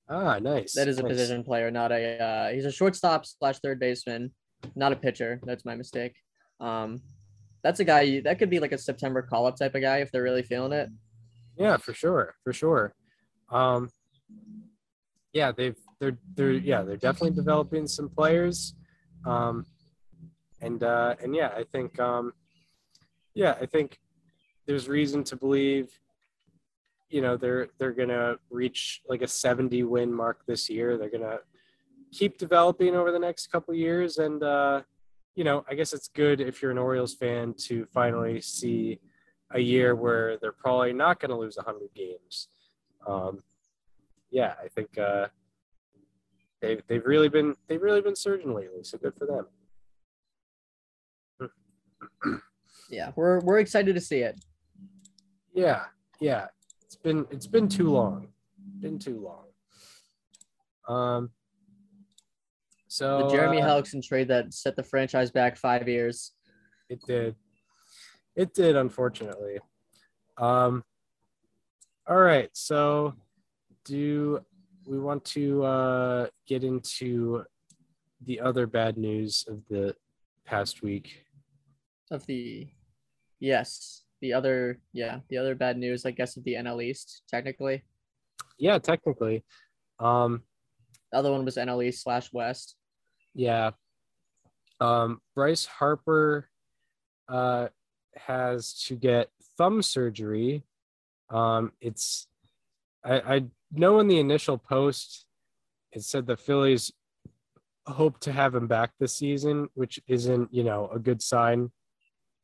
ah 0.09 0.39
nice. 0.39 0.73
That 0.73 0.87
is 0.87 0.97
a 0.97 1.03
nice. 1.03 1.11
position 1.11 1.43
player, 1.43 1.69
not 1.69 1.91
a. 1.91 2.17
Uh, 2.17 2.49
he's 2.49 2.65
a 2.65 2.71
shortstop 2.71 3.27
slash 3.27 3.59
third 3.59 3.79
baseman, 3.79 4.31
not 4.75 4.91
a 4.91 4.95
pitcher. 4.95 5.39
That's 5.43 5.65
my 5.65 5.75
mistake. 5.75 6.15
Um, 6.59 7.01
that's 7.63 7.79
a 7.79 7.85
guy 7.85 8.21
that 8.21 8.39
could 8.39 8.49
be 8.49 8.59
like 8.59 8.71
a 8.71 8.77
September 8.77 9.21
call 9.21 9.45
up 9.45 9.57
type 9.57 9.75
of 9.75 9.81
guy 9.81 9.97
if 9.97 10.11
they're 10.11 10.23
really 10.23 10.43
feeling 10.43 10.71
it. 10.71 10.89
Yeah, 11.57 11.77
for 11.77 11.93
sure, 11.93 12.35
for 12.43 12.53
sure. 12.53 12.93
Um, 13.51 13.89
yeah, 15.33 15.51
they've 15.51 15.77
they're 15.99 16.17
they're 16.35 16.51
yeah 16.53 16.81
they're 16.81 16.97
definitely 16.97 17.35
developing 17.35 17.87
some 17.87 18.09
players, 18.09 18.75
um, 19.25 19.65
and 20.61 20.83
uh, 20.83 21.15
and 21.21 21.35
yeah, 21.35 21.51
I 21.55 21.63
think 21.63 21.99
um, 21.99 22.33
yeah, 23.35 23.55
I 23.61 23.65
think 23.65 23.99
there's 24.65 24.87
reason 24.87 25.23
to 25.25 25.35
believe, 25.35 25.99
you 27.09 27.21
know, 27.21 27.37
they're 27.37 27.69
they're 27.77 27.91
gonna 27.91 28.37
reach 28.49 29.01
like 29.07 29.21
a 29.21 29.27
70 29.27 29.83
win 29.83 30.13
mark 30.13 30.45
this 30.47 30.69
year. 30.69 30.97
They're 30.97 31.09
gonna 31.09 31.39
keep 32.11 32.37
developing 32.37 32.95
over 32.95 33.11
the 33.11 33.19
next 33.19 33.47
couple 33.47 33.73
years, 33.73 34.17
and 34.17 34.41
uh, 34.41 34.81
you 35.39 35.45
know, 35.45 35.63
I 35.69 35.73
guess 35.73 35.93
it's 35.93 36.09
good 36.09 36.41
if 36.41 36.61
you're 36.61 36.69
an 36.69 36.77
Orioles 36.77 37.15
fan 37.15 37.53
to 37.59 37.85
finally 37.93 38.41
see 38.41 38.99
a 39.51 39.59
year 39.61 39.95
where 39.95 40.37
they're 40.37 40.51
probably 40.51 40.91
not 40.91 41.21
going 41.21 41.29
to 41.29 41.37
lose 41.37 41.55
100 41.55 41.93
games. 41.95 42.49
Um, 43.07 43.39
yeah, 44.31 44.55
I 44.61 44.67
think 44.67 44.97
uh, 44.97 45.27
they've 46.61 46.81
they've 46.87 47.05
really 47.05 47.29
been 47.29 47.55
they've 47.69 47.81
really 47.81 48.01
been 48.01 48.17
surging 48.17 48.53
lately. 48.53 48.83
So 48.83 48.97
good 48.97 49.13
for 49.17 49.47
them. 51.39 51.49
Yeah, 52.91 53.11
we're 53.15 53.39
we're 53.41 53.59
excited 53.59 53.93
to 53.93 54.01
see 54.01 54.21
it. 54.21 54.43
Yeah, 55.53 55.83
yeah. 56.19 56.47
It's 56.83 56.95
been 56.95 57.27
it's 57.29 57.45
been 57.45 57.69
too 57.69 57.91
long. 57.91 58.29
Been 58.79 58.97
too 58.97 59.19
long. 59.19 59.45
Um. 60.93 61.29
So 62.99 63.19
The 63.19 63.29
Jeremy 63.29 63.61
uh, 63.61 63.65
Hellickson 63.65 64.05
trade 64.05 64.27
that 64.27 64.53
set 64.53 64.75
the 64.75 64.83
franchise 64.83 65.31
back 65.31 65.55
five 65.55 65.87
years. 65.87 66.33
It 66.89 66.99
did. 67.07 67.33
It 68.35 68.53
did, 68.53 68.75
unfortunately. 68.75 69.59
Um, 70.37 70.83
all 72.05 72.17
right. 72.17 72.49
So, 72.51 73.13
do 73.85 74.41
we 74.85 74.99
want 74.99 75.23
to 75.25 75.63
uh, 75.63 76.27
get 76.45 76.65
into 76.65 77.45
the 78.25 78.41
other 78.41 78.67
bad 78.67 78.97
news 78.97 79.45
of 79.47 79.61
the 79.69 79.95
past 80.45 80.83
week? 80.83 81.23
of 82.11 82.25
the 82.25 82.67
yes 83.39 84.03
the 84.19 84.33
other 84.33 84.79
yeah 84.93 85.19
the 85.29 85.37
other 85.37 85.53
bad 85.53 85.77
news 85.77 86.07
i 86.07 86.11
guess 86.11 86.37
of 86.37 86.43
the 86.43 86.55
nl 86.55 86.83
east 86.83 87.21
technically 87.29 87.83
Yeah, 88.57 88.79
technically. 88.79 89.45
Um, 89.99 90.41
the 91.11 91.19
other 91.19 91.31
one 91.31 91.45
was 91.45 91.55
nl 91.55 91.85
east 91.85 92.01
slash 92.01 92.33
west 92.33 92.75
yeah. 93.33 93.71
Um, 94.79 95.21
Bryce 95.35 95.65
Harper 95.65 96.49
uh, 97.27 97.67
has 98.15 98.73
to 98.85 98.95
get 98.95 99.29
thumb 99.57 99.81
surgery. 99.81 100.63
Um, 101.29 101.73
it's 101.81 102.27
I, 103.03 103.35
I 103.35 103.43
know 103.71 103.99
in 103.99 104.07
the 104.07 104.19
initial 104.19 104.57
post 104.57 105.25
it 105.91 106.03
said 106.03 106.27
the 106.27 106.37
Phillies 106.37 106.91
hope 107.87 108.19
to 108.21 108.31
have 108.31 108.55
him 108.55 108.67
back 108.67 108.91
this 108.99 109.13
season, 109.13 109.69
which 109.73 109.99
isn't 110.07 110.53
you 110.53 110.63
know 110.63 110.89
a 110.93 110.99
good 110.99 111.21
sign. 111.21 111.71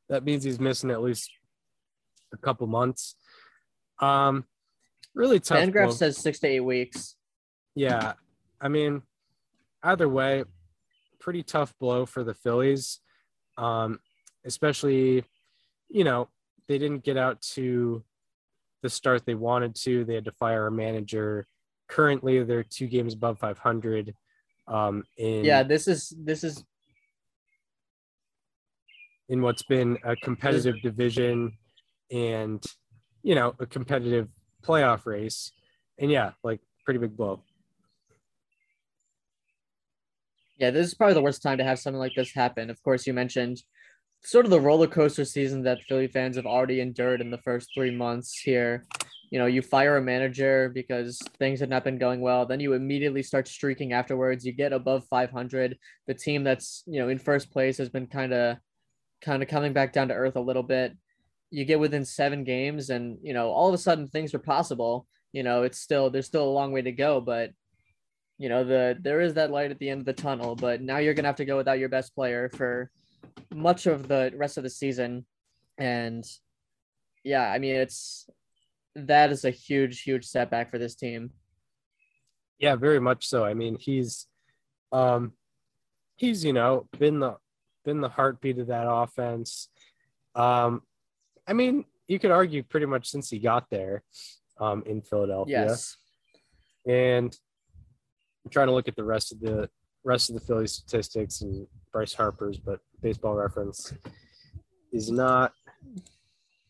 That 0.10 0.24
means 0.24 0.43
he's 0.43 0.60
missing 0.60 0.91
at 0.91 1.02
least 1.02 1.30
a 2.34 2.38
couple 2.38 2.67
months. 2.67 3.15
Um, 4.00 4.45
really 5.13 5.39
tough. 5.39 5.58
fangraph 5.58 5.93
says 5.93 6.17
six 6.17 6.39
to 6.39 6.48
eight 6.48 6.60
weeks 6.60 7.15
Yeah, 7.76 8.13
I 8.60 8.67
mean, 8.67 9.02
either 9.84 10.10
way, 10.10 10.43
pretty 11.25 11.41
tough 11.41 11.73
blow 11.79 12.05
for 12.05 12.23
the 12.23 12.35
Phillies. 12.35 12.99
Um, 13.57 13.99
especially, 14.45 15.25
you 15.89 16.03
know, 16.03 16.29
they 16.67 16.77
didn't 16.77 17.03
get 17.03 17.17
out 17.17 17.41
to 17.55 18.03
the 18.83 18.89
start 18.91 19.25
they 19.25 19.33
wanted 19.33 19.73
to. 19.75 20.05
They 20.05 20.13
had 20.13 20.25
to 20.25 20.31
fire 20.33 20.67
a 20.67 20.71
manager. 20.71 21.47
Currently, 21.89 22.43
they're 22.43 22.63
two 22.63 22.85
games 22.85 23.15
above 23.15 23.39
500. 23.39 24.13
Um, 24.67 25.03
in 25.17 25.45
yeah 25.45 25.61
this 25.61 25.88
is 25.88 26.11
this 26.17 26.43
is 26.43 26.63
in 29.29 29.43
what's 29.43 29.61
been 29.61 29.95
a 30.03 30.15
competitive 30.15 30.81
division 30.81 31.51
and 32.11 32.65
you 33.21 33.35
know 33.35 33.53
a 33.59 33.67
competitive 33.67 34.27
playoff 34.63 35.05
race, 35.05 35.51
and 35.99 36.11
yeah, 36.11 36.31
like 36.43 36.61
pretty 36.83 36.99
big 36.99 37.15
blow. 37.15 37.41
Yeah 40.57 40.71
this 40.71 40.87
is 40.87 40.93
probably 40.93 41.13
the 41.13 41.21
worst 41.21 41.41
time 41.41 41.57
to 41.57 41.63
have 41.63 41.79
something 41.79 41.99
like 41.99 42.13
this 42.15 42.33
happen. 42.33 42.69
Of 42.69 42.81
course 42.83 43.05
you 43.05 43.13
mentioned 43.13 43.61
sort 44.23 44.45
of 44.45 44.51
the 44.51 44.59
roller 44.59 44.87
coaster 44.87 45.25
season 45.25 45.63
that 45.63 45.83
philly 45.87 46.07
fans 46.07 46.35
have 46.35 46.45
already 46.45 46.81
endured 46.81 47.21
in 47.21 47.29
the 47.29 47.37
first 47.39 47.69
three 47.73 47.91
months 47.91 48.39
here. 48.39 48.85
You 49.31 49.39
know 49.39 49.45
you 49.45 49.61
fire 49.61 49.97
a 49.97 50.01
manager 50.01 50.71
because 50.73 51.19
things 51.39 51.59
had 51.59 51.69
not 51.69 51.83
been 51.83 51.97
going 51.97 52.21
well 52.21 52.45
then 52.45 52.59
you 52.59 52.73
immediately 52.73 53.23
start 53.23 53.47
streaking 53.47 53.91
afterwards 53.91 54.45
you 54.45 54.53
get 54.53 54.71
above 54.71 55.03
500 55.09 55.77
the 56.07 56.13
team 56.13 56.43
that's 56.43 56.83
you 56.85 57.01
know 57.01 57.09
in 57.09 57.19
first 57.19 57.51
place 57.51 57.77
has 57.77 57.89
been 57.89 58.07
kind 58.07 58.33
of 58.33 58.57
kind 59.21 59.41
of 59.41 59.49
coming 59.49 59.73
back 59.73 59.91
down 59.91 60.09
to 60.09 60.13
earth 60.13 60.35
a 60.35 60.41
little 60.41 60.63
bit. 60.63 60.95
You 61.49 61.65
get 61.65 61.79
within 61.79 62.05
seven 62.05 62.43
games 62.43 62.89
and 62.89 63.17
you 63.21 63.33
know 63.33 63.49
all 63.49 63.67
of 63.67 63.73
a 63.73 63.77
sudden 63.77 64.07
things 64.07 64.33
are 64.33 64.39
possible. 64.39 65.07
You 65.33 65.43
know 65.43 65.63
it's 65.63 65.79
still 65.79 66.09
there's 66.09 66.27
still 66.27 66.45
a 66.45 66.57
long 66.57 66.71
way 66.71 66.81
to 66.83 66.91
go 66.91 67.19
but 67.19 67.51
you 68.38 68.50
know 68.50 68.63
the 68.63 68.98
there 69.02 69.21
is 69.21 69.34
that 69.36 69.52
light 69.52 69.71
at 69.71 69.80
the 69.80 69.89
end 69.89 70.00
of 70.00 70.06
the 70.06 70.13
tunnel 70.13 70.56
but 70.56 70.82
now 70.82 70.98
you're 70.98 71.13
gonna 71.13 71.28
have 71.28 71.36
to 71.36 71.45
go 71.45 71.58
without 71.58 71.80
your 71.80 71.89
best 71.89 72.13
player 72.15 72.50
for 72.50 72.89
much 73.54 73.86
of 73.86 74.08
the 74.08 74.32
rest 74.36 74.58
of 74.58 74.63
the 74.63 74.69
season 74.69 75.26
and 75.78 76.26
yeah 77.24 77.50
i 77.52 77.58
mean 77.60 77.76
it's 77.76 78.30
that 78.95 79.32
is 79.32 79.45
a 79.45 79.50
huge 79.50 80.02
huge 80.02 80.26
setback 80.26 80.69
for 80.71 80.78
this 80.78 80.95
team 80.95 81.32
Yeah, 82.60 82.78
very 82.78 83.00
much 83.02 83.28
so. 83.28 83.43
I 83.43 83.54
mean, 83.54 83.76
he's 83.78 84.28
um 84.91 85.34
he's, 86.15 86.45
you 86.45 86.54
know, 86.54 86.88
been 86.98 87.19
the 87.19 87.36
been 87.84 88.00
the 88.00 88.08
heartbeat 88.10 88.60
of 88.60 88.67
that 88.67 88.88
offense. 88.89 89.69
Um 90.36 90.82
I 91.48 91.54
mean, 91.54 91.84
you 92.08 92.17
could 92.19 92.32
argue 92.32 92.63
pretty 92.63 92.86
much 92.86 93.10
since 93.10 93.30
he 93.30 93.39
got 93.39 93.69
there 93.69 94.04
um 94.60 94.83
in 94.86 95.02
Philadelphia. 95.02 95.67
yes 95.67 95.98
And 96.88 97.38
I'm 98.46 98.52
trying 98.52 98.67
to 98.67 98.73
look 98.73 98.87
at 98.87 98.96
the 98.96 99.04
rest 99.04 99.31
of 99.31 99.39
the 99.39 99.69
rest 100.04 100.29
of 100.29 100.35
the 100.35 100.41
Philly 100.41 100.67
statistics 100.67 101.41
and 101.41 101.67
Bryce 101.91 102.13
Harper's, 102.13 102.60
but 102.60 102.79
baseball 103.02 103.35
reference 103.35 103.91
is 104.93 105.12
not 105.12 105.52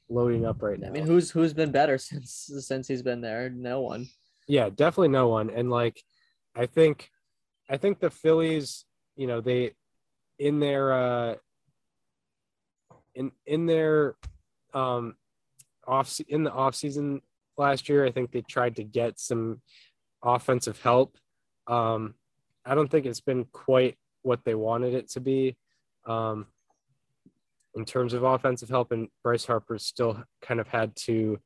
loading 0.10 0.46
up 0.46 0.62
right 0.62 0.80
now. 0.80 0.88
i 0.88 0.92
mean 0.92 1.04
who's 1.06 1.32
who's 1.32 1.52
been 1.52 1.72
better 1.72 1.98
since 2.10 2.48
since 2.60 2.88
he's 2.88 3.02
been 3.02 3.22
there 3.22 3.50
no 3.50 3.82
one 3.82 4.08
Yeah, 4.48 4.70
definitely 4.70 5.10
no 5.10 5.28
one. 5.28 5.50
And 5.50 5.70
like, 5.72 6.02
I 6.56 6.68
think, 6.68 7.10
I 7.70 7.78
think 7.78 8.00
the 8.00 8.12
Phillies, 8.12 8.86
you 9.16 9.28
know, 9.28 9.42
they 9.42 9.72
in 10.38 10.60
their 10.60 10.94
uh, 10.94 11.36
in 13.16 13.32
in 13.46 13.66
their 13.66 14.16
um 14.74 15.16
off 15.88 16.20
in 16.28 16.44
the 16.44 16.52
off 16.52 16.76
season 16.76 17.22
last 17.58 17.90
year, 17.90 18.06
I 18.06 18.12
think 18.12 18.32
they 18.32 18.42
tried 18.42 18.76
to 18.76 18.84
get 18.84 19.20
some 19.20 19.62
offensive 20.24 20.82
help. 20.82 21.18
Um, 21.68 22.16
I 22.66 22.76
don't 22.76 22.90
think 22.90 23.06
it's 23.06 23.22
been 23.22 23.46
quite 23.52 23.98
what 24.24 24.44
they 24.44 24.56
wanted 24.56 24.94
it 24.94 25.10
to 25.12 25.20
be. 25.20 25.58
Um, 26.06 26.48
in 27.76 27.84
terms 27.86 28.14
of 28.14 28.24
offensive 28.24 28.70
help, 28.70 28.92
and 28.92 29.10
Bryce 29.24 29.46
Harper 29.46 29.78
still 29.78 30.24
kind 30.42 30.60
of 30.60 30.68
had 30.68 30.96
to 30.96 31.40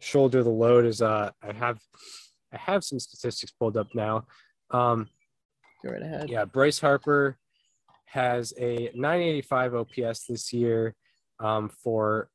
shoulder 0.00 0.42
the 0.42 0.50
load 0.50 0.84
As 0.84 1.00
uh 1.00 1.30
I 1.42 1.52
have 1.52 1.78
I 2.52 2.58
have 2.58 2.84
some 2.84 2.98
statistics 3.00 3.52
pulled 3.52 3.76
up 3.76 3.88
now. 3.94 4.26
Um, 4.70 5.08
Go 5.84 5.92
right 5.92 6.02
ahead. 6.02 6.30
yeah, 6.30 6.44
Bryce 6.44 6.80
Harper 6.80 7.36
has 8.06 8.52
a 8.58 8.90
985 8.94 9.74
OPS 9.74 10.26
this 10.26 10.52
year 10.52 10.94
um, 11.40 11.68
for 11.68 12.28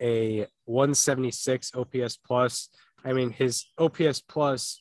a 0.00 0.46
176 0.66 1.72
OPS 1.74 2.18
plus. 2.18 2.68
I 3.04 3.12
mean, 3.14 3.30
his 3.30 3.64
OPS 3.78 4.20
plus 4.20 4.80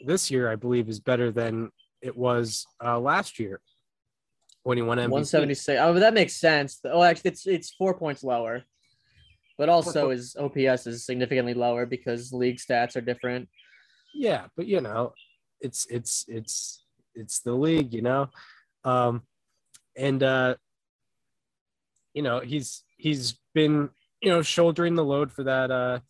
this 0.00 0.30
year, 0.30 0.50
I 0.50 0.56
believe, 0.56 0.88
is 0.88 1.00
better 1.00 1.30
than 1.30 1.70
it 2.02 2.16
was 2.16 2.66
uh, 2.84 2.98
last 2.98 3.38
year 3.38 3.60
when 4.62 4.78
he 4.78 4.82
won 4.82 4.98
MVP. 4.98 5.10
176. 5.10 5.78
Oh, 5.80 5.94
that 5.94 6.14
makes 6.14 6.34
sense. 6.34 6.80
Oh, 6.84 7.02
actually, 7.02 7.30
it's 7.30 7.46
it's 7.46 7.70
four 7.70 7.94
points 7.94 8.22
lower, 8.22 8.64
but 9.56 9.68
also 9.68 10.10
his 10.10 10.36
OPS 10.36 10.86
is 10.86 11.04
significantly 11.04 11.54
lower 11.54 11.86
because 11.86 12.32
league 12.32 12.58
stats 12.58 12.96
are 12.96 13.00
different. 13.00 13.48
Yeah, 14.14 14.46
but 14.56 14.66
you 14.66 14.80
know, 14.80 15.12
it's 15.60 15.86
it's 15.86 16.24
it's 16.28 16.84
it's 17.14 17.40
the 17.40 17.52
league, 17.52 17.92
you 17.92 18.02
know. 18.02 18.28
Um 18.84 19.22
and 19.96 20.22
uh 20.22 20.54
you 22.14 22.22
know, 22.22 22.40
he's 22.40 22.84
he's 22.96 23.38
been, 23.54 23.90
you 24.20 24.30
know, 24.30 24.42
shouldering 24.42 24.94
the 24.94 25.04
load 25.04 25.32
for 25.32 25.44
that 25.44 25.70
uh 25.70 26.00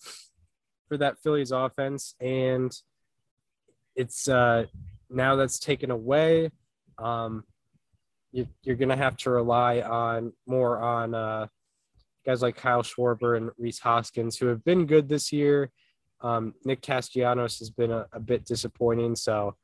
for 0.89 0.97
that 0.99 1.18
Phillies 1.18 1.51
offense 1.51 2.14
and 2.20 2.72
it's 3.99 4.28
uh 4.28 4.64
now 5.11 5.36
that's 5.36 5.59
taken 5.59 5.90
away. 5.90 6.51
Um 6.96 7.44
you, 8.32 8.46
you're 8.62 8.76
going 8.76 8.90
to 8.90 8.96
have 8.96 9.16
to 9.16 9.30
rely 9.30 9.80
on 9.80 10.32
more 10.46 10.78
on 10.78 11.14
uh 11.14 11.46
guys 12.26 12.42
like 12.42 12.57
Kyle 12.57 12.82
Schwarber 12.82 13.36
and 13.36 13.51
Rhys 13.59 13.78
Hoskins 13.78 14.36
who 14.36 14.46
have 14.46 14.64
been 14.64 14.86
good 14.86 15.09
this 15.09 15.32
year. 15.32 15.70
Um, 16.20 16.53
Nick 16.64 16.82
Castellanos 16.82 17.59
has 17.59 17.70
been 17.70 17.90
a, 17.90 18.07
a 18.12 18.20
bit 18.20 18.44
disappointing. 18.44 19.16
So 19.16 19.57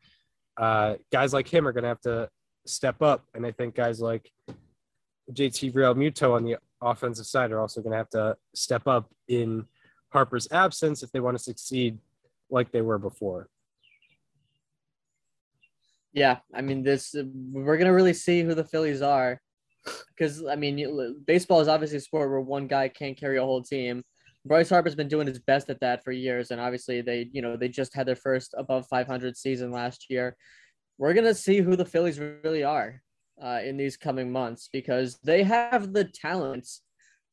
uh, 0.57 0.95
guys 1.13 1.35
like 1.35 1.47
him 1.47 1.69
are 1.69 1.73
going 1.73 1.83
to 1.83 1.89
have 1.89 2.01
to 2.03 2.29
step 2.67 3.03
up. 3.03 3.25
And 3.35 3.45
I 3.45 3.53
think 3.53 3.75
guys 3.75 4.01
like 4.01 4.31
JT 5.31 5.75
Realmuto 5.75 6.35
on 6.35 6.45
the 6.45 6.57
offensive 6.81 7.27
side 7.27 7.53
are 7.53 7.61
also 7.61 7.83
going 7.83 7.93
to 7.93 7.99
have 7.99 8.11
to 8.11 8.37
step 8.55 8.87
up 8.87 9.11
in 9.29 9.67
Harper's 10.15 10.49
absence 10.51 11.03
if 11.03 11.11
they 11.13 11.21
want 11.21 11.37
to 11.37 11.43
succeed 11.43 11.99
like 12.51 12.71
they 12.71 12.83
were 12.83 12.99
before. 12.99 13.49
Yeah, 16.15 16.39
I 16.55 16.63
mean, 16.63 16.85
this 16.85 17.15
we're 17.53 17.77
gonna 17.77 17.93
really 17.93 18.15
see 18.15 18.43
who 18.43 18.55
the 18.55 18.65
Phillies 18.65 19.03
are, 19.03 19.41
because 20.09 20.45
I 20.47 20.55
mean, 20.55 21.23
baseball 21.27 21.61
is 21.61 21.69
obviously 21.69 21.99
a 21.99 22.01
sport 22.01 22.31
where 22.31 22.41
one 22.41 22.69
guy 22.69 22.89
can't 22.89 23.19
carry 23.19 23.37
a 23.37 23.43
whole 23.43 23.63
team. 23.63 24.05
Bryce 24.47 24.71
Harper's 24.71 24.95
been 24.95 25.09
doing 25.09 25.27
his 25.27 25.41
best 25.41 25.71
at 25.71 25.81
that 25.81 26.05
for 26.05 26.13
years, 26.13 26.53
and 26.53 26.61
obviously 26.61 27.01
they, 27.01 27.29
you 27.33 27.43
know, 27.43 27.57
they 27.57 27.69
just 27.69 27.95
had 27.95 28.07
their 28.07 28.15
first 28.15 28.55
above 28.57 28.87
500 28.87 29.37
season 29.37 29.73
last 29.73 30.07
year. 30.09 30.37
We're 30.99 31.15
gonna 31.15 31.35
see 31.35 31.59
who 31.59 31.75
the 31.75 31.85
Phillies 31.85 32.21
really 32.21 32.63
are 32.63 33.03
uh, 33.43 33.61
in 33.65 33.77
these 33.77 33.97
coming 33.97 34.31
months 34.31 34.69
because 34.73 35.19
they 35.25 35.43
have 35.43 35.93
the 35.93 36.05
talent 36.05 36.69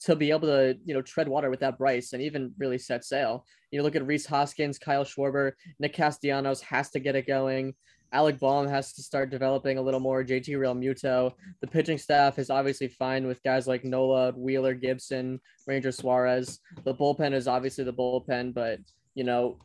to 0.06 0.16
be 0.16 0.32
able 0.32 0.48
to, 0.48 0.76
you 0.84 0.96
know, 0.96 1.02
tread 1.04 1.28
water 1.28 1.52
without 1.52 1.78
Bryce 1.78 2.14
and 2.14 2.22
even 2.24 2.54
really 2.58 2.80
set 2.80 3.06
sail. 3.06 3.46
You 3.70 3.84
look 3.84 3.96
at 3.96 4.08
Rhys 4.08 4.26
Hoskins, 4.26 4.80
Kyle 4.80 5.06
Schwarber, 5.06 5.52
Nick 5.80 5.94
Castellanos 5.94 6.62
has 6.62 6.90
to 6.92 7.00
get 7.00 7.16
it 7.16 7.28
going. 7.28 7.76
Alec 8.14 8.40
Bohm 8.40 8.68
has 8.68 8.92
to 8.94 9.02
start 9.02 9.30
developing 9.30 9.78
a 9.78 9.82
little 9.82 10.00
more. 10.00 10.24
JT 10.24 10.50
Realmuto. 10.50 11.34
The 11.62 11.68
pitching 11.68 11.98
staff 11.98 12.40
is 12.40 12.50
obviously 12.50 12.90
fine 12.90 13.26
with 13.26 13.42
guys 13.44 13.68
like 13.68 13.86
Nola, 13.86 14.32
Wheeler, 14.32 14.74
Gibson, 14.74 15.40
Ranger 15.66 15.92
Suarez. 15.92 16.60
The 16.84 16.94
bullpen 16.94 17.34
is 17.34 17.48
obviously 17.48 17.84
the 17.86 17.94
bullpen, 17.94 18.54
but 18.54 18.80
you 19.16 19.24
know, 19.24 19.60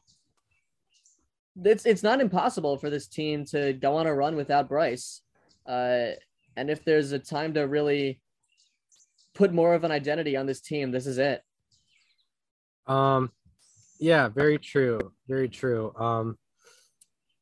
it's 1.65 1.87
it's 1.87 2.03
not 2.03 2.21
impossible 2.21 2.77
for 2.77 2.91
this 2.91 3.09
team 3.09 3.45
to 3.47 3.73
go 3.73 3.97
on 3.97 4.07
a 4.07 4.15
run 4.15 4.37
without 4.37 4.69
Bryce. 4.69 5.23
Uh, 5.67 6.11
and 6.57 6.71
if 6.71 6.85
there's 6.85 7.13
a 7.13 7.19
time 7.19 7.55
to 7.55 7.63
really 7.63 8.21
put 9.35 9.53
more 9.53 9.75
of 9.75 9.85
an 9.85 9.91
identity 9.91 10.37
on 10.37 10.47
this 10.47 10.61
team, 10.61 10.91
this 10.91 11.07
is 11.07 11.19
it. 11.19 11.43
Um, 12.87 13.33
yeah, 13.99 14.29
very 14.29 14.59
true. 14.59 15.13
Very 15.29 15.49
true. 15.49 15.93
Um, 15.97 16.39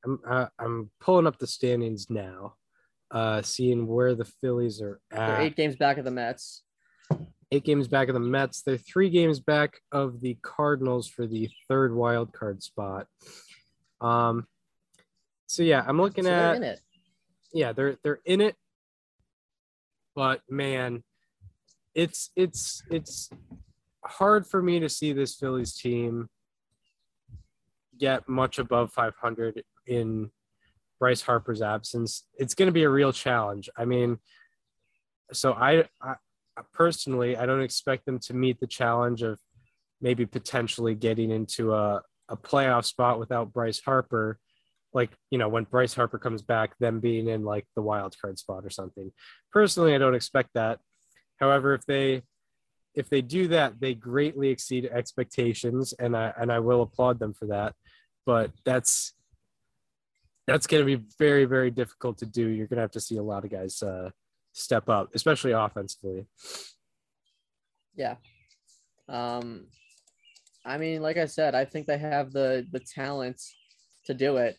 I'm 0.04 0.20
uh, 0.28 0.46
I'm 0.58 0.90
pulling 1.00 1.26
up 1.26 1.38
the 1.38 1.46
standings 1.46 2.10
now, 2.10 2.54
uh, 3.10 3.42
seeing 3.42 3.86
where 3.86 4.14
the 4.14 4.24
Phillies 4.24 4.80
are 4.80 5.00
They're 5.10 5.40
eight 5.40 5.56
games 5.56 5.76
back 5.76 5.98
of 5.98 6.04
the 6.04 6.10
Mets. 6.10 6.62
eight 7.50 7.64
games 7.64 7.88
back 7.88 8.08
of 8.08 8.14
the 8.14 8.20
Mets. 8.20 8.62
They're 8.62 8.76
three 8.76 9.10
games 9.10 9.40
back 9.40 9.80
of 9.92 10.20
the 10.20 10.36
Cardinals 10.42 11.08
for 11.08 11.26
the 11.26 11.48
third 11.68 11.94
wild 11.94 12.32
card 12.32 12.62
spot. 12.62 13.06
Um, 14.00 14.46
so 15.46 15.62
yeah, 15.62 15.84
I'm 15.86 16.00
looking 16.00 16.24
So 16.24 16.30
they're 16.30 16.64
at 16.64 16.80
yeah, 17.52 17.72
they're 17.72 17.96
they're 18.02 18.20
in 18.24 18.40
it, 18.40 18.56
but 20.14 20.42
man, 20.50 21.04
it's 21.94 22.30
it's 22.36 22.82
it's 22.90 23.30
hard 24.04 24.46
for 24.46 24.62
me 24.62 24.80
to 24.80 24.88
see 24.88 25.12
this 25.12 25.34
Phillies 25.34 25.74
team 25.74 26.28
get 27.98 28.28
much 28.28 28.58
above 28.58 28.92
500 28.92 29.62
in 29.86 30.30
Bryce 30.98 31.22
Harper's 31.22 31.62
absence. 31.62 32.24
It's 32.38 32.54
going 32.54 32.68
to 32.68 32.72
be 32.72 32.84
a 32.84 32.90
real 32.90 33.12
challenge. 33.12 33.68
I 33.76 33.84
mean, 33.84 34.18
so 35.32 35.52
I, 35.52 35.84
I 36.00 36.14
personally, 36.72 37.36
I 37.36 37.46
don't 37.46 37.62
expect 37.62 38.06
them 38.06 38.18
to 38.20 38.34
meet 38.34 38.60
the 38.60 38.66
challenge 38.66 39.22
of 39.22 39.38
maybe 40.00 40.26
potentially 40.26 40.94
getting 40.94 41.30
into 41.30 41.74
a, 41.74 42.02
a 42.28 42.36
playoff 42.36 42.84
spot 42.84 43.18
without 43.18 43.52
Bryce 43.52 43.80
Harper. 43.80 44.38
Like, 44.92 45.10
you 45.30 45.38
know, 45.38 45.48
when 45.48 45.64
Bryce 45.64 45.94
Harper 45.94 46.18
comes 46.18 46.42
back, 46.42 46.78
them 46.78 47.00
being 47.00 47.28
in 47.28 47.44
like 47.44 47.66
the 47.74 47.82
wild 47.82 48.16
card 48.20 48.38
spot 48.38 48.64
or 48.64 48.70
something. 48.70 49.10
Personally, 49.52 49.94
I 49.94 49.98
don't 49.98 50.14
expect 50.14 50.50
that. 50.54 50.78
However, 51.40 51.74
if 51.74 51.84
they 51.86 52.22
if 52.94 53.10
they 53.10 53.20
do 53.22 53.48
that, 53.48 53.80
they 53.80 53.94
greatly 53.94 54.50
exceed 54.50 54.86
expectations, 54.86 55.94
and 55.98 56.16
I 56.16 56.32
and 56.38 56.52
I 56.52 56.60
will 56.60 56.82
applaud 56.82 57.18
them 57.18 57.34
for 57.34 57.46
that. 57.46 57.74
But 58.24 58.52
that's 58.64 59.14
that's 60.46 60.66
going 60.66 60.86
to 60.86 60.96
be 60.96 61.04
very 61.18 61.44
very 61.44 61.70
difficult 61.70 62.18
to 62.18 62.26
do. 62.26 62.48
You're 62.48 62.66
going 62.66 62.76
to 62.76 62.82
have 62.82 62.90
to 62.92 63.00
see 63.00 63.16
a 63.16 63.22
lot 63.22 63.44
of 63.44 63.50
guys 63.50 63.82
uh, 63.82 64.10
step 64.52 64.88
up, 64.88 65.10
especially 65.14 65.52
offensively. 65.52 66.26
Yeah. 67.94 68.16
Um, 69.08 69.66
I 70.64 70.78
mean, 70.78 71.02
like 71.02 71.16
I 71.16 71.26
said, 71.26 71.54
I 71.54 71.64
think 71.64 71.86
they 71.86 71.98
have 71.98 72.32
the 72.32 72.66
the 72.70 72.80
talent 72.80 73.40
to 74.06 74.14
do 74.14 74.36
it, 74.36 74.56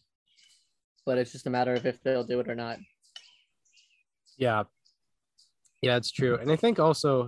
but 1.06 1.18
it's 1.18 1.32
just 1.32 1.48
a 1.48 1.50
matter 1.50 1.74
of 1.74 1.86
if 1.86 2.02
they'll 2.04 2.24
do 2.24 2.40
it 2.40 2.48
or 2.48 2.56
not. 2.56 2.78
Yeah, 4.38 4.64
yeah, 5.82 5.98
it's 5.98 6.12
true, 6.12 6.38
and 6.38 6.52
I 6.52 6.56
think 6.56 6.80
also 6.80 7.28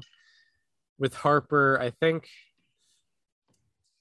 with 1.00 1.16
Harper, 1.16 1.80
I 1.82 1.90
think 1.90 2.28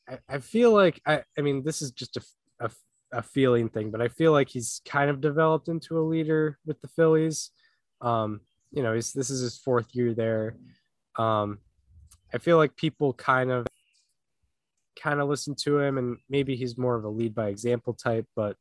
I, 0.08 0.18
I 0.28 0.38
feel 0.38 0.72
like 0.72 1.00
I 1.06 1.22
I 1.38 1.40
mean 1.40 1.62
this 1.64 1.80
is 1.80 1.90
just 1.92 2.16
a, 2.16 2.22
a 2.60 2.70
a 3.16 3.22
feeling 3.22 3.68
thing, 3.68 3.90
but 3.90 4.02
I 4.02 4.08
feel 4.08 4.32
like 4.32 4.48
he's 4.48 4.82
kind 4.84 5.10
of 5.10 5.20
developed 5.20 5.68
into 5.68 5.98
a 5.98 6.04
leader 6.04 6.58
with 6.66 6.80
the 6.82 6.88
Phillies. 6.88 7.50
Um, 8.02 8.42
you 8.70 8.82
know, 8.82 8.92
he's 8.92 9.12
this 9.12 9.30
is 9.30 9.40
his 9.40 9.56
fourth 9.56 9.94
year 9.94 10.12
there. 10.12 10.56
Um, 11.16 11.58
I 12.32 12.38
feel 12.38 12.58
like 12.58 12.76
people 12.76 13.14
kind 13.14 13.50
of 13.50 13.66
kind 15.00 15.20
of 15.20 15.28
listen 15.28 15.54
to 15.54 15.78
him 15.78 15.98
and 15.98 16.18
maybe 16.28 16.56
he's 16.56 16.76
more 16.76 16.94
of 16.94 17.04
a 17.04 17.08
lead 17.08 17.34
by 17.34 17.48
example 17.48 17.94
type, 17.94 18.26
but 18.34 18.56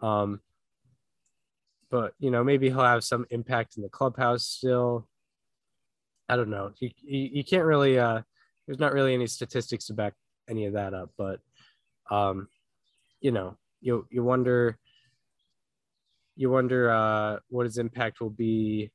um 0.00 0.40
but 1.90 2.12
you 2.18 2.30
know, 2.30 2.44
maybe 2.44 2.68
he'll 2.68 2.80
have 2.80 3.04
some 3.04 3.26
impact 3.30 3.76
in 3.76 3.82
the 3.82 3.88
clubhouse 3.88 4.44
still. 4.44 5.08
I 6.28 6.36
don't 6.36 6.50
know. 6.50 6.72
You, 6.78 6.90
you, 7.02 7.30
you 7.34 7.44
can't 7.44 7.64
really 7.64 7.98
uh 7.98 8.22
there's 8.66 8.78
not 8.78 8.92
really 8.92 9.14
any 9.14 9.26
statistics 9.26 9.86
to 9.86 9.94
back 9.94 10.14
any 10.48 10.66
of 10.66 10.74
that 10.74 10.94
up, 10.94 11.10
but 11.16 11.40
um 12.10 12.48
you 13.20 13.32
know, 13.32 13.56
you 13.80 14.06
you 14.10 14.22
wonder 14.22 14.78
you 16.36 16.50
wonder 16.50 16.90
uh 16.90 17.38
what 17.48 17.64
his 17.64 17.78
impact 17.78 18.20
will 18.20 18.30
be 18.30 18.90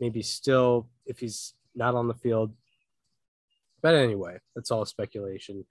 maybe 0.00 0.22
still 0.22 0.88
if 1.06 1.18
he's 1.18 1.54
not 1.74 1.94
on 1.94 2.08
the 2.08 2.14
field. 2.14 2.52
But 3.80 3.94
anyway, 3.94 4.38
that's 4.54 4.70
all 4.70 4.84
speculation. 4.84 5.64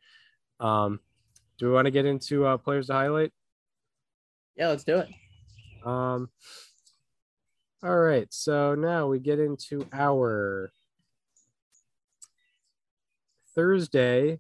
Um 0.59 0.99
do 1.57 1.68
we 1.68 1.74
want 1.74 1.86
to 1.86 1.91
get 1.91 2.05
into 2.05 2.45
uh 2.45 2.57
players 2.57 2.88
to 2.88 2.93
highlight? 2.93 3.32
Yeah, 4.55 4.68
let's 4.70 4.84
do 4.84 4.97
it. 4.97 5.09
Um, 5.86 6.30
all 7.84 7.97
right, 7.97 8.28
so 8.32 8.76
now 8.76 9.07
we 9.07 9.20
get 9.20 9.39
into 9.39 9.88
our 9.91 10.72
Thursday, 13.55 14.39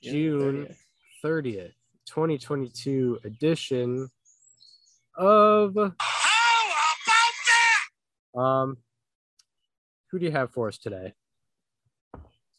June 0.00 0.74
30th, 1.24 1.72
2022 2.08 3.18
edition 3.24 4.08
of 5.16 5.76
um 8.34 8.76
who 10.10 10.18
do 10.18 10.26
you 10.26 10.32
have 10.32 10.50
for 10.52 10.68
us 10.68 10.78
today? 10.78 11.12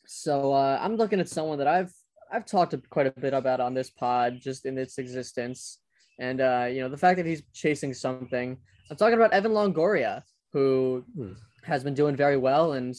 So 0.06 0.54
uh, 0.54 0.80
I'm 0.82 0.96
looking 0.96 1.20
at 1.20 1.30
someone 1.30 1.58
that 1.60 1.68
I've 1.68 1.94
I've 2.32 2.46
talked 2.46 2.76
quite 2.90 3.06
a 3.08 3.12
bit 3.12 3.34
about 3.34 3.60
on 3.60 3.74
this 3.74 3.90
pod, 3.92 4.40
just 4.42 4.66
in 4.66 4.78
its 4.78 4.98
existence, 4.98 5.80
and 6.20 6.42
uh, 6.42 6.68
you 6.72 6.82
know 6.82 6.90
the 6.90 6.98
fact 6.98 7.18
that 7.18 7.26
he's 7.26 7.44
chasing 7.54 7.94
something. 7.94 8.58
I'm 8.90 8.98
talking 8.98 9.16
about 9.16 9.34
Evan 9.34 9.52
Longoria, 9.52 10.24
who 10.52 11.04
Hmm. 11.16 11.34
has 11.64 11.84
been 11.84 11.94
doing 11.94 12.16
very 12.16 12.38
well. 12.38 12.74
And 12.74 12.96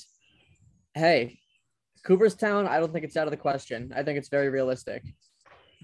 hey, 0.94 1.38
Cooperstown, 2.04 2.66
I 2.66 2.78
don't 2.78 2.92
think 2.92 3.04
it's 3.04 3.16
out 3.16 3.26
of 3.26 3.32
the 3.32 3.36
question. 3.36 3.92
I 3.94 4.02
think 4.02 4.18
it's 4.18 4.28
very 4.28 4.48
realistic 4.48 5.02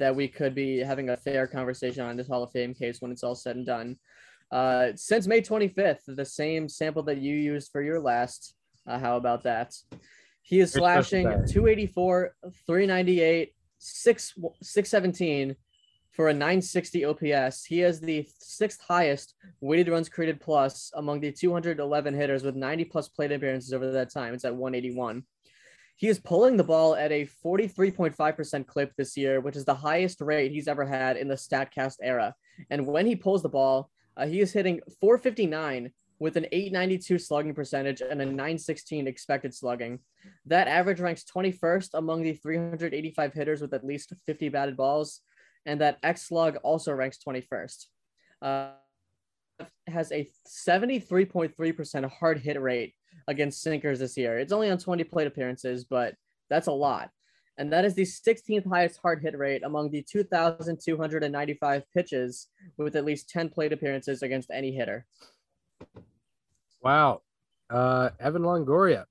that 0.01 0.17
we 0.17 0.27
could 0.27 0.55
be 0.55 0.79
having 0.79 1.11
a 1.11 1.17
fair 1.17 1.47
conversation 1.47 2.03
on 2.05 2.17
this 2.17 2.27
Hall 2.27 2.43
of 2.43 2.51
Fame 2.51 2.75
case 2.75 3.01
when 3.01 3.13
it's 3.13 3.23
all 3.23 3.35
said 3.35 3.57
and 3.57 3.67
done. 3.67 3.97
Uh, 4.51 4.89
since 4.97 5.27
May 5.27 5.41
25th, 5.41 6.01
the 6.09 6.25
same 6.25 6.69
sample 6.69 7.05
that 7.05 7.19
you 7.19 7.37
used 7.37 7.71
for 7.71 7.83
your 7.83 8.01
last. 8.01 8.55
Uh, 8.87 8.99
how 8.99 9.17
about 9.17 9.45
that? 9.45 9.75
He 10.43 10.59
is 10.59 10.73
slashing 10.73 11.25
bag. 11.25 11.47
284, 11.47 12.35
398, 12.67 13.55
6, 13.79 14.35
617 14.63 15.57
for 16.13 16.29
a 16.29 16.33
960 16.33 17.05
OPS. 17.05 17.65
He 17.65 17.79
has 17.81 18.01
the 18.01 18.27
sixth 18.39 18.81
highest 18.81 19.35
weighted 19.61 19.89
runs 19.89 20.09
created 20.09 20.41
plus 20.41 20.91
among 20.97 21.21
the 21.21 21.31
211 21.31 22.15
hitters 22.15 22.43
with 22.43 22.57
90 22.57 22.85
plus 22.87 23.09
plate 23.09 23.33
appearances 23.33 23.73
over 23.73 23.93
that 23.93 24.11
time. 24.11 24.35
It's 24.35 24.45
at 24.45 24.57
181. 24.57 25.25
He 26.01 26.09
is 26.09 26.19
pulling 26.19 26.57
the 26.57 26.65
ball 26.65 26.95
at 26.95 27.13
a 27.13 27.29
43.5% 27.45 28.67
clip 28.67 28.95
this 28.97 29.19
year, 29.19 29.43
which 29.43 29.55
is 29.55 29.67
the 29.67 29.75
highest 29.75 30.23
rate 30.23 30.51
he's 30.51 30.67
ever 30.67 30.87
had 30.87 31.19
in 31.19 31.29
the 31.29 31.35
StatCast 31.35 31.97
era. 32.03 32.35
And 32.71 32.87
when 32.87 33.05
he 33.05 33.15
pulls 33.15 33.43
the 33.43 33.51
ball, 33.51 33.91
uh, 34.17 34.27
he 34.27 34.41
is 34.41 34.51
hitting 34.51 34.81
459 34.99 35.91
with 36.19 36.39
an 36.39 36.47
892 36.53 37.19
slugging 37.19 37.53
percentage 37.53 38.01
and 38.01 38.23
a 38.23 38.25
916 38.25 39.07
expected 39.07 39.53
slugging. 39.55 39.99
That 40.47 40.69
average 40.69 41.01
ranks 41.01 41.23
21st 41.25 41.91
among 41.93 42.23
the 42.23 42.33
385 42.33 43.35
hitters 43.35 43.61
with 43.61 43.75
at 43.75 43.85
least 43.85 44.15
50 44.25 44.49
batted 44.49 44.79
balls, 44.79 45.21
and 45.67 45.83
that 45.83 45.99
X 46.03 46.23
slug 46.23 46.57
also 46.63 46.95
ranks 46.95 47.19
21st. 47.19 47.87
Uh, 48.41 48.71
has 49.87 50.11
a 50.13 50.27
73.3% 50.49 52.11
hard 52.11 52.39
hit 52.39 52.59
rate 52.59 52.95
against 53.31 53.63
sinkers 53.63 54.01
this 54.01 54.17
year. 54.17 54.39
It's 54.39 54.53
only 54.53 54.71
on 54.71 54.79
20 54.79 55.05
plate 55.05 55.29
appearances, 55.29 55.85
but 55.85 56.15
that's 56.51 56.67
a 56.67 56.73
lot. 56.73 57.11
And 57.57 57.73
that 57.73 57.85
is 57.85 57.95
the 57.95 58.03
16th 58.03 58.67
highest 58.67 58.99
hard 59.01 59.23
hit 59.23 59.39
rate 59.39 59.63
among 59.63 59.91
the 59.91 60.03
2,295 60.03 61.85
pitches 61.95 62.49
with 62.77 62.97
at 62.97 63.05
least 63.05 63.29
10 63.29 63.51
plate 63.51 63.73
appearances 63.73 64.23
against 64.23 64.51
any 64.51 64.73
hitter. 64.73 65.07
Wow. 66.83 67.23
Uh, 67.69 68.11
Evan 68.19 68.43
Longoria. 68.43 69.05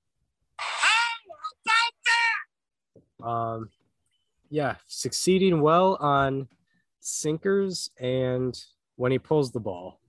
Um, 3.22 3.68
yeah, 4.50 4.76
succeeding 4.86 5.60
well 5.60 5.96
on 5.96 6.48
sinkers 7.00 7.90
and 8.00 8.58
when 8.96 9.12
he 9.12 9.18
pulls 9.18 9.52
the 9.52 9.60
ball. 9.60 10.00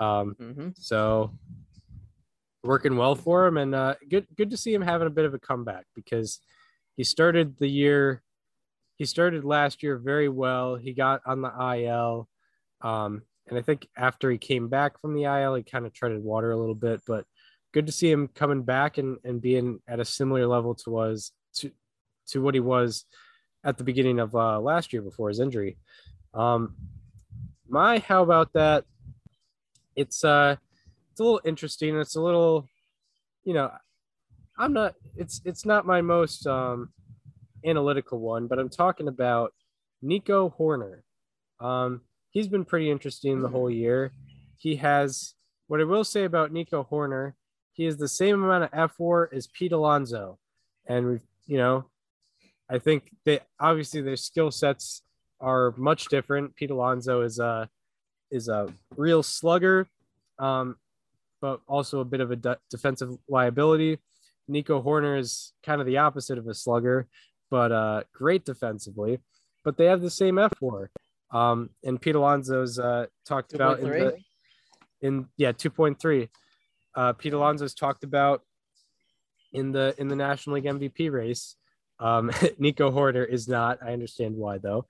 Um, 0.00 0.34
hmm 0.38 0.68
so 0.74 1.30
working 2.62 2.96
well 2.96 3.14
for 3.14 3.46
him 3.46 3.56
and 3.56 3.74
uh, 3.74 3.94
good 4.08 4.26
good 4.36 4.50
to 4.50 4.56
see 4.56 4.72
him 4.72 4.82
having 4.82 5.06
a 5.06 5.10
bit 5.10 5.24
of 5.24 5.34
a 5.34 5.38
comeback 5.38 5.86
because 5.94 6.40
he 6.96 7.04
started 7.04 7.56
the 7.58 7.68
year 7.68 8.22
he 9.00 9.06
started 9.06 9.46
last 9.46 9.82
year 9.82 9.96
very 9.96 10.28
well. 10.28 10.76
He 10.76 10.92
got 10.92 11.22
on 11.24 11.40
the 11.40 11.48
IL. 11.74 12.28
Um, 12.82 13.22
and 13.48 13.58
I 13.58 13.62
think 13.62 13.88
after 13.96 14.30
he 14.30 14.36
came 14.36 14.68
back 14.68 15.00
from 15.00 15.14
the 15.14 15.24
IL, 15.24 15.54
he 15.54 15.62
kind 15.62 15.86
of 15.86 15.94
treaded 15.94 16.22
water 16.22 16.50
a 16.50 16.56
little 16.58 16.74
bit, 16.74 17.00
but 17.06 17.24
good 17.72 17.86
to 17.86 17.92
see 17.92 18.10
him 18.10 18.28
coming 18.28 18.62
back 18.62 18.98
and, 18.98 19.16
and 19.24 19.40
being 19.40 19.80
at 19.88 20.00
a 20.00 20.04
similar 20.04 20.46
level 20.46 20.74
to 20.74 20.90
was 20.90 21.32
to 21.54 21.70
to 22.26 22.42
what 22.42 22.52
he 22.52 22.60
was 22.60 23.06
at 23.64 23.78
the 23.78 23.84
beginning 23.84 24.20
of 24.20 24.34
uh, 24.34 24.60
last 24.60 24.92
year 24.92 25.00
before 25.00 25.30
his 25.30 25.40
injury. 25.40 25.78
Um, 26.34 26.76
my 27.70 28.00
how 28.00 28.22
about 28.22 28.52
that? 28.52 28.84
It's 29.96 30.22
uh 30.24 30.56
it's 31.10 31.20
a 31.20 31.24
little 31.24 31.40
interesting. 31.44 31.96
It's 31.98 32.16
a 32.16 32.20
little, 32.20 32.68
you 33.44 33.54
know, 33.54 33.70
I'm 34.58 34.72
not. 34.72 34.94
It's 35.16 35.40
it's 35.44 35.64
not 35.64 35.86
my 35.86 36.00
most 36.00 36.46
um, 36.46 36.90
analytical 37.64 38.20
one, 38.20 38.46
but 38.46 38.58
I'm 38.58 38.68
talking 38.68 39.08
about 39.08 39.52
Nico 40.02 40.54
Hoerner. 40.58 41.00
Um, 41.60 42.02
he's 42.30 42.48
been 42.48 42.64
pretty 42.64 42.90
interesting 42.90 43.40
the 43.40 43.48
whole 43.48 43.70
year. 43.70 44.12
He 44.58 44.76
has 44.76 45.34
what 45.66 45.80
I 45.80 45.84
will 45.84 46.04
say 46.04 46.24
about 46.24 46.52
Nico 46.52 46.86
Hoerner. 46.90 47.34
He 47.72 47.84
has 47.84 47.96
the 47.96 48.08
same 48.08 48.42
amount 48.42 48.64
of 48.64 48.70
F 48.72 49.00
as 49.32 49.46
Pete 49.46 49.72
Alonso, 49.72 50.38
and 50.86 51.06
we've 51.06 51.22
you 51.50 51.58
know, 51.58 51.84
I 52.70 52.78
think 52.78 53.10
they 53.24 53.40
obviously 53.58 54.02
their 54.02 54.16
skill 54.16 54.52
sets 54.52 55.02
are 55.40 55.74
much 55.76 56.06
different. 56.06 56.54
Pete 56.54 56.70
Alonso 56.70 57.22
is 57.22 57.40
a 57.40 57.68
is 58.30 58.48
a 58.48 58.72
real 58.96 59.24
slugger, 59.24 59.88
um, 60.38 60.76
but 61.40 61.60
also 61.66 62.00
a 62.00 62.04
bit 62.04 62.20
of 62.20 62.30
a 62.30 62.36
de- 62.36 62.58
defensive 62.70 63.10
liability. 63.28 63.98
Nico 64.48 64.82
Hoerner 64.82 65.18
is 65.18 65.52
kind 65.64 65.80
of 65.80 65.86
the 65.86 65.98
opposite 65.98 66.38
of 66.38 66.46
a 66.48 66.54
slugger, 66.54 67.06
but 67.50 67.72
uh, 67.72 68.02
great 68.12 68.44
defensively. 68.44 69.20
But 69.64 69.76
they 69.76 69.86
have 69.86 70.00
the 70.00 70.10
same 70.10 70.36
FWAR. 70.36 70.88
Um, 71.30 71.70
and 71.84 72.00
Pete 72.00 72.16
Alonso's 72.16 72.78
uh, 72.78 73.06
talked 73.26 73.54
about 73.54 73.80
in, 73.80 73.88
the, 73.88 74.16
in 75.00 75.26
yeah 75.36 75.52
two 75.52 75.70
point 75.70 76.00
three. 76.00 76.28
Uh, 76.94 77.12
Pete 77.12 77.32
Alonso's 77.32 77.74
talked 77.74 78.02
about 78.02 78.42
in 79.52 79.72
the 79.72 79.94
in 79.98 80.08
the 80.08 80.16
National 80.16 80.56
League 80.56 80.64
MVP 80.64 81.10
race. 81.10 81.56
Um, 82.00 82.30
Nico 82.58 82.90
Hoerner 82.90 83.28
is 83.28 83.48
not. 83.48 83.78
I 83.84 83.92
understand 83.92 84.34
why 84.36 84.58
though, 84.58 84.86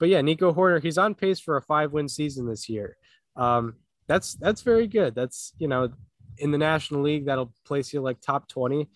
but 0.00 0.08
yeah, 0.08 0.20
Nico 0.20 0.52
Hoerner 0.52 0.82
he's 0.82 0.98
on 0.98 1.14
pace 1.14 1.38
for 1.38 1.56
a 1.56 1.62
five 1.62 1.92
win 1.92 2.08
season 2.08 2.48
this 2.48 2.68
year. 2.68 2.96
Um, 3.36 3.76
that's 4.06 4.34
that's 4.34 4.62
very 4.62 4.86
good. 4.86 5.14
That's 5.14 5.52
you 5.58 5.68
know 5.68 5.90
in 6.38 6.50
the 6.50 6.58
National 6.58 7.02
League 7.02 7.26
that'll 7.26 7.52
place 7.64 7.92
you 7.92 8.00
like 8.00 8.20
top 8.20 8.48
twenty. 8.48 8.88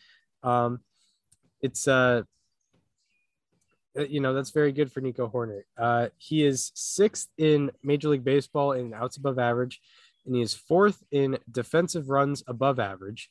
Um, 0.42 0.80
it's 1.60 1.88
uh 1.88 2.22
you 4.08 4.20
know 4.20 4.34
that's 4.34 4.50
very 4.50 4.72
good 4.72 4.92
for 4.92 5.00
Nico 5.00 5.28
Hoerner. 5.28 5.62
Uh, 5.76 6.08
he 6.18 6.44
is 6.44 6.70
sixth 6.74 7.28
in 7.38 7.70
Major 7.82 8.08
League 8.08 8.24
Baseball 8.24 8.72
in 8.72 8.94
outs 8.94 9.16
above 9.16 9.38
average, 9.38 9.80
and 10.26 10.36
he 10.36 10.42
is 10.42 10.54
fourth 10.54 11.02
in 11.10 11.38
defensive 11.50 12.10
runs 12.10 12.42
above 12.46 12.78
average. 12.78 13.30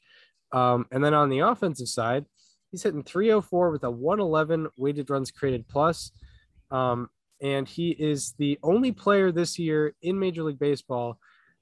Um, 0.52 0.86
and 0.92 1.04
then 1.04 1.14
on 1.14 1.30
the 1.30 1.40
offensive 1.40 1.90
side, 1.90 2.26
he's 2.72 2.84
hitting 2.84 3.04
304 3.04 3.72
with 3.72 3.84
a 3.84 3.92
111 3.92 4.70
weighted 4.78 5.10
runs 5.10 5.32
created 5.32 5.68
plus. 5.68 6.12
Um, 6.72 7.10
and 7.42 7.68
he 7.68 7.92
is 7.92 8.34
the 8.38 8.58
only 8.64 8.92
player 8.92 9.32
this 9.32 9.60
year 9.60 9.94
in 10.02 10.20
Major 10.20 10.44
League 10.44 10.60
Baseball 10.60 11.20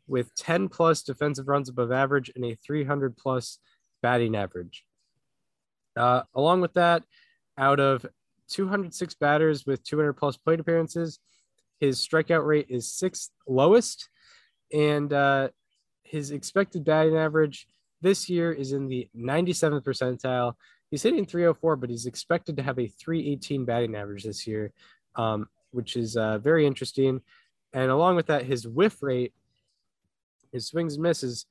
with 0.08 0.34
10 0.36 0.70
plus 0.70 1.01
defensive 1.01 1.47
runs 1.47 1.70
above 1.70 1.91
average 1.91 2.32
and 2.36 2.45
a 2.45 2.56
300 2.56 3.18
plus 3.18 3.60
batting 4.01 4.36
average. 4.36 4.86
Uh, 5.95 6.22
along 6.36 6.62
with 6.62 6.74
that, 6.74 7.03
out 7.58 7.80
of 7.80 8.06
206 8.49 9.16
batters 9.16 9.66
with 9.66 9.84
200 9.84 10.14
plus 10.14 10.38
plate 10.38 10.60
appearances, 10.60 11.20
his 11.80 12.06
strikeout 12.06 12.45
rate 12.45 12.68
is 12.70 12.93
sixth 12.93 13.32
lowest, 13.47 14.10
and 14.74 15.12
uh, 15.12 15.49
his 16.03 16.32
expected 16.32 16.86
batting 16.86 17.18
average 17.18 17.68
this 18.01 18.30
year 18.30 18.51
is 18.51 18.72
in 18.72 18.88
the 18.88 19.10
97th 19.18 19.84
percentile. 19.84 20.53
He's 20.91 21.03
hitting 21.03 21.26
304, 21.26 21.76
but 21.76 21.89
he's 21.89 22.06
expected 22.06 22.58
to 22.58 22.64
have 22.64 22.80
a 22.80 22.88
318 22.88 23.66
batting 23.66 23.95
average 23.95 24.24
this 24.24 24.45
year, 24.45 24.72
um, 25.16 25.47
which 25.72 25.95
is 25.95 26.16
uh, 26.16 26.38
very 26.38 26.66
interesting. 26.66 27.22
And 27.74 27.91
along 27.91 28.16
with 28.16 28.28
that, 28.28 28.45
his 28.45 28.68
whiff 28.68 29.01
rate, 29.01 29.34
his 30.56 30.68
swings 30.68 30.97
misses, 30.97 31.45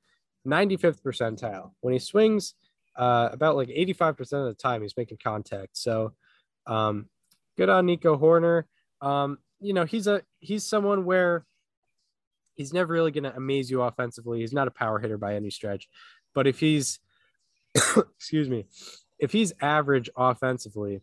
95th 0.47 1.03
percentile. 1.03 1.73
When 1.81 1.93
he 1.93 2.01
swings, 2.01 2.55
uh, 2.97 3.29
about 3.33 3.57
like 3.57 3.69
85% 3.69 4.21
of 4.21 4.47
the 4.47 4.55
time, 4.55 4.83
he's 4.83 4.97
making 4.97 5.19
contact. 5.23 5.77
So, 5.77 6.13
um, 6.67 7.09
good 7.57 7.69
on 7.69 7.87
Nico 7.87 8.17
Hoerner. 8.17 8.65
Um, 9.01 9.39
you 9.61 9.75
know, 9.75 9.85
he's 9.85 10.07
a 10.07 10.23
he's 10.39 10.65
someone 10.65 11.05
where 11.05 11.45
he's 12.55 12.73
never 12.73 12.93
really 12.93 13.11
going 13.11 13.25
to 13.25 13.37
amaze 13.37 13.71
you 13.71 13.83
offensively. 13.83 14.41
He's 14.41 14.53
not 14.53 14.69
a 14.69 14.73
power 14.73 14.99
hitter 14.99 15.19
by 15.19 15.35
any 15.35 15.51
stretch, 15.51 15.89
but 16.35 16.47
if 16.47 16.59
he's 16.61 16.99
excuse 18.17 18.49
me, 18.49 18.67
if 19.19 19.33
he's 19.33 19.53
average 19.61 20.09
offensively, 20.17 21.03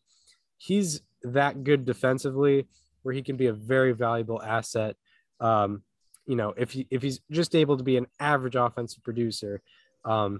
he's 0.57 1.01
that 1.23 1.63
good 1.63 1.85
defensively 1.85 2.67
where 3.03 3.13
he 3.13 3.21
can 3.21 3.35
be 3.35 3.47
a 3.47 3.53
very 3.53 3.91
valuable 3.91 4.41
asset. 4.41 4.95
Um, 5.39 5.83
you 6.31 6.37
know, 6.37 6.53
if 6.55 6.71
he 6.71 6.87
if 6.89 7.01
he's 7.01 7.19
just 7.29 7.55
able 7.55 7.75
to 7.75 7.83
be 7.83 7.97
an 7.97 8.07
average 8.17 8.55
offensive 8.55 9.03
producer, 9.03 9.61
um, 10.05 10.39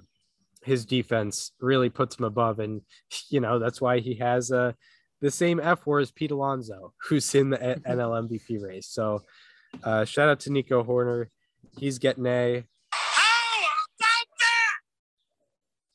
his 0.64 0.86
defense 0.86 1.52
really 1.60 1.90
puts 1.90 2.18
him 2.18 2.24
above, 2.24 2.60
and 2.60 2.82
you 3.30 3.42
know 3.42 3.60
that's 3.60 3.82
why 3.82 4.00
he 4.00 4.16
has 4.16 4.54
uh, 4.54 4.72
the 5.20 5.30
same 5.30 5.60
FWAR 5.60 6.02
as 6.02 6.10
Pete 6.10 6.32
Alonso, 6.32 6.94
who's 7.10 7.36
in 7.36 7.50
the 7.50 7.58
NL 7.58 8.26
MVP 8.26 8.64
race. 8.66 8.88
So, 8.88 9.22
uh, 9.84 10.06
shout 10.06 10.30
out 10.30 10.40
to 10.42 10.50
Nico 10.50 10.82
Hoerner, 10.82 11.26
he's 11.78 12.00
getting 12.00 12.26
a 12.26 12.64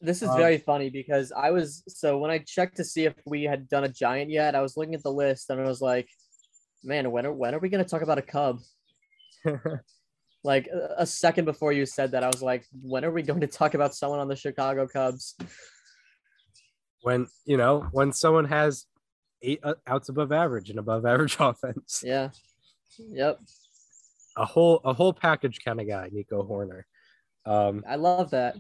This 0.03 0.21
is 0.21 0.29
Um, 0.29 0.37
very 0.37 0.59
funny 0.59 0.91
because 0.91 1.33
I 1.33 1.53
was 1.53 1.83
so 1.89 2.19
when 2.19 2.31
I 2.31 2.41
checked 2.41 2.77
to 2.77 2.85
see 2.85 3.07
if 3.07 3.15
we 3.25 3.45
had 3.45 3.67
done 3.67 3.85
a 3.85 3.89
giant 3.89 4.31
yet, 4.31 4.55
I 4.55 4.61
was 4.61 4.77
looking 4.77 4.95
at 4.95 5.03
the 5.03 5.11
list 5.11 5.49
and 5.49 5.59
I 5.59 5.65
was 5.65 5.81
like, 5.81 6.07
man, 6.85 7.11
when 7.11 7.25
are 7.25 7.33
when 7.33 7.55
are 7.55 7.59
we 7.61 7.71
gonna 7.71 7.83
talk 7.83 8.03
about 8.03 8.19
a 8.19 8.23
Cub? 8.37 8.59
Like 10.45 10.69
a 10.97 11.05
second 11.05 11.45
before 11.45 11.73
you 11.73 11.85
said 11.87 12.13
that, 12.13 12.23
I 12.23 12.29
was 12.29 12.41
like, 12.41 12.67
when 12.81 13.05
are 13.05 13.11
we 13.11 13.23
going 13.23 13.41
to 13.41 13.49
talk 13.49 13.75
about 13.75 13.97
someone 13.97 14.21
on 14.21 14.29
the 14.29 14.37
Chicago 14.37 14.87
Cubs? 14.87 15.35
when 17.03 17.27
you 17.45 17.57
know 17.57 17.87
when 17.93 18.13
someone 18.13 18.45
has 18.45 18.87
eight 19.43 19.59
uh, 19.65 19.75
outs 19.89 20.09
above 20.09 20.31
average 20.33 20.71
and 20.71 20.79
above 20.79 21.05
average 21.05 21.37
offense, 21.41 22.03
Yeah. 22.05 22.31
Yep. 22.99 23.41
a 24.37 24.45
whole 24.45 24.81
a 24.85 24.93
whole 24.93 25.13
package 25.13 25.59
kind 25.65 25.81
of 25.81 25.89
guy, 25.89 26.09
Nico 26.13 26.43
Hoerner. 26.45 26.83
Um, 27.45 27.83
I 27.89 27.97
love 27.97 28.31
that. 28.31 28.57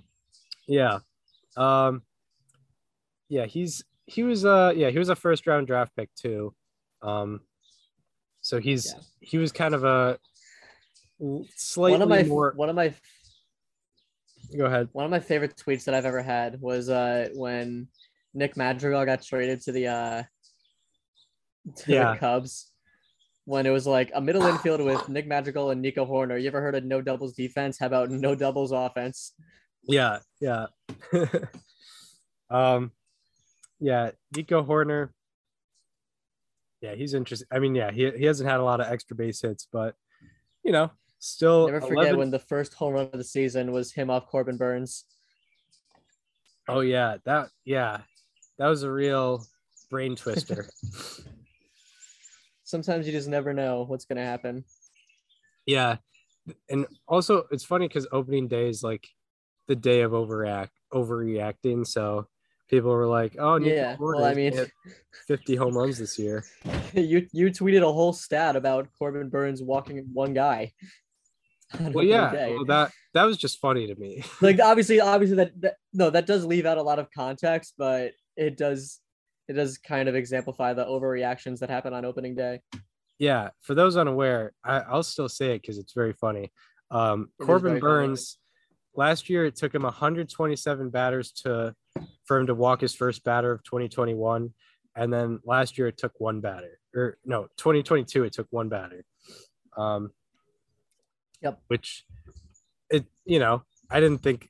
yeah, 0.67 0.99
um, 1.57 2.03
yeah, 3.29 3.47
he's 3.47 3.85
he 4.07 4.23
was 4.25 4.45
uh 4.45 4.73
yeah 4.77 4.91
he 4.91 4.99
was 4.99 5.09
a 5.09 5.17
first 5.17 5.47
round 5.47 5.67
draft 5.69 5.95
pick 5.97 6.13
too. 6.17 6.53
Um, 7.03 7.41
so 8.41 8.59
he's 8.61 8.87
Yeah. 8.93 9.01
he 9.21 9.39
was 9.39 9.53
kind 9.53 9.75
of 9.75 9.85
a 9.85 10.19
slightly 11.55 11.93
one 11.93 12.03
of 12.03 12.09
my 12.09 12.23
more. 12.25 12.53
one 12.57 12.69
of 12.69 12.77
my 12.77 12.93
Go 14.57 14.67
ahead. 14.67 14.89
one 14.93 15.05
of 15.05 15.11
my 15.11 15.21
favorite 15.21 15.57
tweets 15.57 15.85
that 15.85 15.95
I've 15.95 16.05
ever 16.05 16.23
had 16.23 16.61
was 16.61 16.89
uh 16.89 17.29
when 17.35 17.89
Nick 18.35 18.57
Madrigal 18.57 19.05
got 19.05 19.23
traded 19.23 19.61
to 19.63 19.73
the 19.73 19.87
uh 19.89 20.23
to 21.77 21.93
Yeah. 21.93 22.13
the 22.13 22.19
Cubs 22.19 22.71
when 23.45 23.67
it 23.67 23.71
was 23.71 23.87
like 23.87 24.11
a 24.15 24.21
middle 24.21 24.45
infield 24.47 24.81
with 24.81 25.09
Nick 25.09 25.27
Madrigal 25.27 25.71
and 25.71 25.81
Nico 25.83 26.05
Hoerner. 26.05 26.41
You 26.41 26.49
ever 26.49 26.61
heard 26.61 26.75
of 26.75 26.85
no 26.85 27.01
doubles 27.01 27.33
defense? 27.35 27.79
How 27.79 27.87
about 27.87 28.11
no 28.11 28.35
doubles 28.35 28.73
offense? 28.73 29.33
Yeah, 29.85 30.19
yeah. 30.41 30.67
um, 32.51 32.91
yeah, 33.81 34.11
Nico 34.35 34.65
Hoerner. 34.65 35.11
Yeah, 36.81 36.95
he's 36.95 37.15
interesting. 37.15 37.49
I 37.51 37.59
mean, 37.61 37.75
yeah, 37.75 37.91
he, 37.91 38.11
he 38.11 38.25
hasn't 38.25 38.49
had 38.51 38.61
a 38.61 38.65
lot 38.65 38.81
of 38.81 38.87
extra 38.89 39.17
base 39.17 39.41
hits, 39.41 39.67
but 39.73 39.95
you 40.65 40.73
know, 40.73 40.91
still 41.19 41.67
Never 41.67 41.81
forget 41.81 42.05
11 42.05 42.19
when 42.19 42.31
the 42.31 42.39
first 42.39 42.75
home 42.75 42.95
run 42.95 43.05
of 43.07 43.13
the 43.13 43.25
season 43.25 43.73
was 43.73 43.93
him 43.93 44.11
off 44.11 44.27
Corbin 44.27 44.57
Burnes. 44.57 45.05
Oh 46.69 46.81
yeah, 46.81 47.17
that 47.25 47.49
yeah, 47.65 48.01
that 48.59 48.69
was 48.69 48.83
a 48.83 48.91
real 48.91 49.47
brain 49.91 50.17
twister. 50.17 50.69
Sometimes 52.65 53.07
you 53.07 53.13
just 53.13 53.29
never 53.29 53.53
know 53.53 53.85
what's 53.87 54.05
gonna 54.05 54.25
happen. 54.25 54.65
yeah, 55.67 55.97
and 56.69 56.87
also 57.07 57.45
it's 57.51 57.65
funny 57.65 57.89
because 57.89 58.07
opening 58.13 58.49
day 58.49 58.69
is 58.69 58.83
like 58.83 59.07
the 59.69 59.77
day 59.77 60.01
of 60.01 60.15
overact 60.15 60.73
overreacting. 60.93 61.87
So 61.87 62.27
people 62.69 62.91
were 62.91 63.07
like, 63.07 63.37
"Oh, 63.39 63.59
Nico 63.59 63.75
Yeah, 63.75 63.97
well, 63.99 64.25
I 64.25 64.35
mean- 64.35 64.67
50 65.27 65.57
home 65.57 65.77
runs 65.77 65.99
this 65.99 66.19
year." 66.19 66.45
you 66.93 67.29
you 67.33 67.51
tweeted 67.51 67.83
a 67.83 67.93
whole 67.93 68.13
stat 68.13 68.57
about 68.57 68.89
Corbin 68.99 69.29
Burnes 69.29 69.63
walking 69.63 70.05
one 70.13 70.35
guy. 70.35 70.73
Well, 71.93 72.05
yeah, 72.05 72.31
day. 72.31 72.55
well, 72.55 72.65
that 72.67 72.93
that 73.15 73.25
was 73.25 73.37
just 73.37 73.59
funny 73.59 73.87
to 73.89 73.95
me. 73.97 74.23
like 74.41 74.61
obviously 74.61 75.01
obviously 75.01 75.37
that, 75.37 75.61
that 75.61 75.75
no 75.93 76.11
that 76.11 76.27
does 76.27 76.45
leave 76.45 76.65
out 76.65 76.79
a 76.79 76.83
lot 76.83 76.99
of 77.01 77.11
context 77.11 77.75
but 77.77 78.13
it 78.37 78.57
does 78.57 79.01
it 79.49 79.55
does 79.55 79.77
kind 79.79 80.09
of 80.09 80.15
exemplify 80.15 80.75
the 80.75 80.85
overreactions 80.85 81.59
that 81.59 81.69
happen 81.69 81.93
on 81.93 82.05
opening 82.05 82.37
day 82.37 82.61
yeah, 83.19 83.51
for 83.63 83.75
those 83.75 83.97
unaware, 83.97 84.53
I, 84.65 84.81
I'll 84.81 85.03
still 85.03 85.29
say 85.29 85.55
it 85.55 85.63
because 85.63 85.79
it's 85.79 85.93
very 85.93 86.13
funny. 86.13 86.53
Um, 86.91 87.31
It 87.41 87.45
Corbin 87.45 87.73
very 87.73 87.81
funny. 87.81 88.07
Burns, 88.07 88.39
last 88.95 89.31
year 89.31 89.47
it 89.47 89.57
took 89.57 89.75
him 89.75 89.83
127 89.83 90.91
batters 90.91 91.33
to 91.45 91.75
for 92.27 92.39
him 92.39 92.47
to 92.49 92.55
walk 92.55 92.81
his 92.81 92.95
first 92.95 93.25
batter 93.25 93.53
of 93.53 93.63
2021, 93.65 94.53
and 94.97 95.13
then 95.13 95.41
last 95.45 95.79
year 95.79 95.87
it 95.87 95.97
took 95.97 96.13
one 96.19 96.41
batter, 96.41 96.79
or 96.95 97.19
no, 97.25 97.45
2022 97.57 98.25
it 98.25 98.33
took 98.33 98.49
one 98.51 98.69
batter. 98.69 99.05
Um, 99.77 100.11
Yep. 101.43 101.61
Which, 101.69 102.05
it 102.91 103.05
you 103.25 103.39
know 103.39 103.63
I 103.91 104.01
didn't 104.01 104.23
think, 104.23 104.49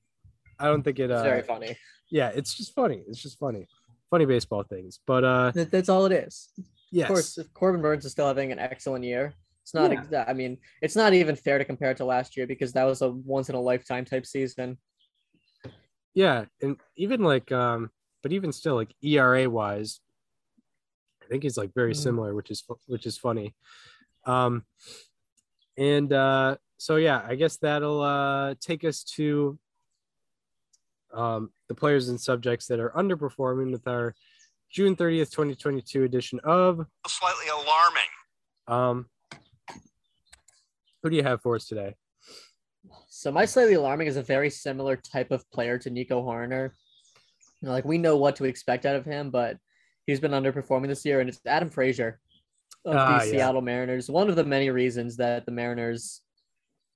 I 0.59 0.67
don't 0.67 0.83
think 0.83 0.99
it. 0.99 1.11
it's 1.11 1.21
Uh, 1.21 1.25
very 1.25 1.43
funny 1.43 1.77
yeah, 2.11 2.29
it's 2.35 2.55
just 2.55 2.73
funny. 2.75 3.03
It's 3.09 3.21
just 3.21 3.37
funny, 3.39 3.67
funny 4.11 4.27
baseball 4.27 4.63
things. 4.63 5.01
But 5.07 5.25
uh, 5.25 5.51
that, 5.53 5.73
that's 5.73 5.89
all 5.89 6.07
it 6.07 6.13
is 6.13 6.51
yes, 6.93 7.05
of 7.05 7.15
course 7.15 7.39
if 7.39 7.53
corbin 7.53 7.83
burnes 7.83 8.05
is 8.05 8.13
still 8.13 8.29
having 8.29 8.53
an 8.53 8.59
excellent 8.61 9.05
year 9.05 9.35
it's 9.63 9.75
not 9.75 9.91
Yeah. 9.91 10.01
exa- 10.05 10.29
i 10.29 10.33
mean 10.33 10.57
it's 10.81 10.95
not 10.95 11.13
even 11.15 11.35
fair 11.35 11.59
to 11.59 11.65
compare 11.65 11.91
it 11.91 11.97
to 11.97 12.05
last 12.05 12.37
year 12.37 12.47
because 12.47 12.73
that 12.75 12.85
was 12.85 13.03
a 13.03 13.11
once 13.11 13.49
in 13.49 13.57
a 13.57 13.61
lifetime 13.61 14.05
type 14.05 14.25
season 14.25 14.79
Yeah, 16.15 16.45
and 16.63 16.77
even 16.97 17.23
like 17.23 17.51
um, 17.53 17.91
but 18.23 18.33
even 18.33 18.53
still 18.53 18.77
like 18.77 18.95
ERA 19.03 19.51
wise, 19.51 20.01
I 21.23 21.27
think 21.29 21.43
he's 21.43 21.59
like 21.59 21.75
very 21.75 21.93
Mm. 21.93 21.97
similar, 22.07 22.35
which 22.35 22.51
is 22.51 22.65
which 22.87 23.05
is 23.05 23.19
funny. 23.19 23.55
Um, 24.25 24.65
and 25.77 26.11
uh, 26.13 26.57
so 26.79 26.97
yeah, 26.97 27.23
I 27.27 27.35
guess 27.35 27.57
that'll 27.59 28.01
uh 28.03 28.55
take 28.61 28.85
us 28.85 29.03
to 29.17 29.59
um 31.13 31.51
the 31.69 31.75
players 31.75 32.09
and 32.09 32.21
subjects 32.21 32.67
that 32.67 32.81
are 32.81 32.91
underperforming 32.91 33.73
with 33.73 33.87
our 33.89 34.15
June 34.71 34.97
30th, 34.97 35.31
2022 35.31 36.03
edition 36.05 36.41
of 36.45 36.85
slightly 37.07 37.47
alarming. 37.49 38.11
um. 38.69 39.07
Who 41.03 41.11
do 41.11 41.17
you 41.17 41.23
have 41.23 41.41
for 41.41 41.55
us 41.55 41.67
today? 41.67 41.95
So 43.09 43.31
my 43.31 43.45
slightly 43.45 43.75
alarming 43.75 44.09
is 44.09 44.17
a 44.17 44.23
very 44.23 44.51
similar 44.51 44.97
type 44.97 45.31
of 45.31 45.49
player 45.53 45.79
to 45.79 45.89
Nico 45.91 46.21
Hoerner. 46.21 46.73
You 47.63 47.69
know, 47.69 47.73
like 47.73 47.85
we 47.85 47.97
know 47.97 48.17
what 48.17 48.35
to 48.37 48.45
expect 48.45 48.85
out 48.87 48.97
of 48.97 49.05
him, 49.05 49.31
but 49.31 49.57
he's 50.07 50.19
been 50.19 50.33
underperforming 50.33 50.89
this 50.89 51.05
year, 51.05 51.21
and 51.21 51.29
it's 51.29 51.41
Adam 51.47 51.71
Frazier 51.71 52.19
of 52.85 52.97
Ah, 52.97 53.19
the 53.21 53.25
yeah. 53.27 53.31
Seattle 53.31 53.61
Mariners. 53.63 54.11
One 54.11 54.29
of 54.29 54.35
the 54.35 54.43
many 54.45 54.69
reasons 54.71 55.17
that 55.19 55.47
the 55.47 55.53
Mariners 55.53 56.23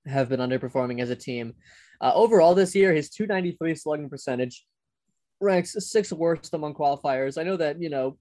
have 0.07 0.29
been 0.29 0.41
underperforming 0.41 1.01
as 1.01 1.11
a 1.11 1.17
team. 1.17 1.55
Uh, 2.01 2.13
overall, 2.15 2.55
this 2.55 2.75
year, 2.75 2.93
his 2.93 3.11
293 3.11 3.75
slugging 3.75 4.09
percentage 4.09 4.65
ranks 5.41 5.75
sixth 5.79 6.13
worst 6.13 6.53
among 6.55 6.75
qualifiers. 6.75 7.39
I 7.39 7.43
know 7.45 7.57
that 7.57 7.81
you 7.81 7.91
know 7.91 8.19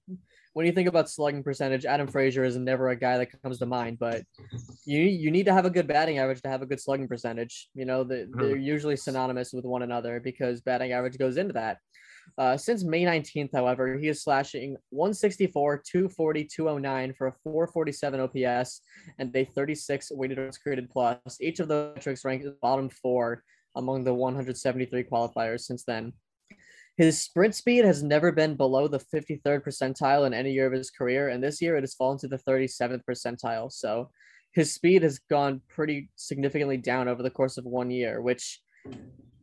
when 0.54 0.66
you 0.66 0.72
think 0.72 0.88
about 0.88 1.10
slugging 1.10 1.44
percentage, 1.44 1.86
Adam 1.86 2.08
Frazier 2.08 2.44
is 2.44 2.58
never 2.58 2.90
a 2.90 2.96
guy 2.96 3.18
that 3.18 3.42
comes 3.42 3.60
to 3.60 3.66
mind, 3.66 4.00
but 4.00 4.24
you 4.86 5.02
you 5.02 5.32
need 5.32 5.46
to 5.46 5.54
have 5.54 5.66
a 5.66 5.70
good 5.70 5.88
batting 5.88 6.18
average 6.18 6.42
to 6.42 6.50
have 6.50 6.62
a 6.62 6.66
good 6.66 6.82
slugging 6.82 7.08
percentage. 7.08 7.70
You 7.74 7.86
know, 7.86 8.04
the, 8.04 8.30
they're 8.34 8.58
usually 8.58 8.96
synonymous 8.96 9.54
with 9.54 9.66
one 9.66 9.84
another 9.84 10.20
because 10.20 10.62
batting 10.62 10.92
average 10.92 11.18
goes 11.18 11.38
into 11.38 11.54
that. 11.54 11.78
Uh, 12.38 12.58
since 12.58 12.84
May 12.84 13.04
19th, 13.04 13.52
however, 13.54 13.98
he 13.98 14.08
is 14.08 14.24
slashing 14.24 14.78
164, 14.90 15.78
240, 15.86 16.44
209 16.46 17.14
for 17.14 17.28
a 17.28 17.34
447 17.44 18.20
OPS 18.20 18.82
and 19.18 19.36
a 19.36 19.46
36 19.46 20.12
weighted 20.12 20.38
runs 20.38 20.58
created 20.58 20.90
plus. 20.90 21.20
Each 21.42 21.60
of 21.60 21.68
the 21.68 21.94
metrics 21.96 22.26
rank 22.26 22.44
bottom 22.62 22.90
four 22.90 23.44
among 23.76 24.04
the 24.04 24.14
173 24.14 25.04
qualifiers 25.04 25.62
since 25.62 25.84
then. 25.84 26.14
His 26.98 27.22
sprint 27.22 27.56
speed 27.56 27.86
has 27.86 28.04
never 28.04 28.32
been 28.32 28.56
below 28.56 28.90
the 28.90 29.00
53rd 29.00 29.64
percentile 29.64 30.28
in 30.28 30.34
any 30.34 30.52
year 30.52 30.68
of 30.68 30.74
his 30.74 30.92
career, 30.92 31.30
and 31.30 31.42
this 31.42 31.62
year 31.62 31.78
it 31.78 31.84
has 31.84 31.96
fallen 31.96 32.18
to 32.20 32.28
the 32.28 32.38
37th 32.40 33.04
percentile. 33.10 33.72
So 33.72 34.10
his 34.52 34.74
speed 34.74 35.04
has 35.04 35.20
gone 35.20 35.62
pretty 35.70 36.10
significantly 36.18 36.76
down 36.76 37.08
over 37.08 37.24
the 37.24 37.30
course 37.30 37.58
of 37.58 37.66
one 37.66 37.90
year, 37.90 38.22
which 38.22 38.62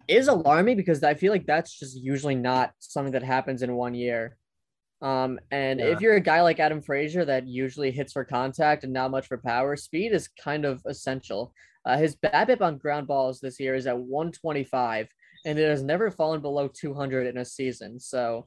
is 0.09 0.29
alarming 0.29 0.77
because 0.77 1.03
I 1.03 1.15
feel 1.15 1.33
like 1.33 1.47
that's 1.47 1.79
just 1.79 1.97
usually 1.97 2.35
not 2.35 2.73
something 2.79 3.13
that 3.13 3.23
happens 3.23 3.63
in 3.63 3.75
one 3.75 3.95
year. 3.95 4.37
Um, 5.03 5.39
and 5.51 5.79
Yeah. 5.81 5.87
if 5.87 6.01
you're 6.01 6.15
a 6.15 6.21
guy 6.21 6.41
like 6.43 6.59
Adam 6.61 6.81
Frazier 6.81 7.25
that 7.25 7.47
usually 7.47 7.91
hits 7.91 8.13
for 8.13 8.25
contact 8.25 8.85
and 8.85 8.93
not 8.93 9.11
much 9.11 9.27
for 9.27 9.39
power, 9.39 9.77
speed 9.77 10.13
is 10.13 10.29
kind 10.29 10.65
of 10.65 10.81
essential. 10.87 11.53
Uh, 11.85 11.99
his 11.99 12.17
BABIP 12.17 12.61
on 12.63 12.79
ground 12.79 13.07
balls 13.07 13.41
this 13.41 13.61
year 13.61 13.75
is 13.75 13.87
at 13.87 13.99
125, 13.99 15.09
and 15.45 15.59
it 15.59 15.69
has 15.69 15.83
never 15.83 16.11
fallen 16.11 16.41
below 16.41 16.69
200 16.69 17.27
in 17.27 17.37
a 17.39 17.45
season. 17.45 18.01
So, 18.01 18.47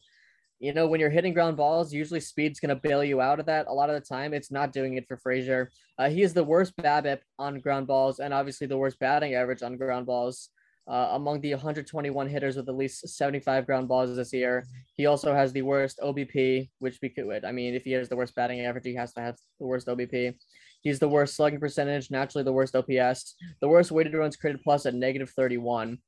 you 0.60 0.74
know, 0.74 0.88
when 0.88 1.00
you're 1.00 1.10
hitting 1.10 1.34
ground 1.34 1.56
balls, 1.56 1.94
usually 1.94 2.20
speed's 2.20 2.60
going 2.60 2.76
to 2.76 2.82
bail 2.82 3.02
you 3.04 3.22
out 3.22 3.40
of 3.40 3.46
that. 3.46 3.68
A 3.68 3.74
lot 3.74 3.90
of 3.90 3.96
the 3.96 4.06
time, 4.06 4.34
it's 4.34 4.52
not 4.52 4.74
doing 4.74 4.96
it 4.96 5.08
for 5.08 5.16
Frazier. 5.18 5.70
Uh, 5.98 6.10
he 6.10 6.22
is 6.22 6.34
the 6.34 6.44
worst 6.44 6.76
BABIP 6.78 7.20
on 7.38 7.60
ground 7.60 7.88
balls, 7.88 8.20
and 8.20 8.34
obviously 8.34 8.68
the 8.68 8.78
worst 8.78 9.00
batting 9.00 9.36
average 9.36 9.62
on 9.62 9.78
ground 9.78 10.06
balls. 10.06 10.50
Uh, 10.90 11.10
among 11.12 11.40
the 11.42 11.54
121 11.54 12.28
hitters 12.28 12.56
with 12.56 12.68
at 12.68 12.76
least 12.76 13.08
75 13.08 13.68
ground 13.68 13.88
balls 13.88 14.16
this 14.16 14.34
year, 14.34 14.66
he 14.96 15.06
also 15.06 15.34
has 15.36 15.54
the 15.54 15.62
worst 15.62 16.00
OBP, 16.02 16.70
which 16.80 16.98
we 17.04 17.10
could. 17.10 17.46
I 17.46 17.52
mean, 17.52 17.76
if 17.76 17.84
he 17.84 17.92
has 17.92 18.10
the 18.10 18.16
worst 18.16 18.34
batting 18.34 18.62
average, 18.62 18.86
he 18.86 18.96
has 18.96 19.14
to 19.14 19.22
have 19.22 19.36
the 19.60 19.68
worst 19.68 19.88
OBP. 19.88 20.34
He's 20.82 20.98
the 20.98 21.08
worst 21.08 21.36
slugging 21.36 21.60
percentage, 21.60 22.10
naturally 22.10 22.44
the 22.44 22.54
worst 22.54 22.76
OPS, 22.76 23.36
the 23.62 23.68
worst 23.68 23.92
weighted 23.92 24.16
runs 24.16 24.36
created 24.36 24.64
plus 24.64 24.88
at 24.88 24.96
negative 24.96 25.30
31. 25.30 26.00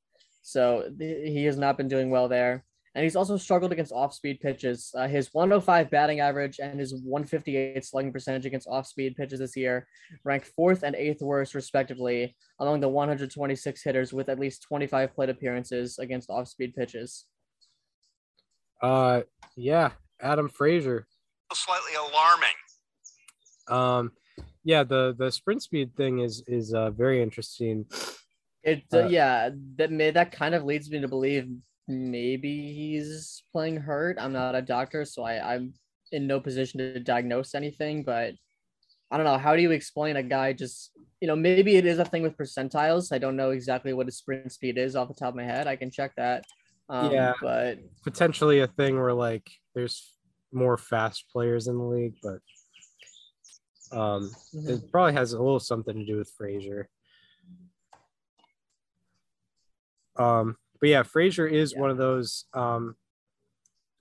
So 0.42 0.90
th- 0.98 1.28
he 1.28 1.44
has 1.44 1.56
not 1.56 1.76
been 1.76 1.88
doing 1.88 2.10
well 2.10 2.28
there. 2.28 2.64
And 2.94 3.04
he's 3.04 3.16
also 3.16 3.38
struggled 3.38 3.72
against 3.72 3.92
off 3.92 4.12
speed 4.12 4.40
pitches. 4.40 4.92
Uh, 4.94 5.08
his 5.08 5.30
105 5.32 5.90
batting 5.90 6.20
average 6.20 6.60
and 6.60 6.78
his 6.78 6.94
158 6.94 7.82
slugging 7.84 8.12
percentage 8.12 8.44
against 8.44 8.68
off 8.68 8.86
speed 8.86 9.16
pitches 9.16 9.38
this 9.38 9.56
year 9.56 9.86
rank 10.24 10.44
fourth 10.44 10.82
and 10.82 10.94
eighth 10.94 11.22
worst, 11.22 11.54
respectively, 11.54 12.36
among 12.60 12.80
the 12.80 12.88
126 12.88 13.82
hitters 13.82 14.12
with 14.12 14.28
at 14.28 14.38
least 14.38 14.62
25 14.62 15.14
plate 15.14 15.30
appearances 15.30 15.98
against 15.98 16.28
off 16.28 16.48
speed 16.48 16.74
pitches. 16.74 17.24
Uh, 18.82 19.22
yeah, 19.56 19.92
Adam 20.20 20.48
Frazier. 20.48 21.06
Slightly 21.52 21.92
alarming. 21.94 22.48
Um, 23.68 24.12
yeah, 24.64 24.84
the 24.84 25.14
the 25.16 25.30
sprint 25.30 25.62
speed 25.62 25.94
thing 25.96 26.20
is 26.20 26.42
is 26.46 26.74
uh, 26.74 26.90
very 26.90 27.22
interesting. 27.22 27.86
It 28.62 28.84
uh, 28.92 28.98
Uh, 28.98 29.06
yeah, 29.06 29.50
that 29.76 29.90
may 29.90 30.10
that 30.10 30.32
kind 30.32 30.54
of 30.54 30.64
leads 30.64 30.90
me 30.90 31.00
to 31.00 31.08
believe 31.08 31.48
maybe 31.88 32.72
he's 32.72 33.42
playing 33.52 33.76
hurt. 33.76 34.16
I'm 34.20 34.32
not 34.32 34.54
a 34.54 34.62
doctor, 34.62 35.04
so 35.04 35.22
I 35.22 35.54
I'm 35.54 35.74
in 36.12 36.26
no 36.26 36.40
position 36.40 36.78
to 36.78 37.00
diagnose 37.00 37.54
anything, 37.54 38.04
but 38.04 38.34
I 39.10 39.16
don't 39.16 39.26
know. 39.26 39.38
How 39.38 39.56
do 39.56 39.62
you 39.62 39.70
explain 39.72 40.16
a 40.16 40.22
guy 40.22 40.52
just 40.52 40.92
you 41.20 41.28
know 41.28 41.36
maybe 41.36 41.76
it 41.76 41.86
is 41.86 41.98
a 41.98 42.04
thing 42.04 42.22
with 42.22 42.36
percentiles. 42.36 43.12
I 43.12 43.18
don't 43.18 43.36
know 43.36 43.50
exactly 43.50 43.92
what 43.92 44.06
his 44.06 44.16
sprint 44.16 44.52
speed 44.52 44.78
is 44.78 44.96
off 44.96 45.08
the 45.08 45.14
top 45.14 45.30
of 45.30 45.36
my 45.36 45.44
head. 45.44 45.66
I 45.66 45.76
can 45.76 45.90
check 45.90 46.12
that. 46.16 46.44
Um, 46.88 47.12
Yeah. 47.12 47.34
but 47.40 47.78
Potentially 48.02 48.60
a 48.60 48.66
thing 48.66 48.98
where 48.98 49.14
like 49.14 49.48
there's 49.74 50.16
more 50.52 50.76
fast 50.76 51.26
players 51.32 51.68
in 51.68 51.78
the 51.78 51.84
league, 51.84 52.14
but 52.22 52.40
um, 53.96 54.30
mhm. 54.54 54.68
it 54.68 54.90
probably 54.90 55.14
has 55.14 55.32
a 55.32 55.38
little 55.38 55.60
something 55.60 55.94
to 55.94 56.04
do 56.04 56.16
with 56.16 56.30
Frazier. 56.36 56.88
Um, 60.16 60.56
but 60.82 60.88
yeah, 60.90 61.02
Frazier 61.04 61.46
is 61.46 61.72
Yeah. 61.72 61.80
one 61.80 61.90
of 61.90 61.96
those 61.96 62.44
um, 62.52 62.96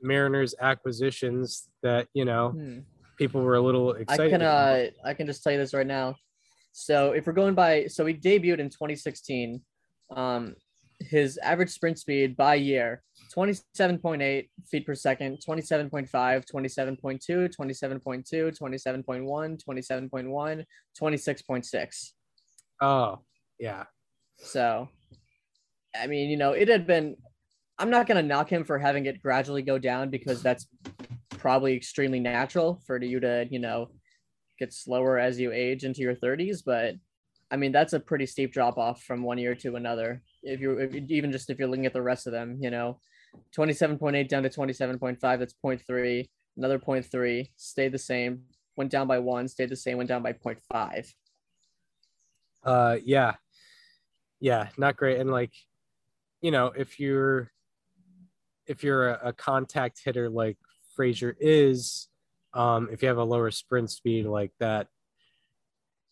Mariners 0.01 0.55
acquisitions 0.59 1.69
that 1.83 2.07
you 2.13 2.25
know 2.25 2.49
Hmm. 2.49 2.79
people 3.19 3.41
were 3.41 3.53
a 3.55 3.61
little 3.61 3.93
excited. 3.93 4.25
I 4.25 4.29
can 4.31 4.41
uh 4.41 4.85
I 5.05 5.13
can 5.13 5.27
just 5.27 5.43
tell 5.43 5.53
you 5.53 5.59
this 5.59 5.75
right 5.75 5.85
now. 5.85 6.15
So 6.71 7.11
if 7.11 7.27
we're 7.27 7.33
going 7.33 7.53
by 7.53 7.85
so 7.85 8.05
he 8.05 8.13
debuted 8.15 8.59
in 8.59 8.69
2016. 8.69 9.61
Um 10.15 10.55
his 10.99 11.39
average 11.39 11.71
sprint 11.71 11.97
speed 11.97 12.37
by 12.37 12.53
year 12.55 13.01
27.8 13.35 14.49
feet 14.69 14.85
per 14.85 14.93
second, 14.93 15.39
27.5, 15.47 16.07
27.2, 16.11 17.49
27.2, 17.57 18.59
27.1, 18.59 19.57
27.1, 19.65 20.65
26.6. 21.01 22.11
oh 22.81 23.19
yeah, 23.57 23.83
So 24.37 24.89
I 25.95 26.07
mean, 26.07 26.29
you 26.29 26.37
know, 26.37 26.51
it 26.51 26.67
had 26.67 26.87
been 26.87 27.15
I'm 27.77 27.89
not 27.89 28.07
gonna 28.07 28.23
knock 28.23 28.49
him 28.49 28.63
for 28.63 28.77
having 28.77 29.05
it 29.05 29.21
gradually 29.21 29.61
go 29.61 29.77
down 29.77 30.09
because 30.09 30.41
that's 30.41 30.67
probably 31.29 31.75
extremely 31.75 32.19
natural 32.19 32.81
for 32.85 33.01
you 33.01 33.19
to, 33.19 33.47
you 33.49 33.59
know, 33.59 33.89
get 34.59 34.71
slower 34.71 35.17
as 35.17 35.39
you 35.39 35.51
age 35.51 35.83
into 35.83 36.01
your 36.01 36.15
30s. 36.15 36.61
But 36.63 36.95
I 37.49 37.57
mean, 37.57 37.71
that's 37.71 37.93
a 37.93 37.99
pretty 37.99 38.27
steep 38.27 38.53
drop 38.53 38.77
off 38.77 39.03
from 39.03 39.23
one 39.23 39.37
year 39.37 39.55
to 39.55 39.75
another. 39.75 40.21
If 40.43 40.59
you're 40.59 40.79
if, 40.79 40.93
even 41.09 41.31
just 41.31 41.49
if 41.49 41.59
you're 41.59 41.67
looking 41.67 41.85
at 41.85 41.93
the 41.93 42.01
rest 42.01 42.27
of 42.27 42.33
them, 42.33 42.57
you 42.61 42.69
know, 42.69 42.99
27.8 43.57 44.27
down 44.29 44.43
to 44.43 44.49
27.5, 44.49 45.19
that's 45.19 45.55
0.3, 45.63 46.29
another 46.57 46.79
0.3, 46.79 47.49
stayed 47.55 47.91
the 47.91 47.97
same, 47.97 48.43
went 48.75 48.91
down 48.91 49.07
by 49.07 49.19
one, 49.19 49.47
stayed 49.47 49.69
the 49.69 49.75
same, 49.75 49.97
went 49.97 50.09
down 50.09 50.21
by 50.21 50.33
0.5. 50.33 51.13
uh, 52.63 52.97
yeah, 53.03 53.33
yeah, 54.39 54.69
not 54.77 54.95
great. 54.95 55.19
And 55.19 55.31
like, 55.31 55.51
you 56.41 56.51
know, 56.51 56.67
if 56.67 56.99
you're 56.99 57.51
if 58.67 58.83
you're 58.83 59.09
a, 59.09 59.29
a 59.29 59.33
contact 59.33 60.01
hitter 60.03 60.29
like 60.29 60.57
Frazier 60.95 61.35
is, 61.39 62.07
um, 62.53 62.89
if 62.91 63.01
you 63.01 63.07
have 63.07 63.17
a 63.17 63.23
lower 63.23 63.51
sprint 63.51 63.89
speed 63.89 64.25
like 64.25 64.51
that, 64.59 64.87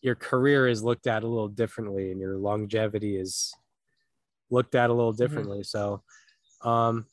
your 0.02 0.14
career 0.14 0.66
is 0.66 0.82
looked 0.82 1.06
at 1.06 1.22
a 1.22 1.28
little 1.28 1.48
differently, 1.48 2.10
and 2.10 2.20
your 2.20 2.36
longevity 2.38 3.16
is 3.16 3.54
looked 4.50 4.74
at 4.74 4.90
a 4.90 4.92
little 4.92 5.12
differently. 5.12 5.62
So, 5.62 6.02
um, 6.62 7.06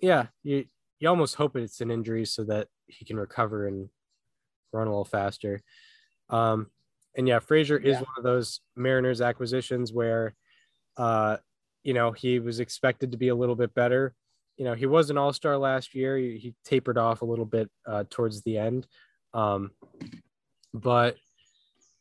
yeah, 0.00 0.26
you 0.42 0.66
you 1.00 1.08
almost 1.08 1.34
hope 1.36 1.56
it's 1.56 1.80
an 1.80 1.90
injury 1.90 2.24
so 2.24 2.44
that 2.44 2.68
he 2.86 3.04
can 3.04 3.16
recover 3.16 3.66
and 3.66 3.88
run 4.72 4.86
a 4.86 4.90
little 4.90 5.04
faster. 5.04 5.60
Um, 6.28 6.70
and 7.16 7.26
yeah, 7.26 7.38
Frazier 7.38 7.78
is 7.78 7.96
one 7.96 8.06
of 8.16 8.24
those 8.24 8.60
Mariners 8.76 9.20
acquisitions 9.20 9.92
where, 9.92 10.34
uh, 10.96 11.38
you 11.88 11.94
know, 11.94 12.12
he 12.12 12.38
was 12.38 12.60
expected 12.60 13.12
to 13.12 13.16
be 13.16 13.28
a 13.28 13.34
little 13.34 13.54
bit 13.54 13.72
better. 13.72 14.12
You 14.58 14.66
know, 14.66 14.74
he 14.74 14.84
was 14.84 15.08
an 15.08 15.16
All 15.16 15.32
Star 15.32 15.56
last 15.56 15.94
year. 15.94 16.18
He, 16.18 16.36
he 16.36 16.54
tapered 16.62 16.98
off 16.98 17.22
a 17.22 17.24
little 17.24 17.46
bit 17.46 17.70
uh, 17.86 18.04
towards 18.10 18.42
the 18.42 18.58
end, 18.58 18.86
um, 19.32 19.70
but 20.74 21.16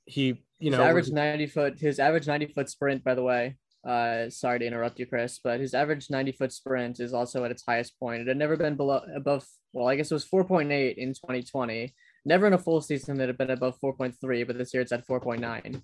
he, 0.03 0.43
you 0.59 0.71
know, 0.71 0.79
his 0.79 0.87
average 0.87 1.05
was- 1.05 1.13
90 1.13 1.47
foot 1.47 1.79
his 1.79 1.99
average 1.99 2.27
90 2.27 2.47
foot 2.47 2.69
sprint 2.69 3.01
by 3.03 3.15
the 3.15 3.23
way 3.23 3.55
uh 3.87 4.29
sorry 4.29 4.59
to 4.59 4.65
interrupt 4.65 4.97
you 4.99 5.05
chris 5.05 5.39
but 5.41 5.59
his 5.59 5.73
average 5.73 6.09
90 6.09 6.31
foot 6.31 6.51
sprint 6.51 6.99
is 6.99 7.13
also 7.13 7.45
at 7.45 7.51
its 7.51 7.63
highest 7.65 7.97
point. 7.99 8.23
It 8.23 8.27
had 8.27 8.37
never 8.37 8.57
been 8.57 8.75
below 8.75 9.01
above 9.15 9.45
well 9.71 9.87
i 9.87 9.95
guess 9.95 10.09
it 10.09 10.15
was 10.15 10.25
4.8 10.25 10.95
in 10.95 11.09
2020 11.13 11.93
never 12.25 12.47
in 12.47 12.53
a 12.53 12.57
full 12.57 12.81
season 12.81 13.17
that 13.17 13.29
had 13.29 13.37
been 13.37 13.51
above 13.51 13.77
4.3 13.79 14.47
but 14.47 14.57
this 14.57 14.73
year 14.73 14.81
it's 14.81 14.91
at 14.91 15.07
4.9 15.07 15.81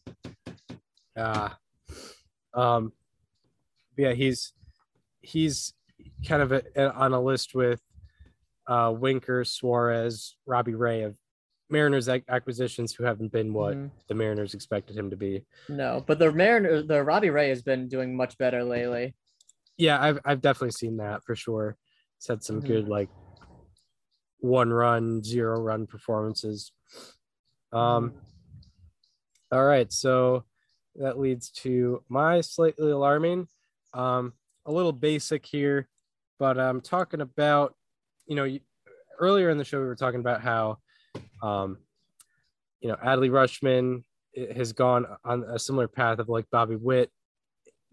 Ah, 1.15 1.57
um, 2.55 2.91
yeah, 3.97 4.13
he's 4.13 4.53
he's 5.21 5.73
kind 6.27 6.41
of 6.41 6.51
a, 6.51 6.91
on 6.93 7.13
a 7.13 7.21
list 7.21 7.53
with 7.55 7.81
uh, 8.67 8.93
Winker, 8.95 9.43
Suarez, 9.43 10.35
Robbie 10.45 10.75
Ray 10.75 11.03
of 11.03 11.15
Mariners 11.69 12.09
ac- 12.09 12.23
acquisitions 12.29 12.93
who 12.93 13.03
haven't 13.03 13.31
been 13.31 13.53
what 13.53 13.75
Mhm. 13.75 13.91
the 14.07 14.15
Mariners 14.15 14.53
expected 14.53 14.95
him 14.97 15.09
to 15.09 15.15
be. 15.17 15.45
no 15.69 16.03
but 16.05 16.19
the 16.19 16.31
mariner 16.31 16.81
the 16.83 17.01
robbie 17.03 17.29
ray 17.29 17.49
has 17.49 17.61
been 17.61 17.87
doing 17.87 18.15
much 18.15 18.37
better 18.37 18.63
lately 18.63 19.13
Yeah, 19.77 19.99
I've 20.01 20.19
I've 20.25 20.41
definitely 20.41 20.71
seen 20.71 20.97
that 20.97 21.23
for 21.23 21.35
sure. 21.35 21.77
He's 22.19 22.27
had 22.27 22.43
some 22.43 22.61
Mhm. 22.61 22.67
good 22.67 22.87
like 22.87 23.09
one 24.39 24.69
run, 24.71 25.23
zero 25.23 25.59
run 25.59 25.87
performances. 25.87 26.71
Um, 27.71 28.13
all 29.51 29.63
right, 29.65 29.91
so 29.91 30.43
that 30.95 31.17
leads 31.17 31.49
to 31.63 32.03
my 32.09 32.41
slightly 32.41 32.91
alarming, 32.91 33.47
um, 33.93 34.33
a 34.65 34.71
little 34.71 34.91
basic 34.91 35.45
here, 35.45 35.87
but 36.39 36.59
I'm 36.59 36.81
talking 36.81 37.21
about, 37.21 37.75
you 38.27 38.35
know, 38.35 38.57
earlier 39.19 39.49
in 39.49 39.57
the 39.57 39.63
show 39.63 39.79
we 39.79 39.85
were 39.85 39.95
talking 39.95 40.19
about 40.19 40.41
how, 40.41 40.77
um, 41.41 41.77
you 42.81 42.89
know, 42.89 42.95
Adley 42.95 43.29
Rutschman 43.29 44.03
has 44.55 44.73
gone 44.73 45.05
on 45.23 45.43
a 45.43 45.59
similar 45.59 45.87
path 45.87 46.19
of 46.19 46.29
like 46.29 46.45
Bobby 46.51 46.75
Witt 46.75 47.11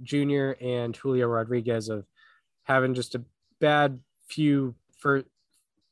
Jr. 0.02 0.52
and 0.60 0.96
Julio 0.96 1.26
Rodriguez 1.26 1.88
of 1.88 2.06
having 2.64 2.94
just 2.94 3.14
a 3.14 3.22
bad 3.60 4.00
few 4.28 4.74
for 4.98 5.24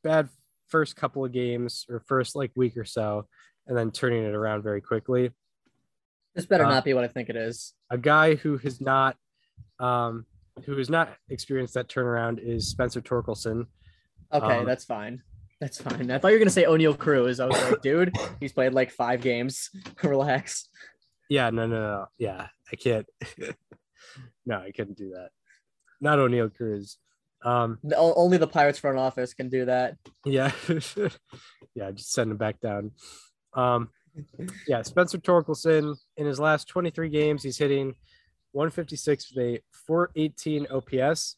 bad 0.02 0.28
first 0.68 0.96
couple 0.96 1.24
of 1.24 1.32
games 1.32 1.86
or 1.88 2.00
first 2.00 2.34
like 2.36 2.50
week 2.54 2.76
or 2.76 2.84
so, 2.84 3.26
and 3.66 3.76
then 3.76 3.90
turning 3.90 4.24
it 4.24 4.34
around 4.34 4.62
very 4.62 4.80
quickly. 4.80 5.30
this 6.34 6.46
better 6.46 6.64
Uh, 6.64 6.70
not 6.70 6.84
be 6.84 6.94
what 6.94 7.04
i 7.04 7.08
think 7.08 7.28
it 7.28 7.36
is 7.36 7.74
A 7.90 7.98
guy 7.98 8.34
who 8.34 8.58
has 8.58 8.80
not 8.80 9.16
um 9.80 10.24
who 10.64 10.76
has 10.76 10.90
not 10.90 11.14
experienced 11.28 11.74
that 11.74 11.88
turnaround 11.88 12.38
is 12.42 12.68
Spencer 12.68 13.00
Torkelson. 13.00 13.66
okay 14.32 14.58
um, 14.58 14.66
that's 14.66 14.84
fine 14.84 15.22
that's 15.60 15.80
fine 15.80 16.10
i 16.10 16.18
thought 16.18 16.28
you 16.28 16.34
were 16.34 16.38
gonna 16.38 16.50
say 16.50 16.64
oneil 16.64 16.96
cruz 16.96 17.40
i 17.40 17.46
was 17.46 17.60
like 17.62 17.80
dude 17.82 18.14
he's 18.40 18.52
played 18.52 18.72
like 18.72 18.90
five 18.90 19.20
games 19.20 19.70
relax 20.02 20.68
Yeah, 21.30 21.50
no, 21.50 21.66
no, 21.66 21.78
no. 21.80 22.06
Yeah, 22.16 22.46
I 22.72 22.76
can't. 22.76 23.06
no, 24.46 24.56
I 24.60 24.70
couldn't 24.72 24.96
do 24.96 25.10
that. 25.10 25.28
Not 26.00 26.18
Oneil 26.18 26.48
Cruz. 26.56 26.96
Um, 27.44 27.78
o- 27.94 28.14
only 28.14 28.38
the 28.38 28.46
pirates 28.46 28.78
front 28.78 28.96
office 28.98 29.34
can 29.34 29.48
do 29.50 29.66
that 29.66 29.96
yeah, 30.24 30.52
yeah, 31.74 31.90
just 31.92 32.12
send 32.12 32.30
him 32.30 32.38
back 32.38 32.60
down. 32.60 32.92
Um, 33.52 33.90
yeah, 34.66 34.80
Spencer 34.82 35.18
Torkelson 35.18 35.96
in 36.16 36.26
his 36.26 36.40
last 36.40 36.66
23 36.68 37.10
games, 37.10 37.42
he's 37.42 37.58
hitting 37.58 37.94
156 38.58 39.34
with 39.34 39.44
a 39.44 39.60
418 39.86 40.66
OPS. 40.66 41.36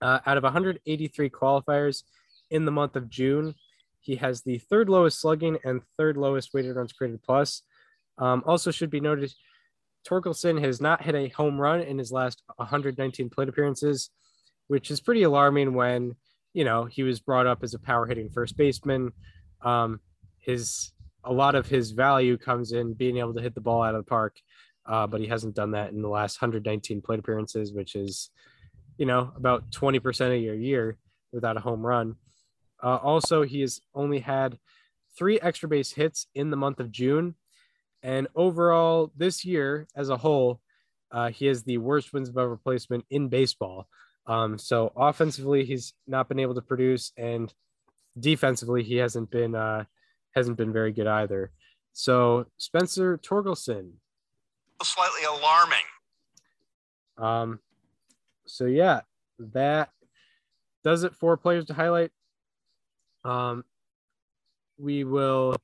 Uh, 0.00 0.20
out 0.24 0.38
of 0.38 0.42
183 0.42 1.28
qualifiers 1.28 2.04
in 2.50 2.64
the 2.64 2.70
month 2.70 2.96
of 2.96 3.10
June, 3.10 3.54
he 4.00 4.16
has 4.16 4.40
the 4.40 4.56
third 4.56 4.88
lowest 4.88 5.20
slugging 5.20 5.58
and 5.64 5.82
third 5.98 6.16
lowest 6.16 6.54
weighted 6.54 6.74
runs 6.74 6.94
created 6.94 7.22
plus. 7.22 7.62
Um, 8.16 8.42
also, 8.46 8.70
should 8.70 8.88
be 8.88 9.00
noted, 9.00 9.34
Torkelson 10.08 10.58
has 10.64 10.80
not 10.80 11.02
hit 11.02 11.14
a 11.14 11.28
home 11.28 11.60
run 11.60 11.80
in 11.80 11.98
his 11.98 12.10
last 12.10 12.42
119 12.56 13.28
plate 13.28 13.50
appearances, 13.50 14.08
which 14.68 14.90
is 14.90 15.00
pretty 15.00 15.24
alarming 15.24 15.74
when 15.74 16.16
you 16.54 16.64
know 16.64 16.86
he 16.86 17.02
was 17.02 17.20
brought 17.20 17.46
up 17.46 17.62
as 17.62 17.74
a 17.74 17.78
power 17.78 18.06
hitting 18.06 18.30
first 18.30 18.56
baseman. 18.56 19.12
Um, 19.60 20.00
his 20.38 20.92
a 21.22 21.32
lot 21.32 21.54
of 21.54 21.68
his 21.68 21.90
value 21.90 22.38
comes 22.38 22.72
in 22.72 22.94
being 22.94 23.18
able 23.18 23.34
to 23.34 23.42
hit 23.42 23.54
the 23.54 23.60
ball 23.60 23.82
out 23.82 23.94
of 23.94 24.04
the 24.04 24.08
park, 24.08 24.40
uh, 24.86 25.06
but 25.06 25.20
he 25.20 25.26
hasn't 25.26 25.54
done 25.54 25.72
that 25.72 25.92
in 25.92 26.02
the 26.02 26.08
last 26.08 26.40
119 26.40 27.02
plate 27.02 27.18
appearances, 27.18 27.72
which 27.72 27.94
is 27.94 28.30
you 28.98 29.06
know 29.06 29.32
about 29.36 29.70
20% 29.70 30.36
of 30.36 30.42
your 30.42 30.54
year 30.54 30.98
without 31.32 31.56
a 31.56 31.60
home 31.60 31.84
run. 31.84 32.16
Uh, 32.82 32.96
also, 32.96 33.42
he 33.42 33.60
has 33.60 33.80
only 33.94 34.18
had 34.18 34.58
three 35.16 35.38
extra 35.40 35.68
base 35.68 35.92
hits 35.92 36.26
in 36.34 36.50
the 36.50 36.56
month 36.56 36.80
of 36.80 36.90
June. 36.90 37.34
And 38.02 38.26
overall, 38.34 39.12
this 39.16 39.44
year 39.44 39.86
as 39.94 40.08
a 40.08 40.16
whole, 40.16 40.60
uh, 41.12 41.30
he 41.30 41.46
has 41.46 41.62
the 41.62 41.78
worst 41.78 42.12
wins 42.12 42.28
above 42.28 42.50
replacement 42.50 43.04
in 43.10 43.28
baseball. 43.28 43.86
Um, 44.26 44.58
so 44.58 44.92
offensively, 44.96 45.64
he's 45.64 45.94
not 46.06 46.28
been 46.28 46.38
able 46.38 46.54
to 46.54 46.62
produce, 46.62 47.12
and 47.16 47.52
defensively, 48.18 48.82
he 48.82 48.96
hasn't 48.96 49.30
been 49.30 49.54
uh, 49.54 49.84
hasn't 50.34 50.56
been 50.56 50.72
very 50.72 50.92
good 50.92 51.06
either. 51.06 51.52
So 51.92 52.46
Spencer 52.56 53.18
Torkelson. 53.18 53.92
Slightly 54.82 55.24
alarming. 55.24 55.78
Um, 57.18 57.60
so 58.46 58.64
yeah, 58.64 59.02
that 59.38 59.90
does 60.84 61.04
it 61.04 61.14
for 61.14 61.36
players 61.36 61.66
to 61.66 61.74
highlight. 61.74 62.10
Um, 63.24 63.64
we 64.78 65.04
will 65.04 65.56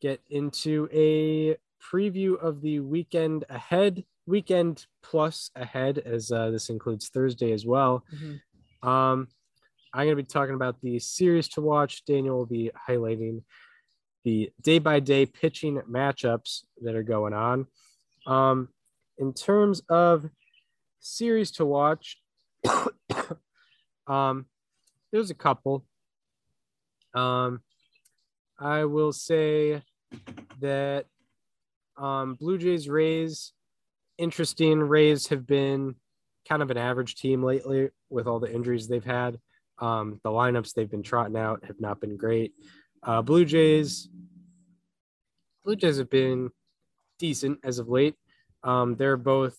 get 0.00 0.20
into 0.30 0.88
a 0.92 1.56
preview 1.82 2.38
of 2.38 2.62
the 2.62 2.80
weekend 2.80 3.44
ahead, 3.50 4.04
weekend 4.26 4.86
plus 5.02 5.50
ahead, 5.54 5.98
as 5.98 6.32
uh, 6.32 6.50
this 6.50 6.70
includes 6.70 7.08
Thursday 7.08 7.52
as 7.52 7.66
well. 7.66 8.04
Mhm. 8.14 8.40
Um, 8.82 9.28
I'm 9.92 10.06
going 10.06 10.16
to 10.16 10.22
be 10.22 10.26
talking 10.26 10.54
about 10.54 10.80
the 10.82 10.98
series 10.98 11.48
to 11.50 11.60
watch. 11.60 12.04
Daniel 12.04 12.36
will 12.36 12.46
be 12.46 12.70
highlighting 12.88 13.42
the 14.24 14.50
day 14.60 14.78
by 14.78 15.00
day 15.00 15.26
pitching 15.26 15.80
matchups 15.88 16.64
that 16.82 16.94
are 16.94 17.02
going 17.02 17.32
on. 17.32 17.66
Um, 18.26 18.68
in 19.18 19.32
terms 19.32 19.82
of 19.88 20.28
series 21.00 21.50
to 21.52 21.64
watch, 21.64 22.18
um, 24.06 24.46
there's 25.12 25.30
a 25.30 25.34
couple. 25.34 25.84
Um, 27.14 27.60
I 28.58 28.84
will 28.84 29.12
say 29.12 29.82
that 30.60 31.06
um, 31.96 32.34
Blue 32.34 32.58
Jays 32.58 32.88
Rays, 32.88 33.52
interesting. 34.18 34.80
Rays 34.80 35.28
have 35.28 35.46
been 35.46 35.94
kind 36.48 36.62
of 36.62 36.70
an 36.70 36.76
average 36.76 37.16
team 37.16 37.42
lately 37.42 37.90
with 38.10 38.26
all 38.26 38.40
the 38.40 38.52
injuries 38.52 38.88
they've 38.88 39.04
had. 39.04 39.38
Um, 39.78 40.20
the 40.24 40.30
lineups 40.30 40.72
they've 40.72 40.90
been 40.90 41.02
trotting 41.02 41.36
out 41.36 41.64
have 41.64 41.80
not 41.80 42.00
been 42.00 42.16
great. 42.16 42.52
Uh, 43.02 43.22
Blue 43.22 43.44
Jays, 43.44 44.08
Blue 45.64 45.76
Jays 45.76 45.98
have 45.98 46.10
been 46.10 46.50
decent 47.18 47.60
as 47.64 47.78
of 47.78 47.88
late. 47.88 48.14
Um, 48.62 48.96
they're 48.96 49.16
both 49.16 49.56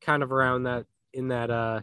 kind 0.00 0.22
of 0.22 0.32
around 0.32 0.64
that 0.64 0.86
in 1.12 1.28
that 1.28 1.50
uh, 1.50 1.80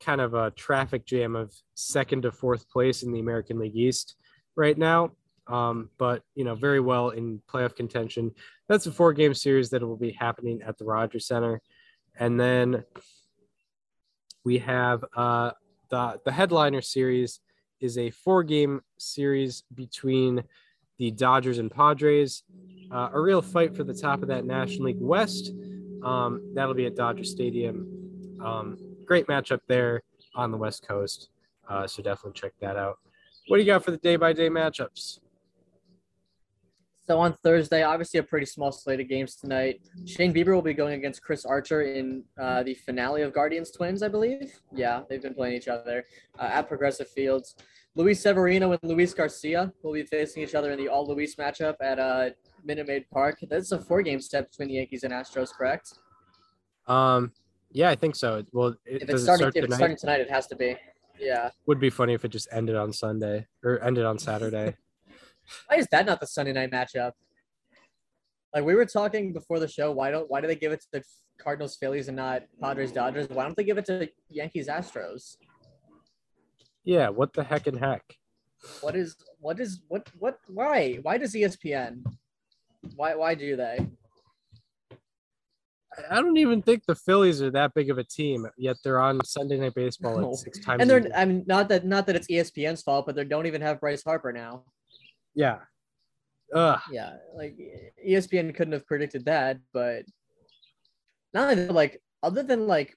kind 0.00 0.20
of 0.20 0.34
a 0.34 0.50
traffic 0.50 1.06
jam 1.06 1.36
of 1.36 1.54
second 1.74 2.22
to 2.22 2.32
fourth 2.32 2.68
place 2.68 3.02
in 3.02 3.12
the 3.12 3.20
American 3.20 3.58
League 3.58 3.76
East 3.76 4.16
right 4.56 4.76
now. 4.76 5.12
Um, 5.46 5.90
but 5.98 6.22
you 6.34 6.44
know, 6.44 6.54
very 6.54 6.80
well 6.80 7.10
in 7.10 7.40
playoff 7.50 7.76
contention. 7.76 8.32
That's 8.68 8.86
a 8.86 8.92
four 8.92 9.12
game 9.12 9.34
series 9.34 9.70
that 9.70 9.82
will 9.82 9.96
be 9.96 10.12
happening 10.12 10.62
at 10.62 10.78
the 10.78 10.84
Rogers 10.84 11.26
Centre. 11.26 11.60
And 12.18 12.40
then 12.40 12.84
we 14.44 14.58
have 14.58 15.04
uh, 15.16 15.52
the 15.90 16.20
the 16.24 16.32
headliner 16.32 16.80
series 16.80 17.40
is 17.80 17.98
a 17.98 18.10
four 18.10 18.42
game 18.42 18.80
series 18.98 19.64
between 19.74 20.44
the 20.98 21.10
Dodgers 21.10 21.58
and 21.58 21.70
Padres. 21.70 22.42
Uh, 22.90 23.10
a 23.12 23.20
real 23.20 23.42
fight 23.42 23.74
for 23.74 23.84
the 23.84 23.94
top 23.94 24.22
of 24.22 24.28
that 24.28 24.44
National 24.44 24.86
League 24.86 25.00
West. 25.00 25.52
Um, 26.04 26.52
that'll 26.54 26.74
be 26.74 26.86
at 26.86 26.94
Dodger 26.94 27.24
Stadium. 27.24 28.38
Um, 28.42 28.78
great 29.06 29.26
matchup 29.26 29.60
there 29.68 30.02
on 30.34 30.50
the 30.50 30.56
West 30.56 30.86
Coast. 30.86 31.30
Uh, 31.68 31.86
so 31.86 32.02
definitely 32.02 32.38
check 32.38 32.52
that 32.60 32.76
out. 32.76 32.98
What 33.48 33.56
do 33.56 33.62
you 33.62 33.66
got 33.66 33.84
for 33.84 33.90
the 33.90 33.96
day 33.96 34.16
by 34.16 34.32
day 34.32 34.48
matchups? 34.48 35.18
So 37.06 37.18
on 37.18 37.34
Thursday, 37.42 37.82
obviously 37.82 38.18
a 38.18 38.22
pretty 38.22 38.46
small 38.46 38.72
slate 38.72 38.98
of 38.98 39.08
games 39.08 39.34
tonight. 39.34 39.82
Shane 40.06 40.32
Bieber 40.32 40.54
will 40.54 40.62
be 40.62 40.72
going 40.72 40.94
against 40.94 41.22
Chris 41.22 41.44
Archer 41.44 41.82
in 41.82 42.24
uh, 42.40 42.62
the 42.62 42.72
finale 42.72 43.20
of 43.20 43.34
Guardians 43.34 43.70
Twins, 43.70 44.02
I 44.02 44.08
believe. 44.08 44.58
Yeah, 44.72 45.02
they've 45.08 45.20
been 45.20 45.34
playing 45.34 45.54
each 45.54 45.68
other 45.68 46.04
uh, 46.38 46.44
at 46.44 46.66
Progressive 46.66 47.10
Fields. 47.10 47.56
Luis 47.96 48.20
Severino 48.20 48.72
and 48.72 48.80
Luis 48.82 49.14
Garcia 49.14 49.72
will 49.82 49.92
be 49.92 50.02
facing 50.02 50.42
each 50.42 50.54
other 50.54 50.72
in 50.72 50.78
the 50.78 50.88
All 50.88 51.06
Luis 51.06 51.36
matchup 51.36 51.76
at 51.80 51.98
uh, 51.98 52.30
Minute 52.64 52.88
Maid 52.88 53.06
Park. 53.12 53.38
That's 53.48 53.70
a 53.70 53.80
four-game 53.80 54.20
set 54.20 54.50
between 54.50 54.68
the 54.68 54.74
Yankees 54.74 55.04
and 55.04 55.12
Astros, 55.12 55.50
correct? 55.52 55.92
Um, 56.88 57.32
yeah, 57.70 57.90
I 57.90 57.94
think 57.94 58.16
so. 58.16 58.44
Well, 58.52 58.74
it, 58.84 59.02
If 59.02 59.02
it's 59.02 59.12
it 59.12 59.18
starting, 59.20 59.44
start 59.44 59.56
if 59.56 59.64
it's 59.64 59.76
starting 59.76 59.96
tonight, 59.96 60.20
it 60.20 60.30
has 60.30 60.48
to 60.48 60.56
be. 60.56 60.76
Yeah. 61.20 61.50
Would 61.66 61.78
be 61.78 61.90
funny 61.90 62.14
if 62.14 62.24
it 62.24 62.28
just 62.28 62.48
ended 62.50 62.74
on 62.74 62.92
Sunday 62.92 63.46
or 63.62 63.82
ended 63.82 64.04
on 64.04 64.18
Saturday. 64.18 64.74
Why 65.68 65.76
is 65.76 65.86
that 65.92 66.06
not 66.06 66.20
the 66.20 66.26
Sunday 66.26 66.52
night 66.52 66.72
matchup? 66.72 67.12
Like 68.54 68.64
we 68.64 68.74
were 68.74 68.86
talking 68.86 69.32
before 69.32 69.58
the 69.58 69.68
show, 69.68 69.90
why 69.90 70.10
don't 70.10 70.30
why 70.30 70.40
do 70.40 70.46
they 70.46 70.54
give 70.54 70.70
it 70.70 70.80
to 70.82 70.86
the 70.92 71.02
Cardinals 71.38 71.76
Phillies 71.76 72.06
and 72.06 72.16
not 72.16 72.44
Padres 72.60 72.92
Dodgers? 72.92 73.28
Why 73.28 73.44
don't 73.44 73.56
they 73.56 73.64
give 73.64 73.78
it 73.78 73.84
to 73.86 74.08
Yankees 74.30 74.68
Astros? 74.68 75.36
Yeah, 76.84 77.08
what 77.08 77.32
the 77.32 77.42
heck 77.44 77.66
and 77.66 77.78
heck? 77.78 78.02
What 78.80 78.96
is 78.96 79.16
what 79.40 79.60
is 79.60 79.82
what 79.88 80.08
what 80.18 80.38
why 80.48 80.98
why 81.02 81.18
does 81.18 81.34
ESPN 81.34 82.02
why 82.96 83.14
why 83.14 83.34
do 83.34 83.56
they? 83.56 83.78
I- 86.10 86.20
don't 86.20 86.36
even 86.38 86.60
think 86.62 86.84
the 86.86 86.94
Phillies 86.96 87.40
are 87.40 87.50
that 87.52 87.72
big 87.74 87.88
of 87.90 87.98
a 87.98 88.04
team, 88.04 88.46
yet 88.56 88.76
they're 88.82 89.00
on 89.00 89.24
Sunday 89.24 89.58
Night 89.58 89.74
Baseball 89.74 90.18
No. 90.18 90.32
six 90.34 90.58
times. 90.58 90.80
And 90.80 90.90
they're. 90.90 91.06
I 91.14 91.24
mean 91.24 91.44
not 91.46 91.68
that 91.68 91.84
not 91.86 92.06
that 92.06 92.16
it's 92.16 92.26
ESPN's 92.28 92.82
fault, 92.82 93.06
but 93.06 93.14
they 93.14 93.24
don't 93.24 93.46
even 93.46 93.60
have 93.62 93.80
Bryce 93.80 94.02
Harper 94.02 94.32
now. 94.32 94.64
yeah. 95.34 95.58
Ugh. 96.54 96.80
Yeah, 96.90 97.14
like 97.34 97.56
ESPN 98.06 98.54
couldn't 98.54 98.74
have 98.74 98.86
predicted 98.86 99.24
that, 99.24 99.58
but 99.72 100.04
not 101.32 101.56
like 101.56 102.00
other 102.22 102.42
than 102.44 102.66
like 102.68 102.96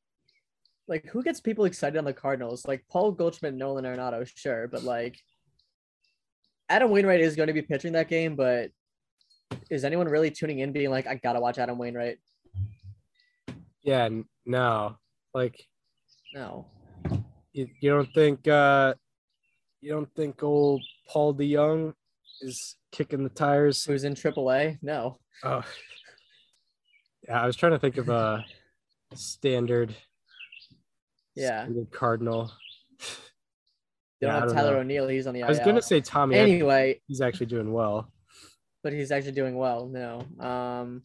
like 0.88 1.06
who 1.08 1.22
gets 1.24 1.40
people 1.42 1.66
excited 1.66 1.98
on 1.98 2.06
the 2.06 2.14
Cardinals? 2.14 2.66
Like 2.66 2.86
Paul 2.90 3.12
Goldschmidt, 3.12 3.54
Nolan 3.54 3.86
Arenado, 3.86 4.30
sure, 4.36 4.68
but 4.68 4.84
like 4.84 5.20
Adam 6.70 6.92
Wainwright 6.92 7.22
is 7.22 7.36
going 7.36 7.48
to 7.48 7.54
be 7.54 7.62
pitching 7.62 7.94
that 7.94 8.10
game, 8.10 8.36
but 8.36 8.72
is 9.70 9.84
anyone 9.86 10.08
really 10.08 10.32
tuning 10.32 10.60
in 10.60 10.72
being 10.72 10.90
like, 10.90 11.08
I 11.08 11.16
gotta 11.16 11.40
watch 11.40 11.58
Adam 11.58 11.78
Wainwright? 11.78 12.18
Yeah. 13.84 14.10
No. 14.46 14.98
Like 15.34 15.66
No. 16.34 16.66
you, 17.54 17.68
you 17.82 17.90
don't 17.90 18.14
think 18.14 18.48
uh 18.48 18.94
you 19.82 19.92
don't 19.92 20.14
think 20.16 20.42
old 20.44 20.82
Paul 21.08 21.34
DeJong 21.36 21.94
is 22.42 22.76
kicking 22.92 23.24
the 23.24 23.30
tires? 23.30 23.84
Who's 23.86 24.04
in 24.04 24.16
AAA? 24.16 24.78
No. 24.82 25.20
Oh. 25.44 25.64
Yeah, 27.28 27.42
I 27.42 27.46
was 27.46 27.58
trying 27.58 27.74
to 27.74 27.80
think 27.80 27.98
of 27.98 28.08
a 28.08 28.46
standard 29.14 29.94
Yeah. 31.38 31.68
Cardinal. 31.92 32.52
They 34.20 34.26
don't 34.28 34.36
have 34.36 34.48
don't 34.48 34.56
Tyler 34.56 34.74
know. 34.74 34.80
O'Neill. 34.80 35.08
He's 35.08 35.28
on 35.28 35.34
the 35.34 35.44
I 35.44 35.50
was 35.50 35.60
gonna 35.60 35.82
say 35.82 36.02
Tommy. 36.02 36.36
Anyway, 36.36 37.02
He's 37.08 37.22
actually 37.22 37.46
doing 37.46 37.72
well. 37.72 38.12
but 38.84 38.94
he's 38.94 39.12
actually 39.12 39.34
doing 39.34 39.56
well. 39.56 39.88
No. 39.88 40.26
Um. 40.44 41.04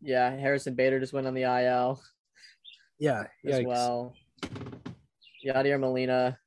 Yeah, 0.00 0.30
Harrison 0.34 0.74
Bader 0.74 1.00
just 1.00 1.12
went 1.12 1.26
on 1.26 1.34
the 1.34 1.42
IL. 1.42 2.00
Yeah. 2.98 3.24
as 3.44 3.56
Yikes. 3.60 3.66
well. 3.66 4.14
Yadier 5.46 5.78
Molina, 5.78 6.38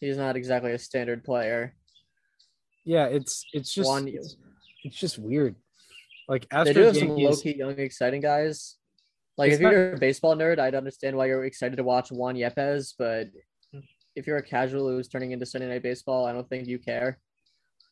he's 0.00 0.16
not 0.16 0.36
exactly 0.36 0.72
a 0.72 0.78
standard 0.78 1.24
player. 1.24 1.74
Yeah, 2.84 3.06
it's 3.06 3.46
it's 3.52 3.72
just 3.72 3.88
Juan- 3.88 4.08
it's, 4.08 4.36
it's 4.82 4.96
just 4.96 5.18
weird. 5.18 5.54
Like 6.28 6.48
they 6.48 6.72
do 6.72 6.80
have 6.82 6.96
some 6.96 7.08
Yankees, 7.16 7.28
low 7.28 7.42
key 7.42 7.56
young 7.58 7.78
exciting 7.78 8.20
guys. 8.20 8.76
Like 9.36 9.48
It's 9.50 9.56
if 9.56 9.62
you're 9.62 9.94
a 9.94 9.98
baseball 9.98 10.36
nerd, 10.36 10.58
I'd 10.58 10.74
understand 10.74 11.16
why 11.16 11.26
you're 11.26 11.44
excited 11.44 11.76
to 11.76 11.82
watch 11.84 12.12
Juan 12.12 12.36
Yepez, 12.36 12.94
but 12.98 13.28
if 14.14 14.26
you're 14.28 14.36
a 14.36 14.42
casual 14.42 14.88
who's 14.88 15.08
turning 15.08 15.32
into 15.32 15.44
Sunday 15.44 15.68
Night 15.68 15.82
Baseball, 15.82 16.24
I 16.26 16.32
don't 16.32 16.48
think 16.48 16.68
you 16.68 16.78
care. 16.78 17.18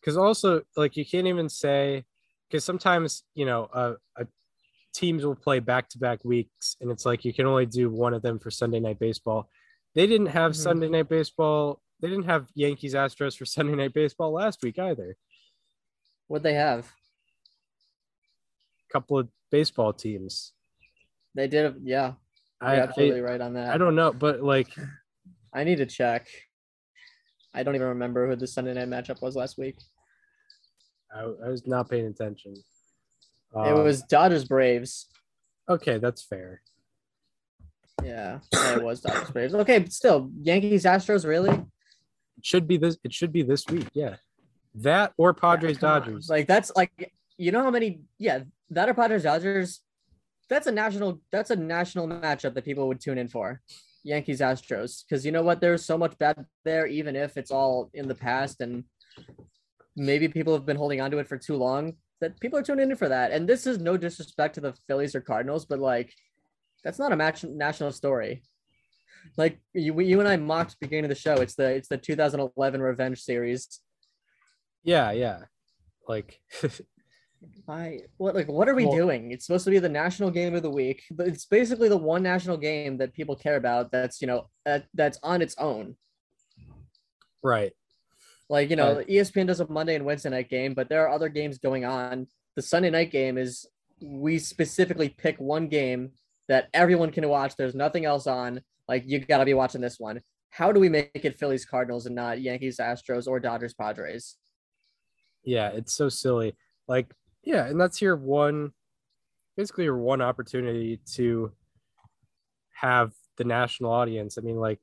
because 0.00 0.16
also 0.16 0.62
like 0.76 0.96
you 0.96 1.04
can't 1.04 1.26
even 1.26 1.48
say 1.48 2.04
because 2.48 2.64
sometimes 2.64 3.24
you 3.34 3.44
know 3.46 3.68
uh, 3.72 3.94
a 4.16 4.26
teams 4.94 5.24
will 5.24 5.34
play 5.34 5.58
back 5.58 5.88
to 5.88 5.98
back 5.98 6.24
weeks 6.24 6.76
and 6.80 6.90
it's 6.92 7.04
like 7.06 7.24
you 7.24 7.32
can 7.34 7.46
only 7.46 7.66
do 7.66 7.90
one 7.90 8.14
of 8.14 8.22
them 8.22 8.38
for 8.38 8.50
Sunday 8.50 8.78
night 8.78 8.98
baseball. 9.00 9.48
They 9.94 10.06
didn't 10.06 10.26
have 10.28 10.52
Mhm. 10.52 10.56
Sunday 10.56 10.88
night 10.88 11.08
baseball. 11.08 11.80
They 12.00 12.08
didn't 12.08 12.24
have 12.26 12.46
Yankees 12.54 12.94
Astros 12.94 13.36
for 13.36 13.44
Sunday 13.56 13.74
night 13.74 13.94
baseball 13.94 14.32
last 14.32 14.62
week 14.62 14.78
either. 14.78 15.16
What 16.28 16.42
they 16.44 16.54
have? 16.54 16.92
A 18.88 18.92
couple 18.92 19.18
of 19.18 19.28
baseball 19.50 19.92
teams. 19.92 20.52
They 21.34 21.48
did, 21.48 21.76
yeah. 21.84 22.12
I, 22.60 22.74
You're 22.76 22.82
absolutely 22.84 23.20
I 23.20 23.24
right 23.24 23.40
on 23.40 23.54
that. 23.54 23.74
I 23.74 23.78
don't 23.78 23.94
know, 23.96 24.12
but 24.12 24.42
like 24.42 24.68
I 25.52 25.64
need 25.64 25.76
to 25.78 25.86
check. 25.86 26.28
I 27.54 27.62
don't 27.62 27.74
even 27.74 27.88
remember 27.88 28.28
who 28.28 28.36
the 28.36 28.46
Sunday 28.46 28.72
night 28.74 28.88
matchup 28.88 29.20
was 29.20 29.34
last 29.36 29.58
week. 29.58 29.76
I, 31.14 31.20
I 31.22 31.48
was 31.48 31.66
not 31.66 31.90
paying 31.90 32.06
attention. 32.06 32.54
it 32.54 33.58
Um, 33.58 33.84
was 33.84 34.02
Dodgers 34.02 34.44
Braves. 34.44 35.08
okay. 35.68 35.98
That's 35.98 36.22
fair. 36.22 36.62
Yeah, 38.02 38.38
it 38.52 38.82
was 38.82 39.00
Dodgers 39.00 39.30
Braves. 39.30 39.54
Okay, 39.54 39.78
but 39.80 39.92
still, 39.92 40.30
Yankees 40.40 40.84
Astros 40.84 41.26
really? 41.26 41.50
It 41.50 42.44
should 42.46 42.66
be 42.66 42.76
this. 42.76 42.96
It 43.04 43.12
should 43.12 43.32
be 43.32 43.42
this 43.42 43.64
week. 43.68 43.88
Yeah, 43.92 44.16
that 44.76 45.12
or 45.18 45.34
Padres 45.34 45.76
Yeah, 45.76 45.80
come 45.80 45.90
on. 45.90 46.00
Dodgers. 46.02 46.28
Like 46.30 46.46
that's 46.48 46.72
like 46.74 47.12
you 47.36 47.52
know 47.52 47.62
how 47.62 47.70
many? 47.70 48.00
Yeah, 48.18 48.40
that 48.70 48.88
or 48.88 48.94
Padres 48.94 49.22
Dodgers. 49.24 49.80
That's 50.52 50.66
a 50.66 50.72
national 50.72 51.20
that's 51.30 51.50
a 51.50 51.56
national 51.56 52.06
matchup 52.06 52.54
that 52.54 52.64
people 52.64 52.86
would 52.88 53.00
tune 53.00 53.18
in 53.18 53.28
for. 53.28 53.60
Yankees 54.04 54.40
Astros 54.40 55.04
because 55.04 55.24
you 55.24 55.32
know 55.32 55.42
what? 55.42 55.60
There's 55.60 55.84
so 55.84 55.96
much 55.96 56.18
bad 56.18 56.44
there 56.64 56.86
even 56.86 57.16
if 57.16 57.36
it's 57.36 57.50
all 57.50 57.90
in 57.94 58.08
the 58.08 58.14
past 58.14 58.60
and 58.60 58.84
maybe 59.96 60.28
people 60.28 60.52
have 60.52 60.66
been 60.66 60.76
holding 60.76 61.00
on 61.00 61.10
to 61.10 61.18
it 61.18 61.28
for 61.28 61.38
too 61.38 61.56
long 61.56 61.94
that 62.20 62.38
people 62.40 62.58
are 62.58 62.62
tuning 62.62 62.90
in 62.90 62.96
for 62.96 63.08
that. 63.08 63.30
And 63.30 63.48
this 63.48 63.66
is 63.66 63.78
no 63.78 63.96
disrespect 63.96 64.54
to 64.54 64.60
the 64.60 64.74
Phillies 64.86 65.14
or 65.14 65.20
Cardinals 65.20 65.64
but 65.64 65.78
like 65.78 66.12
that's 66.84 66.98
not 66.98 67.12
a 67.12 67.16
match 67.16 67.44
national 67.44 67.92
story. 67.92 68.42
Like 69.36 69.60
you, 69.72 69.98
you 70.00 70.18
and 70.18 70.28
I 70.28 70.36
mocked 70.36 70.80
beginning 70.80 71.04
of 71.04 71.10
the 71.10 71.14
show. 71.14 71.34
It's 71.34 71.54
the 71.54 71.70
it's 71.70 71.88
the 71.88 71.96
2011 71.96 72.82
revenge 72.82 73.22
series. 73.22 73.80
Yeah, 74.82 75.12
yeah. 75.12 75.44
Like 76.08 76.40
I 77.68 78.00
what 78.16 78.34
like 78.34 78.48
what 78.48 78.68
are 78.68 78.74
we 78.74 78.86
Well- 78.86 78.96
doing? 78.96 79.32
It's 79.32 79.46
supposed 79.46 79.64
to 79.64 79.70
be 79.70 79.78
the 79.78 79.88
national 79.88 80.30
game 80.30 80.54
of 80.54 80.62
the 80.62 80.70
week, 80.70 81.02
but 81.10 81.26
it's 81.28 81.46
basically 81.46 81.88
the 81.88 81.96
one 81.96 82.22
national 82.22 82.56
game 82.56 82.96
that 82.98 83.12
people 83.12 83.36
care 83.36 83.56
about. 83.56 83.90
That's 83.90 84.20
you 84.20 84.26
know 84.26 84.48
that 84.64 84.86
that's 84.94 85.18
on 85.22 85.42
its 85.42 85.54
own. 85.58 85.96
right. 87.42 87.72
Like 88.48 88.70
you 88.70 88.76
know, 88.76 88.96
Right. 88.96 89.08
ESPN 89.08 89.46
does 89.46 89.60
a 89.60 89.68
Monday 89.68 89.94
and 89.94 90.04
Wednesday 90.04 90.30
night 90.30 90.50
game, 90.50 90.74
but 90.74 90.88
there 90.88 91.02
are 91.06 91.08
other 91.08 91.28
games 91.28 91.58
going 91.58 91.84
on. 91.84 92.26
The 92.56 92.62
Sunday 92.62 92.90
night 92.90 93.10
game 93.10 93.38
is 93.38 93.66
we 94.02 94.38
specifically 94.38 95.08
pick 95.08 95.38
one 95.38 95.68
game 95.68 96.12
that 96.48 96.68
everyone 96.74 97.10
can 97.12 97.26
watch. 97.28 97.56
There's 97.56 97.74
nothing 97.74 98.04
else 98.04 98.26
on. 98.26 98.60
Like 98.88 99.04
you 99.06 99.20
got 99.20 99.38
to 99.38 99.44
be 99.44 99.54
watching 99.54 99.80
this 99.80 99.98
one. 99.98 100.20
How 100.50 100.70
do 100.70 100.80
we 100.80 100.90
make 100.90 101.10
it 101.14 101.38
Phillies 101.38 101.64
Cardinals 101.64 102.04
and 102.06 102.14
not 102.14 102.42
Yankees 102.42 102.76
Astros 102.78 103.26
or 103.26 103.40
Dodgers 103.40 103.72
Padres? 103.74 104.36
Yeah, 105.44 105.68
it's 105.70 105.94
so 105.94 106.08
silly. 106.10 106.54
Like, 106.86 107.12
yeah, 107.42 107.66
and 107.66 107.80
that's 107.80 108.00
your 108.00 108.16
one 108.16 108.72
basically 109.56 109.84
your 109.84 109.98
one 109.98 110.22
opportunity 110.22 111.00
to 111.14 111.52
have 112.72 113.12
the 113.36 113.44
national 113.44 113.92
audience. 113.92 114.38
I 114.38 114.40
mean, 114.40 114.56
like 114.56 114.80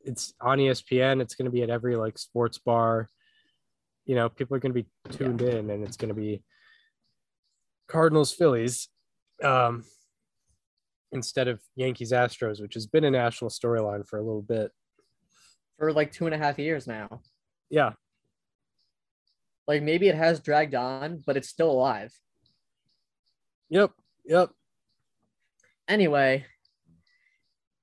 it's 0.00 0.34
on 0.40 0.58
ESPN, 0.58 1.20
it's 1.20 1.34
gonna 1.34 1.50
be 1.50 1.62
at 1.62 1.70
every 1.70 1.96
like 1.96 2.18
sports 2.18 2.58
bar. 2.58 3.08
You 4.04 4.14
know, 4.14 4.28
people 4.28 4.56
are 4.56 4.60
gonna 4.60 4.74
be 4.74 4.86
tuned 5.10 5.42
in 5.42 5.70
and 5.70 5.84
it's 5.84 5.96
gonna 5.96 6.14
be 6.14 6.42
Cardinals 7.88 8.32
Phillies. 8.32 8.88
Um 9.42 9.84
instead 11.12 11.48
of 11.48 11.60
Yankees 11.76 12.12
Astros, 12.12 12.60
which 12.60 12.74
has 12.74 12.86
been 12.86 13.04
a 13.04 13.10
national 13.10 13.50
storyline 13.50 14.06
for 14.06 14.18
a 14.18 14.22
little 14.22 14.42
bit. 14.42 14.72
For 15.78 15.92
like 15.92 16.12
two 16.12 16.26
and 16.26 16.34
a 16.34 16.38
half 16.38 16.58
years 16.58 16.86
now. 16.86 17.20
Yeah, 17.70 17.92
Like 19.66 19.82
maybe 19.82 20.08
it 20.08 20.14
has 20.14 20.40
dragged 20.40 20.74
on, 20.74 21.22
but 21.24 21.36
it's 21.36 21.48
still 21.48 21.70
alive. 21.70 22.12
yep, 23.70 23.92
yep. 24.24 24.50
Anyway, 25.88 26.44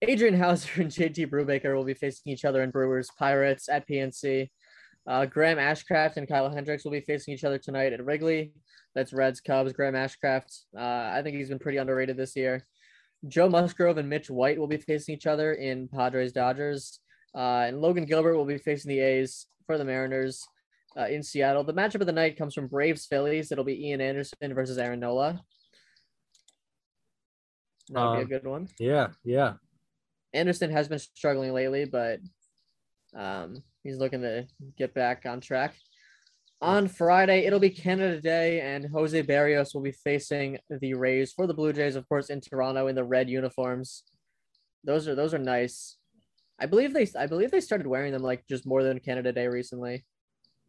Adrian 0.02 0.36
Houser 0.36 0.70
and 0.82 0.92
JT 0.92 1.30
Brubaker 1.30 1.76
will 1.76 1.84
be 1.84 1.94
facing 1.94 2.32
each 2.32 2.46
other 2.46 2.64
in 2.64 2.72
Brewers 2.72 3.10
Pirates 3.18 3.70
at 3.70 3.88
PNC. 3.88 4.50
Uh, 5.08 5.26
Graham 5.26 5.58
Ashcraft 5.58 6.18
and 6.18 6.28
Kyle 6.28 6.50
Hendricks 6.50 6.84
will 6.84 6.92
be 6.92 7.02
facing 7.02 7.34
each 7.34 7.44
other 7.44 7.58
tonight 7.58 7.94
at 7.94 8.06
Wrigley. 8.06 8.54
That's 8.94 9.14
Reds 9.14 9.42
Cubs. 9.42 9.74
Graham 9.74 9.96
Ashcraft, 9.96 10.66
uh, 10.78 11.12
I 11.14 11.22
think 11.24 11.38
he's 11.38 11.50
been 11.50 11.60
pretty 11.60 11.80
underrated 11.80 12.18
this 12.18 12.36
year. 12.36 12.66
Joe 13.28 13.50
Musgrove 13.50 13.98
and 13.98 14.10
Mitch 14.10 14.30
White 14.30 14.60
will 14.60 14.68
be 14.68 14.78
facing 14.78 15.16
each 15.16 15.28
other 15.28 15.54
in 15.54 15.88
Padres 15.88 16.34
Dodgers. 16.34 17.00
Uh, 17.36 17.66
and 17.68 17.82
Logan 17.82 18.06
Gilbert 18.06 18.36
will 18.36 18.46
be 18.46 18.58
facing 18.58 18.90
the 18.90 19.00
A's 19.00 19.46
for 19.66 19.78
the 19.78 19.86
Mariners 19.86 20.46
uh, 20.98 21.08
in 21.08 21.24
Seattle. 21.24 21.64
The 21.64 21.74
matchup 21.74 22.02
of 22.02 22.08
the 22.08 22.12
night 22.12 22.38
comes 22.38 22.54
from 22.54 22.68
Braves 22.68 23.06
Phillies. 23.06 23.52
It'll 23.52 23.64
be 23.64 23.88
Ian 23.88 24.02
Anderson 24.02 24.54
versus 24.54 24.78
Aaron 24.78 25.00
Nola. 25.00 25.42
That'll 27.90 28.16
be 28.16 28.22
Um, 28.22 28.26
a 28.26 28.30
good 28.30 28.46
one. 28.48 28.68
Yeah, 28.80 29.08
yeah. 29.24 29.54
Anderson 30.34 30.72
has 30.72 30.88
been 30.88 31.00
struggling 31.00 31.54
lately, 31.54 31.86
but 31.86 32.20
um, 33.14 33.64
he's 33.84 33.98
looking 33.98 34.22
to 34.22 34.48
get 34.78 34.94
back 34.94 35.26
on 35.26 35.42
track. 35.42 35.76
On 36.62 36.88
Friday, 36.88 37.46
it'll 37.46 37.60
be 37.60 37.72
Canada 37.72 38.22
Day, 38.22 38.62
and 38.62 38.86
Jose 38.86 39.24
Berrios 39.24 39.74
will 39.74 39.82
be 39.82 39.92
facing 39.92 40.60
the 40.70 40.94
Rays 40.94 41.34
for 41.34 41.48
the 41.48 41.54
Blue 41.56 41.74
Jays, 41.74 41.96
of 41.96 42.08
course, 42.08 42.30
in 42.30 42.40
Toronto 42.40 42.88
in 42.88 42.96
the 42.96 43.04
red 43.04 43.30
uniforms. 43.30 44.04
Those 44.84 45.08
are 45.08 45.16
those 45.16 45.34
are 45.34 45.40
nice. 45.40 45.98
I 46.60 46.68
believe 46.68 46.94
they 46.94 47.08
I 47.18 47.26
believe 47.26 47.50
they 47.50 47.62
started 47.62 47.88
wearing 47.88 48.14
them 48.14 48.22
like 48.22 48.46
just 48.48 48.68
more 48.68 48.84
than 48.84 49.00
Canada 49.00 49.34
Day 49.34 49.48
recently, 49.48 50.06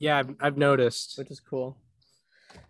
Yeah, 0.02 0.18
I've, 0.18 0.34
I've 0.40 0.56
noticed. 0.58 1.16
which 1.16 1.30
is 1.30 1.38
cool. 1.38 1.78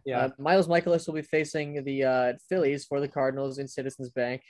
Yeah. 0.04 0.26
Uh, 0.26 0.28
Miles 0.38 0.68
Mikolas 0.68 1.06
will 1.06 1.14
be 1.14 1.22
facing 1.22 1.82
the 1.82 2.04
uh, 2.04 2.32
Phillies 2.46 2.84
for 2.84 3.00
the 3.00 3.08
Cardinals 3.08 3.58
in 3.58 3.66
Citizens 3.66 4.10
Bank 4.10 4.42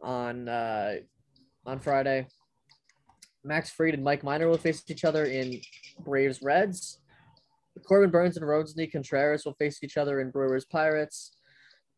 on 0.00 0.48
uh, 0.48 0.94
on 1.66 1.80
Friday. 1.80 2.28
Max 3.42 3.70
Fried 3.70 3.94
and 3.94 4.04
Mike 4.04 4.22
Minor 4.22 4.48
will 4.48 4.56
face 4.56 4.84
each 4.88 5.04
other 5.04 5.24
in 5.24 5.60
Braves 6.04 6.42
Reds. 6.42 7.00
Corbin 7.86 8.10
Burnes 8.10 8.36
and 8.36 8.46
Rodney 8.46 8.86
Contreras 8.86 9.44
will 9.44 9.54
face 9.54 9.82
each 9.82 9.96
other 9.96 10.20
in 10.20 10.30
Brewers 10.30 10.64
Pirates. 10.64 11.36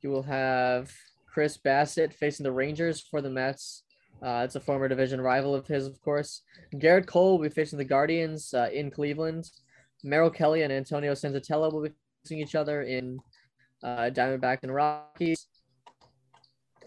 You 0.03 0.09
will 0.09 0.23
have 0.23 0.91
Chris 1.27 1.59
Bassitt 1.59 2.15
facing 2.15 2.45
the 2.45 2.53
Rangers 2.53 3.01
for 3.01 3.21
the 3.21 3.31
Mets. 3.31 3.83
Uh, 4.23 4.43
it's 4.45 4.57
a 4.57 4.61
former 4.61 4.87
division 4.87 5.21
rival 5.21 5.55
of 5.55 5.67
his, 5.67 5.87
of 5.87 6.01
course. 6.03 6.43
Gerrit 6.75 7.07
Cole 7.07 7.39
will 7.39 7.49
be 7.49 7.55
facing 7.55 7.79
the 7.79 7.85
Guardians 7.85 8.53
uh, 8.53 8.69
in 8.73 8.91
Cleveland. 8.91 9.51
Merrill 10.05 10.31
Kelly 10.31 10.63
and 10.63 10.73
Antonio 10.73 11.13
Senzatela 11.13 11.73
will 11.73 11.83
be 11.83 11.91
facing 12.23 12.39
each 12.39 12.55
other 12.55 12.83
in 12.83 13.19
uh, 13.83 14.11
Diamondback 14.13 14.59
and 14.63 14.75
Rockies. 14.75 15.47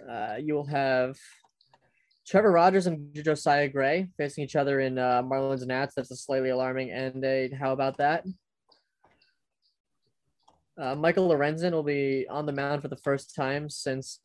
Uh, 0.08 0.36
you 0.40 0.54
will 0.54 0.66
have 0.66 1.18
Trevor 2.28 2.52
Rogers 2.52 2.88
and 2.88 3.14
Josiah 3.16 3.68
Gray 3.68 4.10
facing 4.18 4.44
each 4.44 4.56
other 4.56 4.80
in 4.80 4.98
uh, 4.98 5.24
Marlins 5.24 5.60
and 5.60 5.70
Nats. 5.70 5.96
That's 5.96 6.12
a 6.12 6.16
slightly 6.16 6.50
alarming 6.50 6.92
end. 6.92 7.26
How 7.54 7.74
about 7.74 7.98
that? 7.98 8.26
Uh, 10.78 10.96
Michael 10.96 11.30
Lorenzen 11.30 11.72
will 11.72 11.84
be 11.84 12.26
on 12.30 12.46
the 12.46 12.52
mound 12.52 12.82
for 12.82 12.88
the 12.88 12.98
first 12.98 13.36
time 13.36 13.70
since 13.70 14.20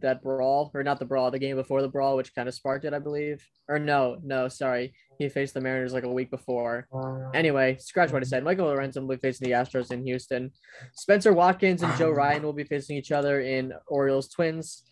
that 0.00 0.22
brawl, 0.22 0.70
or 0.74 0.82
not 0.82 0.98
the 0.98 1.04
brawl, 1.04 1.30
the 1.30 1.38
game 1.38 1.56
before 1.56 1.82
the 1.82 1.88
brawl, 1.88 2.16
which 2.16 2.34
kind 2.34 2.48
of 2.48 2.54
sparked 2.54 2.84
it, 2.84 2.94
I 2.94 2.98
believe. 2.98 3.46
Or 3.68 3.78
no, 3.78 4.16
no, 4.22 4.48
sorry. 4.48 4.94
He 5.18 5.28
faced 5.28 5.54
the 5.54 5.60
Mariners 5.60 5.92
like 5.92 6.04
a 6.04 6.12
week 6.12 6.30
before. 6.30 6.86
Anyway, 7.34 7.76
scratch 7.78 8.12
what 8.12 8.22
I 8.22 8.26
said. 8.26 8.44
Michael 8.44 8.66
Lorenzen 8.66 9.02
will 9.02 9.16
be 9.16 9.20
facing 9.20 9.48
the 9.48 9.54
Astros 9.54 9.92
in 9.92 10.04
Houston. 10.04 10.50
Spencer 10.94 11.32
Watkins 11.32 11.82
and 11.82 11.96
Joe 11.96 12.10
Ryan 12.12 12.42
will 12.42 12.52
be 12.52 12.64
facing 12.64 12.96
each 12.96 13.12
other 13.12 13.40
in 13.40 13.72
Orioles 13.88 14.28
Twins. 14.28 14.84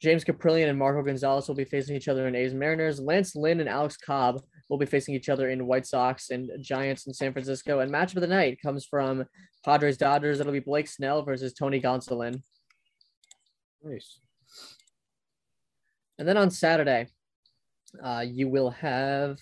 James 0.00 0.24
Kaprielian 0.24 0.68
and 0.68 0.78
Marco 0.78 1.02
Gonzalez 1.02 1.46
will 1.46 1.54
be 1.54 1.64
facing 1.64 1.94
each 1.94 2.08
other 2.08 2.26
in 2.26 2.34
A's 2.34 2.52
Mariners. 2.52 2.98
Lance 2.98 3.36
Lynn 3.36 3.60
and 3.60 3.68
Alex 3.68 3.96
Cobb 3.96 4.42
will 4.68 4.78
be 4.78 4.86
facing 4.86 5.14
each 5.14 5.28
other 5.28 5.50
in 5.50 5.66
White 5.66 5.86
Sox 5.86 6.30
and 6.30 6.50
Giants 6.60 7.06
in 7.06 7.14
San 7.14 7.32
Francisco. 7.32 7.80
And 7.80 7.90
match 7.90 8.14
of 8.14 8.20
the 8.20 8.26
night 8.26 8.58
comes 8.60 8.84
from 8.84 9.24
Padres 9.64 9.96
Dodgers. 9.96 10.40
It'll 10.40 10.52
be 10.52 10.58
Blake 10.58 10.88
Snell 10.88 11.22
versus 11.22 11.52
Tony 11.52 11.80
Gonsolin. 11.80 12.42
Nice. 13.84 14.20
And 16.18 16.28
then 16.28 16.36
on 16.36 16.50
Saturday, 16.50 17.08
uh, 18.02 18.24
you 18.26 18.48
will 18.48 18.70
have. 18.70 19.38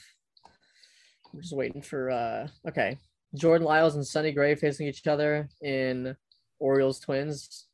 I'm 1.33 1.41
just 1.41 1.55
waiting 1.55 1.83
for. 1.83 2.11
Uh, 2.11 2.49
okay, 2.69 2.99
Jordan 3.35 3.67
Lyles 3.67 3.95
and 3.95 4.07
Sonny 4.07 4.33
Gray 4.33 4.55
facing 4.55 4.87
each 4.87 5.07
other 5.07 5.49
in 5.63 6.17
Orioles 6.59 7.01
Twins. 7.01 7.67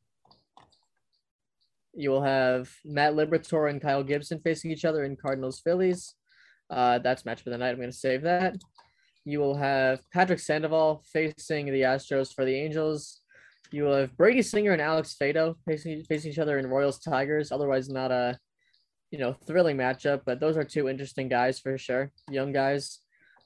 You 1.93 2.11
will 2.11 2.21
have 2.21 2.69
Matt 2.85 3.13
Liberatore 3.13 3.69
and 3.69 3.81
Kyle 3.81 4.03
Gibson 4.03 4.39
facing 4.39 4.71
each 4.71 4.85
other 4.85 5.03
in 5.03 5.15
Cardinals 5.15 5.59
Phillies. 5.59 6.13
Uh, 6.69 6.99
that's 6.99 7.25
match 7.25 7.41
for 7.41 7.49
the 7.49 7.57
night. 7.57 7.71
I'm 7.71 7.77
going 7.77 7.89
to 7.89 7.95
save 7.95 8.21
that. 8.23 8.57
You 9.25 9.39
will 9.39 9.55
have 9.55 10.01
Patrick 10.11 10.39
Sandoval 10.39 11.03
facing 11.11 11.65
the 11.65 11.81
Astros 11.81 12.33
for 12.33 12.45
the 12.45 12.55
Angels. 12.55 13.21
You 13.71 13.83
will 13.83 13.95
have 13.95 14.17
Brady 14.17 14.41
Singer 14.41 14.71
and 14.71 14.81
Alex 14.81 15.15
Faedo 15.19 15.55
facing 15.65 16.03
facing 16.05 16.31
each 16.31 16.39
other 16.39 16.57
in 16.57 16.67
Royals 16.67 16.99
Tigers. 16.99 17.51
Otherwise, 17.51 17.89
not 17.89 18.11
a 18.11 18.37
you 19.11 19.19
know 19.19 19.33
thrilling 19.45 19.77
matchup, 19.77 20.21
but 20.25 20.39
those 20.39 20.57
are 20.57 20.63
two 20.63 20.89
interesting 20.89 21.27
guys 21.27 21.59
for 21.59 21.77
sure. 21.77 22.11
Young 22.29 22.51
guys. 22.51 22.99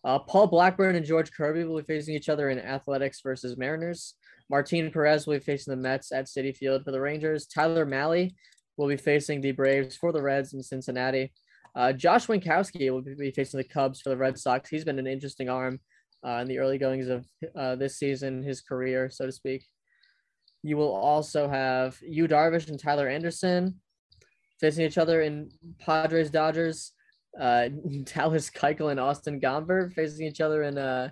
Uh, 0.04 0.18
Paul 0.18 0.48
Blackburn 0.48 0.96
and 0.96 1.06
George 1.06 1.32
Kirby 1.32 1.64
will 1.64 1.78
be 1.78 1.84
facing 1.84 2.16
each 2.16 2.30
other 2.30 2.50
in 2.50 2.60
Athletics 2.60 3.22
versus 3.22 3.56
Mariners. 3.56 4.16
Martin 4.50 4.92
Perez 4.92 5.28
will 5.28 5.36
be 5.36 5.40
facing 5.40 5.72
the 5.72 5.78
Mets 5.78 6.12
at 6.12 6.26
Citi 6.26 6.56
Field 6.56 6.84
for 6.84 6.92
the 6.92 7.00
Rangers. 7.00 7.46
Tyler 7.46 7.86
Mahle 7.86 8.32
will 8.78 8.88
be 8.88 8.98
facing 8.98 9.42
the 9.42 9.52
Braves 9.52 9.96
for 9.96 10.12
the 10.12 10.22
Reds 10.22 10.54
in 10.54 10.64
Cincinnati. 10.64 11.32
Uh, 11.76 11.94
Josh 11.94 12.28
Winkowski 12.28 12.92
will 12.92 13.02
be 13.02 13.32
facing 13.32 13.60
the 13.60 13.64
Cubs 13.64 14.02
for 14.02 14.10
the 14.10 14.18
Red 14.18 14.38
Sox. 14.38 14.70
He's 14.70 14.84
been 14.84 15.00
an 15.00 15.08
interesting 15.08 15.50
arm 15.50 15.80
uh, 16.26 16.40
in 16.42 16.48
the 16.48 16.58
early 16.58 16.78
goings 16.78 17.08
of 17.08 17.26
uh, 17.56 17.76
this 17.76 17.98
season, 17.98 18.44
his 18.44 18.62
career, 18.62 19.10
so 19.10 19.26
to 19.26 19.32
speak. 19.32 19.66
You 20.64 20.78
will 20.78 20.94
also 20.94 21.48
have 21.48 21.98
Yu 22.02 22.28
Darvish 22.28 22.70
and 22.70 22.80
Tyler 22.80 23.08
Anderson 23.08 23.80
facing 24.60 24.86
each 24.86 24.98
other 24.98 25.22
in 25.22 25.50
Padres 25.80 26.30
Dodgers. 26.30 26.92
Uh, 27.40 27.70
Dallas 28.04 28.50
Keuchel 28.50 28.92
and 28.92 29.00
Austin 29.00 29.40
Gomber 29.40 29.92
facing 29.94 30.28
each 30.28 30.42
other 30.42 30.64
in 30.64 30.78
uh, 30.78 31.10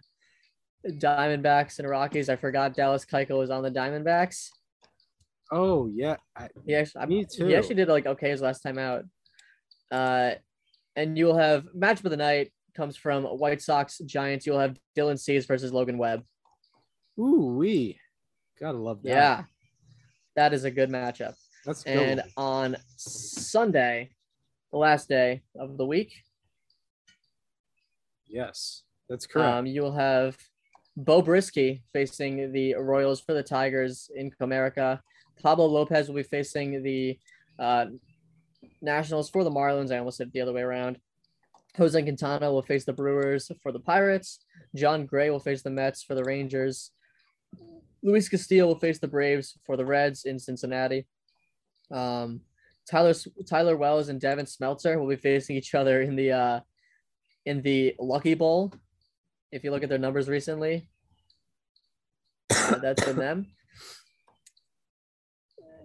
Diamondbacks 0.88 1.80
and 1.80 1.90
Rockies. 1.90 2.30
I 2.30 2.36
forgot 2.36 2.76
Dallas 2.76 3.06
Keuchel 3.06 3.40
was 3.40 3.50
on 3.50 3.64
the 3.64 3.72
Diamondbacks. 3.72 4.50
Oh 5.52 5.90
yeah, 5.94 6.18
I, 6.38 6.50
He 6.66 6.76
actually, 6.76 7.06
Me 7.08 7.26
too. 7.26 7.48
He 7.48 7.56
actually 7.56 7.76
did 7.76 7.88
like 7.88 8.06
okay 8.06 8.30
his 8.30 8.42
last 8.42 8.62
time 8.62 8.78
out. 8.78 9.04
Uh, 9.92 10.36
and 10.96 11.18
you'll 11.18 11.38
have 11.38 11.66
match 11.74 12.04
of 12.04 12.12
the 12.12 12.18
night 12.18 12.52
comes 12.76 12.96
from 12.96 13.24
White 13.24 13.62
Sox 13.62 14.00
Giants. 14.06 14.46
You'll 14.46 14.60
have 14.60 14.78
Dylan 14.96 15.20
Cease 15.20 15.46
versus 15.46 15.74
Logan 15.74 15.98
Webb. 15.98 16.24
ooh 17.20 17.56
wee, 17.58 18.00
gotta 18.60 18.78
love 18.78 19.02
that. 19.04 19.10
Yeah, 19.10 19.44
that 20.36 20.54
is 20.54 20.64
a 20.64 20.72
good 20.72 20.90
matchup. 20.90 21.36
that's 21.66 21.84
good 21.84 21.98
And 21.98 22.24
on 22.38 22.78
Sunday, 22.98 24.12
the 24.72 24.78
last 24.78 25.10
day 25.10 25.42
of 25.58 25.78
the 25.78 25.86
week, 25.86 26.14
yes, 28.28 28.84
that's 29.10 29.26
correct. 29.26 29.50
um, 29.50 29.66
you 29.66 29.82
will 29.82 29.94
have 29.94 30.38
Beau 30.98 31.22
Brieske 31.22 31.82
facing 31.94 32.52
the 32.52 32.76
Royals 32.76 33.22
for 33.22 33.34
the 33.34 33.44
Tigers 33.44 34.10
in 34.16 34.32
Comerica. 34.32 35.00
Pablo 35.42 35.66
Lopez 35.66 36.08
will 36.08 36.16
be 36.16 36.24
facing 36.24 36.84
the 36.84 37.18
uh, 37.58 37.86
Nationals 38.82 39.30
for 39.30 39.44
the 39.44 39.52
Marlins. 39.52 39.92
I 39.94 40.00
almost 40.00 40.18
said 40.18 40.28
it 40.28 40.34
the 40.34 40.42
other 40.42 40.54
way 40.54 40.62
around. 40.62 41.00
Jose 41.78 42.02
Quintana 42.02 42.52
will 42.52 42.62
face 42.62 42.84
the 42.84 42.94
Brewers 42.94 43.52
for 43.62 43.72
the 43.72 43.80
Pirates. 43.80 44.40
Jon 44.76 45.06
Gray 45.06 45.30
will 45.30 45.40
face 45.40 45.62
the 45.62 45.70
Mets 45.70 46.04
for 46.04 46.16
the 46.16 46.24
Rangers. 46.24 46.92
Luis 48.04 48.30
Castillo 48.30 48.68
will 48.68 48.80
face 48.80 49.00
the 49.00 49.08
Braves 49.08 49.58
for 49.66 49.78
the 49.78 49.86
Reds 49.86 50.26
in 50.26 50.40
Cincinnati. 50.40 51.08
Um, 51.92 52.42
Tyler 52.90 53.14
Tyler 53.48 53.78
Wells 53.78 54.10
and 54.10 54.20
Devin 54.20 54.46
Smeltzer 54.46 55.00
will 55.00 55.08
be 55.08 55.16
facing 55.16 55.56
each 55.56 55.76
other 55.76 56.02
in 56.02 56.16
the 56.16 56.32
uh, 56.32 56.60
in 57.46 57.62
the 57.62 57.96
Lucky 58.00 58.34
Bowl. 58.34 58.74
If 59.52 59.64
you 59.64 59.72
look 59.72 59.84
at 59.84 59.90
their 59.90 59.98
numbers 59.98 60.28
recently, 60.28 60.88
uh, 62.52 62.80
that's 62.80 63.04
been 63.04 63.18
them. 63.18 63.48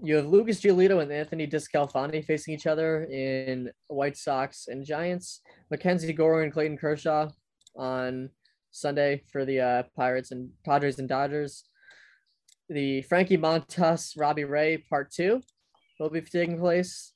You 0.02 0.16
have 0.16 0.26
Lucas 0.26 0.60
Giolito 0.60 1.02
and 1.02 1.10
Anthony 1.10 1.46
DeSclafani 1.46 2.24
facing 2.24 2.52
each 2.52 2.66
other 2.66 3.04
in 3.04 3.70
White 3.86 4.18
Sox 4.18 4.68
and 4.68 4.84
Giants. 4.84 5.40
Mackenzie 5.70 6.12
Gore 6.12 6.42
and 6.42 6.52
Clayton 6.52 6.76
Kershaw 6.76 7.30
on 7.74 8.28
Sunday 8.70 9.22
for 9.32 9.46
the 9.46 9.60
uh, 9.60 9.82
Pirates 9.96 10.30
and 10.30 10.50
Padres 10.66 10.98
and 10.98 11.08
Dodgers. 11.08 11.64
The 12.68 13.02
Frankie 13.02 13.36
Montas 13.36 14.18
Robbie 14.18 14.44
Ray 14.44 14.78
Part 14.78 15.10
Two 15.10 15.42
will 16.00 16.10
be 16.10 16.20
taking 16.22 16.58
place, 16.58 17.12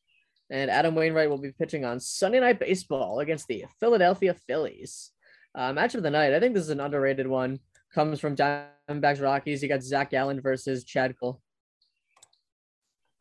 and 0.51 0.71
Adam 0.71 0.95
Wainwright 0.95 1.31
will 1.31 1.39
be 1.39 1.53
pitching 1.53 1.85
on 1.85 2.01
Sunday 2.01 2.41
Night 2.41 2.61
Baseball 2.61 3.21
against 3.21 3.49
the 3.49 3.65
Philadelphia 3.81 4.35
Phillies. 4.47 5.13
Uh, 5.55 5.73
match 5.73 5.95
of 5.95 6.03
the 6.03 6.11
night. 6.11 6.35
I 6.35 6.41
think 6.41 6.55
this 6.55 6.65
is 6.65 6.71
an 6.71 6.81
underrated 6.81 7.27
one. 7.27 7.61
Comes 7.95 8.21
from 8.21 8.37
Diamondbacks 8.37 9.23
Rockies. 9.23 9.63
You 9.63 9.69
got 9.69 9.83
Zach 9.83 10.11
Gallen 10.11 10.41
versus 10.41 10.85
Chad 10.85 11.19
Cole. 11.19 11.41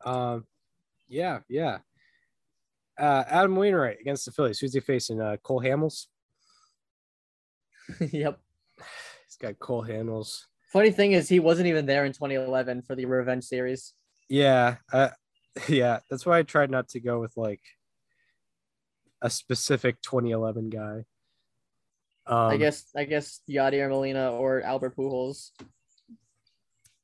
Um, 0.04 0.46
yeah, 1.08 1.40
yeah. 1.48 1.78
Uh, 2.98 3.24
Adam 3.28 3.56
Wainwright 3.56 4.00
against 4.00 4.26
the 4.26 4.32
Phillies. 4.32 4.58
Who's 4.58 4.74
he 4.74 4.80
facing? 4.80 5.20
Uh, 5.20 5.36
Cole 5.42 5.62
Hamels. 5.62 6.06
yep. 8.12 8.38
He's 9.26 9.36
got 9.40 9.58
Cole 9.58 9.84
Hamels. 9.84 10.44
Funny 10.68 10.90
thing 10.90 11.12
is, 11.12 11.28
he 11.28 11.40
wasn't 11.40 11.68
even 11.68 11.86
there 11.86 12.04
in 12.04 12.12
2011 12.12 12.82
for 12.82 12.94
the 12.94 13.06
Revenge 13.06 13.44
series. 13.44 13.94
Yeah, 14.28 14.76
uh, 14.92 15.08
yeah. 15.68 16.00
That's 16.10 16.26
why 16.26 16.38
I 16.38 16.42
tried 16.42 16.70
not 16.70 16.88
to 16.90 17.00
go 17.00 17.20
with 17.20 17.36
like 17.36 17.62
a 19.22 19.30
specific 19.30 20.00
2011 20.02 20.68
guy. 20.70 21.04
Um, 22.26 22.50
I 22.50 22.56
guess. 22.58 22.84
I 22.94 23.04
guess 23.04 23.40
Yadier 23.48 23.88
Molina 23.88 24.32
or 24.32 24.62
Albert 24.62 24.96
Pujols. 24.96 25.50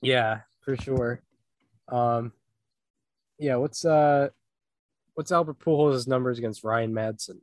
Yeah, 0.02 0.40
for 0.60 0.76
sure. 0.76 1.22
Um, 1.88 2.32
yeah. 3.38 3.56
What's 3.56 3.86
uh, 3.86 4.28
what's 5.14 5.32
Albert 5.32 5.58
Pujols' 5.60 6.06
numbers 6.06 6.38
against 6.38 6.64
Ryan 6.64 6.92
Madson? 6.92 7.38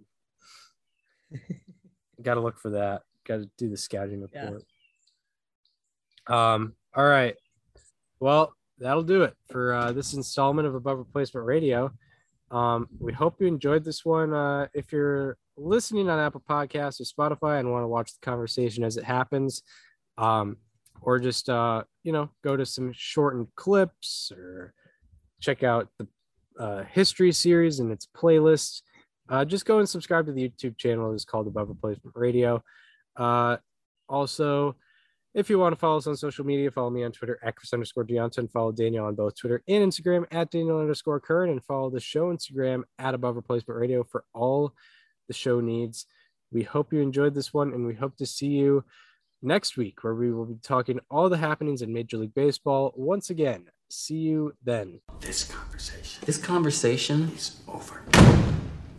Got 2.22 2.36
to 2.36 2.42
look 2.42 2.60
for 2.60 2.72
that. 2.72 3.02
Got 3.26 3.38
to 3.38 3.50
do 3.58 3.70
the 3.70 3.78
scouting 3.78 4.28
Yeah. 4.32 4.52
Um. 6.28 6.74
All 6.94 7.06
right. 7.06 7.36
Well, 8.20 8.54
that'll 8.80 9.04
do 9.04 9.24
it 9.24 9.36
for 9.50 9.74
uh, 9.74 9.92
this 9.92 10.14
installment 10.14 10.68
of 10.68 10.76
Above 10.76 10.98
Replacement 10.98 11.46
Radio. 11.46 11.92
Um, 12.50 12.90
we 13.00 13.14
hope 13.14 13.40
you 13.40 13.48
enjoyed 13.48 13.86
this 13.86 14.04
one. 14.04 14.34
Uh, 14.34 14.68
if 14.74 14.92
you're 14.92 15.38
listening 15.56 16.10
on 16.10 16.20
Apple 16.20 16.44
Podcasts 16.48 17.00
or 17.00 17.06
Spotify 17.06 17.60
and 17.60 17.72
want 17.72 17.84
to 17.84 17.88
watch 17.88 18.14
the 18.14 18.20
conversation 18.26 18.84
as 18.84 18.98
it 18.98 19.04
happens, 19.04 19.64
um, 20.18 20.58
or 21.02 21.20
just 21.20 21.50
uh, 21.50 21.84
you 22.04 22.12
know 22.12 22.30
go 22.44 22.58
to 22.58 22.66
some 22.66 22.92
shortened 22.94 23.48
clips 23.56 24.32
or 24.36 24.74
check 25.40 25.64
out 25.64 25.88
the 25.98 26.08
uh, 26.60 26.84
history 26.84 27.32
series 27.32 27.80
and 27.80 27.92
its 27.92 28.08
playlist, 28.16 28.82
uh, 29.30 29.46
just 29.46 29.66
go 29.66 29.80
and 29.80 29.88
subscribe 29.88 30.26
to 30.26 30.32
the 30.34 30.50
YouTube 30.50 30.78
channel. 30.78 31.14
It's 31.14 31.26
called 31.26 31.48
Above 31.48 31.70
Replacement 31.70 32.16
Radio. 32.16 32.64
Uh, 33.16 33.58
also, 34.10 34.76
if 35.34 35.50
you 35.50 35.58
want 35.60 35.74
to 35.74 35.80
follow 35.80 35.98
us 35.98 36.08
on 36.08 36.16
social 36.18 36.46
media, 36.46 36.70
follow 36.72 36.90
me 36.90 37.04
on 37.04 37.12
Twitter 37.12 37.40
at 37.44 37.56
Chris 37.56 37.74
underscore 37.74 38.06
Deonta 38.06 38.40
and 38.40 38.52
follow 38.52 38.72
Daniel 38.72 39.06
on 39.06 39.16
both 39.16 39.36
Twitter 39.38 39.64
and 39.68 39.92
Instagram 39.92 40.26
at 40.32 40.52
Daniel 40.52 40.80
underscore 40.80 41.20
Curran 41.20 41.50
and 41.50 41.64
follow 41.64 41.90
the 41.90 42.00
show 42.00 42.34
Instagram 42.34 42.84
at 43.00 43.14
Above 43.14 43.36
Replacement 43.36 43.80
Radio 43.80 44.04
for 44.04 44.26
all 44.34 44.74
the 45.28 45.34
show 45.34 45.62
needs. 45.62 46.06
We 46.52 46.64
hope 46.64 46.92
you 46.92 47.00
enjoyed 47.00 47.34
this 47.34 47.54
one 47.54 47.74
and 47.74 47.86
we 47.88 47.94
hope 47.94 48.18
to 48.18 48.26
see 48.26 48.48
you 48.48 48.84
next 49.42 49.78
week 49.78 50.04
where 50.04 50.14
we 50.16 50.32
will 50.34 50.46
be 50.46 50.60
talking 50.62 51.00
all 51.10 51.30
the 51.30 51.38
happenings 51.38 51.82
in 51.82 51.94
Major 51.94 52.18
League 52.18 52.34
Baseball. 52.36 52.92
Once 52.96 53.30
again, 53.30 53.66
see 53.90 54.16
you 54.18 54.54
then. 54.64 55.00
This 55.22 55.46
conversation 55.46 56.24
This 56.26 56.38
conversation 56.38 57.32
is 57.36 57.62
over. 57.70 58.04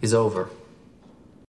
is 0.01 0.15
over. 0.15 0.49